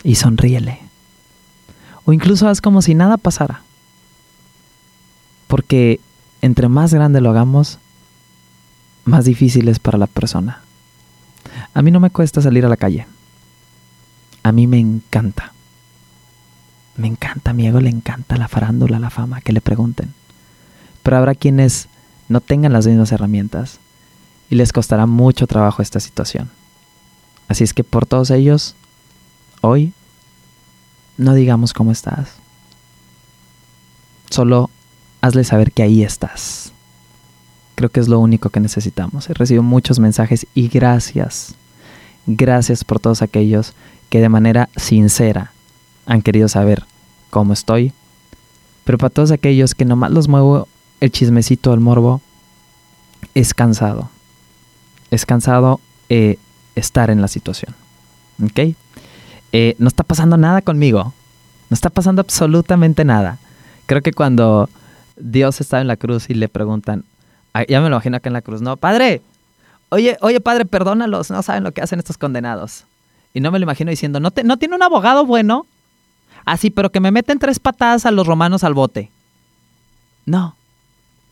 Y 0.05 0.17
sonríele. 0.17 0.81
O 2.05 2.13
incluso 2.13 2.49
haz 2.49 2.61
como 2.61 2.83
si 2.83 2.95
nada 2.95 3.17
pasara. 3.17 3.63
Porque 5.47 6.01
entre 6.41 6.69
más 6.69 6.93
grande 6.93 7.21
lo 7.21 7.31
hagamos, 7.31 7.79
más 9.05 9.25
difícil 9.25 9.69
es 9.69 9.79
para 9.79 9.99
la 9.99 10.07
persona. 10.07 10.63
A 11.75 11.83
mí 11.83 11.91
no 11.91 12.01
me 12.01 12.11
cuesta 12.11 12.43
salir 12.43 12.67
a 12.67 12.69
la 12.69 12.77
calle. 12.77 13.07
A 14.43 14.53
mí 14.53 14.67
me 14.67 14.79
encanta. 14.79 15.53
Me 16.97 17.07
encanta, 17.07 17.53
a 17.53 17.55
mi 17.55 17.67
ego 17.67 17.81
le 17.81 17.91
encanta 17.91 18.37
la 18.37 18.49
farándula, 18.49 18.99
la 18.99 19.11
fama, 19.11 19.41
que 19.41 19.53
le 19.53 19.61
pregunten. 19.61 20.13
Pero 21.03 21.17
habrá 21.17 21.35
quienes 21.35 21.89
no 22.29 22.41
tengan 22.41 22.73
las 22.73 22.87
mismas 22.87 23.13
herramientas 23.13 23.79
y 24.51 24.57
les 24.57 24.73
costará 24.73 25.07
mucho 25.07 25.47
trabajo 25.47 25.81
esta 25.81 26.01
situación. 26.01 26.51
Así 27.53 27.65
es 27.65 27.75
que 27.75 27.85
por 27.85 28.07
todos 28.07 28.31
ellos, 28.31 28.75
hoy, 29.61 29.93
no 31.19 31.35
digamos 31.35 31.75
cómo 31.75 31.93
estás. 31.93 32.31
Solo 34.31 34.71
hazle 35.21 35.45
saber 35.45 35.71
que 35.71 35.83
ahí 35.83 36.03
estás. 36.03 36.73
Creo 37.75 37.91
que 37.91 38.01
es 38.01 38.09
lo 38.09 38.21
único 38.21 38.49
que 38.49 38.59
necesitamos. 38.59 39.29
He 39.29 39.35
recibido 39.35 39.63
muchos 39.63 39.99
mensajes 39.99 40.47
y 40.55 40.69
gracias. 40.69 41.55
Gracias 42.27 42.85
por 42.85 43.01
todos 43.01 43.21
aquellos 43.21 43.75
que 44.09 44.23
de 44.23 44.31
manera 44.31 44.71
sincera 44.77 45.53
han 46.07 46.23
querido 46.23 46.49
saber 46.49 46.85
cómo 47.29 47.53
estoy. 47.53 47.93
Pero 48.85 48.97
para 48.97 49.11
todos 49.11 49.31
aquellos 49.31 49.75
que 49.75 49.85
nomás 49.85 50.11
los 50.11 50.27
muevo 50.27 50.69
el 51.01 51.13
chismecito, 51.13 51.75
el 51.75 51.81
morbo, 51.81 52.23
es 53.35 53.53
cansado. 53.53 54.09
Es 55.11 55.27
cansado 55.27 55.81
eh, 56.09 56.39
estar 56.75 57.11
en 57.11 57.21
la 57.21 57.29
situación. 57.29 57.75
¿Ok? 58.43 58.75
Eh, 59.53 59.77
no 59.79 59.89
está 59.89 60.03
pasando 60.03 60.37
nada 60.37 60.63
conmigo. 60.63 61.13
No 61.71 61.75
está 61.75 61.91
pasando 61.91 62.21
absolutamente 62.21 63.05
nada. 63.05 63.39
Creo 63.87 64.03
que 64.03 64.13
cuando 64.13 64.69
Dios 65.17 65.61
está 65.61 65.81
en 65.81 65.87
la 65.87 65.97
cruz 65.97 66.29
y 66.31 66.35
le 66.35 66.49
preguntan, 66.49 67.05
ya 67.69 67.81
me 67.81 67.89
lo 67.89 67.97
imagino 67.97 68.17
acá 68.17 68.29
en 68.29 68.35
la 68.35 68.43
cruz, 68.43 68.63
no, 68.63 68.77
Padre, 68.77 69.23
oye, 69.91 70.17
oye, 70.21 70.41
Padre, 70.41 70.65
perdónalos, 70.65 71.31
no 71.31 71.43
saben 71.43 71.65
lo 71.65 71.73
que 71.73 71.83
hacen 71.83 71.99
estos 71.99 72.19
condenados. 72.19 72.85
Y 73.35 73.41
no 73.41 73.51
me 73.51 73.59
lo 73.59 73.65
imagino 73.65 73.91
diciendo, 73.91 74.21
¿no, 74.21 74.31
te, 74.31 74.45
¿no 74.45 74.59
tiene 74.59 74.75
un 74.75 74.83
abogado 74.83 75.25
bueno? 75.25 75.67
Así, 76.45 76.71
pero 76.71 76.91
que 76.91 77.01
me 77.01 77.11
meten 77.11 77.39
tres 77.39 77.59
patadas 77.59 78.05
a 78.05 78.11
los 78.11 78.27
romanos 78.27 78.65
al 78.65 78.75
bote. 78.75 79.11
No, 80.27 80.57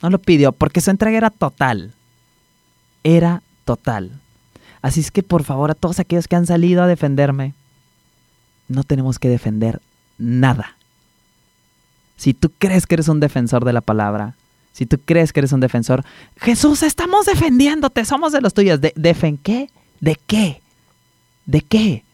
no 0.03 0.11
lo 0.11 0.18
pidió, 0.18 0.53
porque 0.53 0.80
su 0.80 0.91
entrega 0.91 1.18
era 1.18 1.30
total. 1.30 1.93
Era 3.03 3.43
total. 3.64 4.12
Así 4.83 5.01
es 5.01 5.11
que 5.11 5.22
por 5.22 5.45
favor 5.45 5.70
a 5.70 5.74
todos 5.74 6.01
aquellos 6.01 6.28
que 6.28 6.37
han 6.37 6.47
salido 6.47 6.83
a 6.83 6.87
defenderme, 6.87 7.55
no 8.68 8.85
tenemos 8.85 9.18
que 9.18 9.28
defender 9.28 9.81
nada. 10.18 10.76
Si 12.16 12.35
tú 12.35 12.51
crees 12.59 12.87
que 12.87 12.95
eres 12.95 13.09
un 13.09 13.20
defensor 13.20 13.64
de 13.64 13.72
la 13.72 13.81
palabra, 13.81 14.35
si 14.72 14.87
tú 14.87 14.99
crees 15.05 15.33
que 15.33 15.41
eres 15.41 15.53
un 15.53 15.61
defensor, 15.61 16.05
Jesús, 16.37 16.83
estamos 16.83 17.26
defendiéndote, 17.26 18.05
somos 18.05 18.33
de 18.33 18.41
los 18.41 18.55
tuyos. 18.55 18.81
¿De, 18.81 18.93
¿Defen 18.97 19.37
qué? 19.39 19.70
¿De 20.01 20.18
qué? 20.26 20.62
¿De 21.47 21.61
qué? 21.62 22.05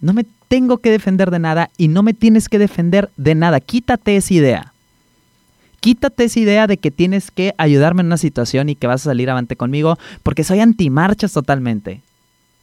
No 0.00 0.12
me 0.12 0.26
tengo 0.48 0.78
que 0.78 0.90
defender 0.90 1.30
de 1.30 1.38
nada 1.38 1.70
y 1.76 1.88
no 1.88 2.02
me 2.02 2.14
tienes 2.14 2.48
que 2.48 2.58
defender 2.58 3.10
de 3.16 3.34
nada. 3.34 3.60
Quítate 3.60 4.16
esa 4.16 4.34
idea. 4.34 4.72
Quítate 5.80 6.24
esa 6.24 6.40
idea 6.40 6.66
de 6.66 6.78
que 6.78 6.90
tienes 6.90 7.30
que 7.30 7.54
ayudarme 7.58 8.00
en 8.00 8.06
una 8.06 8.16
situación 8.16 8.68
y 8.68 8.74
que 8.74 8.86
vas 8.86 9.02
a 9.02 9.10
salir 9.10 9.30
avante 9.30 9.56
conmigo, 9.56 9.98
porque 10.22 10.44
soy 10.44 10.60
antimarchas 10.60 11.32
totalmente. 11.32 12.02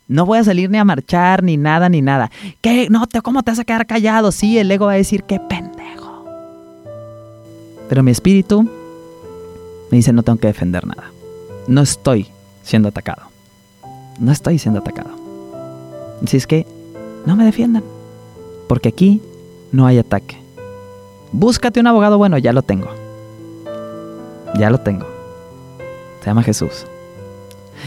No 0.07 0.25
voy 0.25 0.39
a 0.39 0.43
salir 0.43 0.69
ni 0.69 0.77
a 0.77 0.83
marchar, 0.83 1.43
ni 1.43 1.55
nada, 1.57 1.87
ni 1.89 2.01
nada. 2.01 2.29
¿Qué? 2.61 2.87
No, 2.89 3.05
¿cómo 3.23 3.43
te 3.43 3.51
vas 3.51 3.59
a 3.59 3.63
quedar 3.63 3.87
callado? 3.87 4.31
Sí, 4.31 4.57
el 4.57 4.69
ego 4.69 4.87
va 4.87 4.93
a 4.93 4.97
decir, 4.97 5.23
qué 5.23 5.39
pendejo. 5.39 6.25
Pero 7.87 8.03
mi 8.03 8.11
espíritu 8.11 8.63
me 9.89 9.97
dice 9.97 10.11
no 10.11 10.23
tengo 10.23 10.39
que 10.39 10.47
defender 10.47 10.85
nada. 10.85 11.11
No 11.67 11.81
estoy 11.81 12.27
siendo 12.63 12.89
atacado. 12.89 13.23
no 14.19 14.31
estoy 14.31 14.59
siendo 14.59 14.79
atacado. 14.81 15.09
Así 16.23 16.37
es 16.37 16.47
que 16.47 16.65
no 17.25 17.35
me 17.35 17.45
defiendan, 17.45 17.83
porque 18.67 18.89
aquí 18.89 19.21
no 19.71 19.85
hay 19.85 19.97
ataque. 19.97 20.37
Búscate 21.31 21.79
un 21.79 21.87
abogado 21.87 22.17
bueno, 22.17 22.37
ya 22.37 22.53
lo 22.53 22.61
tengo. 22.61 23.02
Ya 24.55 24.69
lo 24.69 24.79
tengo. 24.79 25.05
Se 26.21 26.27
llama 26.27 26.43
Jesús. 26.43 26.85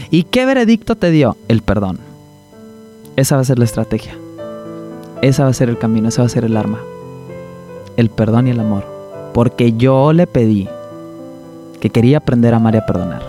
¿Y 0.09 0.23
qué 0.23 0.45
veredicto 0.45 0.95
te 0.95 1.11
dio? 1.11 1.37
El 1.47 1.61
perdón. 1.61 1.99
Esa 3.15 3.35
va 3.35 3.41
a 3.41 3.45
ser 3.45 3.57
la 3.57 3.65
estrategia. 3.65 4.15
Esa 5.21 5.43
va 5.43 5.49
a 5.49 5.53
ser 5.53 5.69
el 5.69 5.79
camino, 5.79 6.09
esa 6.09 6.21
va 6.21 6.27
a 6.27 6.29
ser 6.29 6.45
el 6.45 6.55
arma. 6.55 6.79
El 7.95 8.09
perdón 8.09 8.47
y 8.47 8.51
el 8.51 8.59
amor. 8.59 8.85
Porque 9.33 9.73
yo 9.73 10.13
le 10.13 10.27
pedí 10.27 10.69
que 11.79 11.89
quería 11.89 12.17
aprender 12.17 12.53
a 12.53 12.57
amar 12.57 12.75
y 12.75 12.77
a 12.77 12.85
perdonar. 12.85 13.23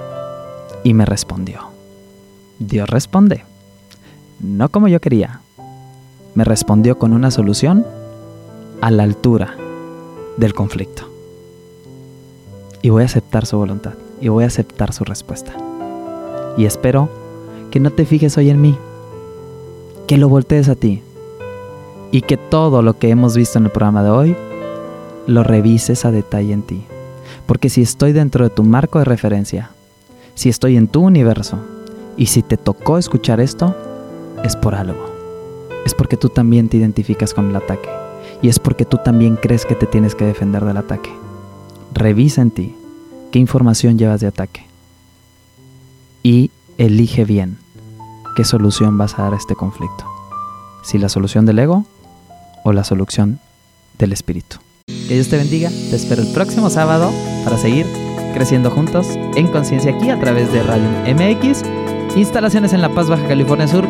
Y 0.84 0.94
me 0.94 1.06
respondió. 1.06 1.68
Dios 2.58 2.88
responde. 2.88 3.44
No 4.40 4.68
como 4.68 4.88
yo 4.88 5.00
quería. 5.00 5.40
Me 6.34 6.44
respondió 6.44 6.98
con 6.98 7.12
una 7.12 7.30
solución 7.30 7.86
a 8.80 8.90
la 8.90 9.02
altura 9.02 9.54
del 10.36 10.54
conflicto. 10.54 11.07
Y 12.82 12.90
voy 12.90 13.02
a 13.02 13.06
aceptar 13.06 13.46
su 13.46 13.56
voluntad. 13.56 13.94
Y 14.20 14.28
voy 14.28 14.44
a 14.44 14.48
aceptar 14.48 14.92
su 14.92 15.04
respuesta. 15.04 15.52
Y 16.56 16.64
espero 16.64 17.08
que 17.70 17.80
no 17.80 17.90
te 17.90 18.04
fijes 18.04 18.36
hoy 18.38 18.50
en 18.50 18.60
mí. 18.60 18.76
Que 20.06 20.16
lo 20.16 20.28
voltees 20.28 20.68
a 20.68 20.74
ti. 20.74 21.02
Y 22.10 22.22
que 22.22 22.36
todo 22.36 22.82
lo 22.82 22.98
que 22.98 23.10
hemos 23.10 23.36
visto 23.36 23.58
en 23.58 23.66
el 23.66 23.70
programa 23.70 24.02
de 24.02 24.10
hoy 24.10 24.36
lo 25.26 25.44
revises 25.44 26.04
a 26.04 26.10
detalle 26.10 26.52
en 26.52 26.62
ti. 26.62 26.84
Porque 27.46 27.68
si 27.68 27.82
estoy 27.82 28.12
dentro 28.12 28.44
de 28.44 28.50
tu 28.50 28.62
marco 28.62 28.98
de 28.98 29.04
referencia, 29.04 29.70
si 30.34 30.48
estoy 30.48 30.76
en 30.76 30.88
tu 30.88 31.02
universo, 31.02 31.58
y 32.18 32.26
si 32.26 32.42
te 32.42 32.56
tocó 32.56 32.98
escuchar 32.98 33.40
esto, 33.40 33.74
es 34.44 34.56
por 34.56 34.74
algo. 34.74 34.98
Es 35.86 35.94
porque 35.94 36.16
tú 36.16 36.28
también 36.28 36.68
te 36.68 36.76
identificas 36.76 37.32
con 37.32 37.50
el 37.50 37.56
ataque. 37.56 37.88
Y 38.42 38.48
es 38.48 38.58
porque 38.58 38.84
tú 38.84 38.98
también 39.04 39.36
crees 39.36 39.64
que 39.64 39.76
te 39.76 39.86
tienes 39.86 40.14
que 40.16 40.24
defender 40.24 40.64
del 40.64 40.76
ataque. 40.76 41.10
Revisa 41.92 42.42
en 42.42 42.50
ti 42.50 42.74
qué 43.32 43.38
información 43.38 43.98
llevas 43.98 44.20
de 44.20 44.26
ataque. 44.26 44.66
Y 46.22 46.50
elige 46.76 47.24
bien 47.24 47.58
qué 48.36 48.44
solución 48.44 48.98
vas 48.98 49.18
a 49.18 49.22
dar 49.22 49.34
a 49.34 49.36
este 49.36 49.54
conflicto. 49.54 50.04
Si 50.82 50.98
la 50.98 51.08
solución 51.08 51.46
del 51.46 51.58
ego 51.58 51.84
o 52.64 52.72
la 52.72 52.84
solución 52.84 53.40
del 53.98 54.12
espíritu. 54.12 54.58
Que 54.86 55.14
Dios 55.14 55.28
te 55.28 55.36
bendiga. 55.36 55.70
Te 55.70 55.96
espero 55.96 56.22
el 56.22 56.32
próximo 56.32 56.70
sábado 56.70 57.10
para 57.44 57.58
seguir 57.58 57.86
creciendo 58.34 58.70
juntos 58.70 59.06
en 59.36 59.48
conciencia 59.48 59.94
aquí 59.94 60.10
a 60.10 60.20
través 60.20 60.52
de 60.52 60.62
Radio 60.62 60.88
MX 61.06 61.62
Instalaciones 62.16 62.72
en 62.72 62.82
La 62.82 62.88
Paz, 62.88 63.08
Baja 63.08 63.26
California 63.28 63.68
Sur. 63.68 63.86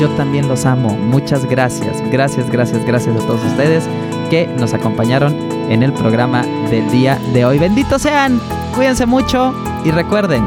Yo 0.00 0.08
también 0.10 0.48
los 0.48 0.64
amo. 0.64 0.90
Muchas 0.90 1.44
gracias. 1.46 2.02
Gracias, 2.10 2.50
gracias, 2.50 2.84
gracias 2.84 3.16
a 3.16 3.26
todos 3.26 3.44
ustedes 3.44 3.84
que 4.30 4.46
nos 4.46 4.74
acompañaron 4.74 5.34
en 5.70 5.82
el 5.82 5.92
programa 5.92 6.42
del 6.70 6.90
día 6.90 7.18
de 7.32 7.44
hoy. 7.44 7.58
Benditos 7.58 8.02
sean. 8.02 8.40
Cuídense 8.74 9.06
mucho 9.06 9.54
y 9.84 9.90
recuerden, 9.90 10.44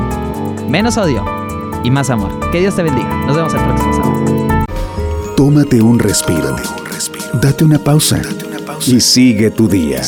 menos 0.70 0.98
odio 0.98 1.24
y 1.84 1.92
más 1.92 2.10
amor. 2.10 2.32
Que 2.52 2.60
Dios 2.60 2.76
te 2.76 2.84
bendiga. 2.84 3.10
Nos 3.26 3.36
vemos 3.36 3.54
el 3.54 3.62
próximo 3.62 3.94
sábado. 3.94 4.58
Tómate 5.36 5.82
un 5.82 6.00
respiro. 6.00 6.56
Date 7.42 7.64
una 7.64 7.80
pausa. 7.80 8.20
Y 8.86 9.00
sigue 9.00 9.52
tu 9.52 9.68
día. 9.68 10.02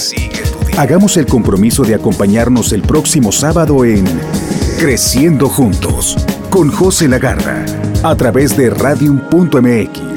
Hagamos 0.78 1.18
el 1.18 1.26
compromiso 1.26 1.84
de 1.84 1.96
acompañarnos 1.96 2.72
el 2.72 2.82
próximo 2.82 3.32
sábado 3.32 3.84
en 3.84 4.06
Creciendo 4.80 5.50
Juntos 5.50 6.16
con 6.50 6.72
José 6.72 7.08
Lagarda 7.08 7.66
a 8.04 8.16
través 8.16 8.56
de 8.56 8.70
radium.mx 8.70 10.09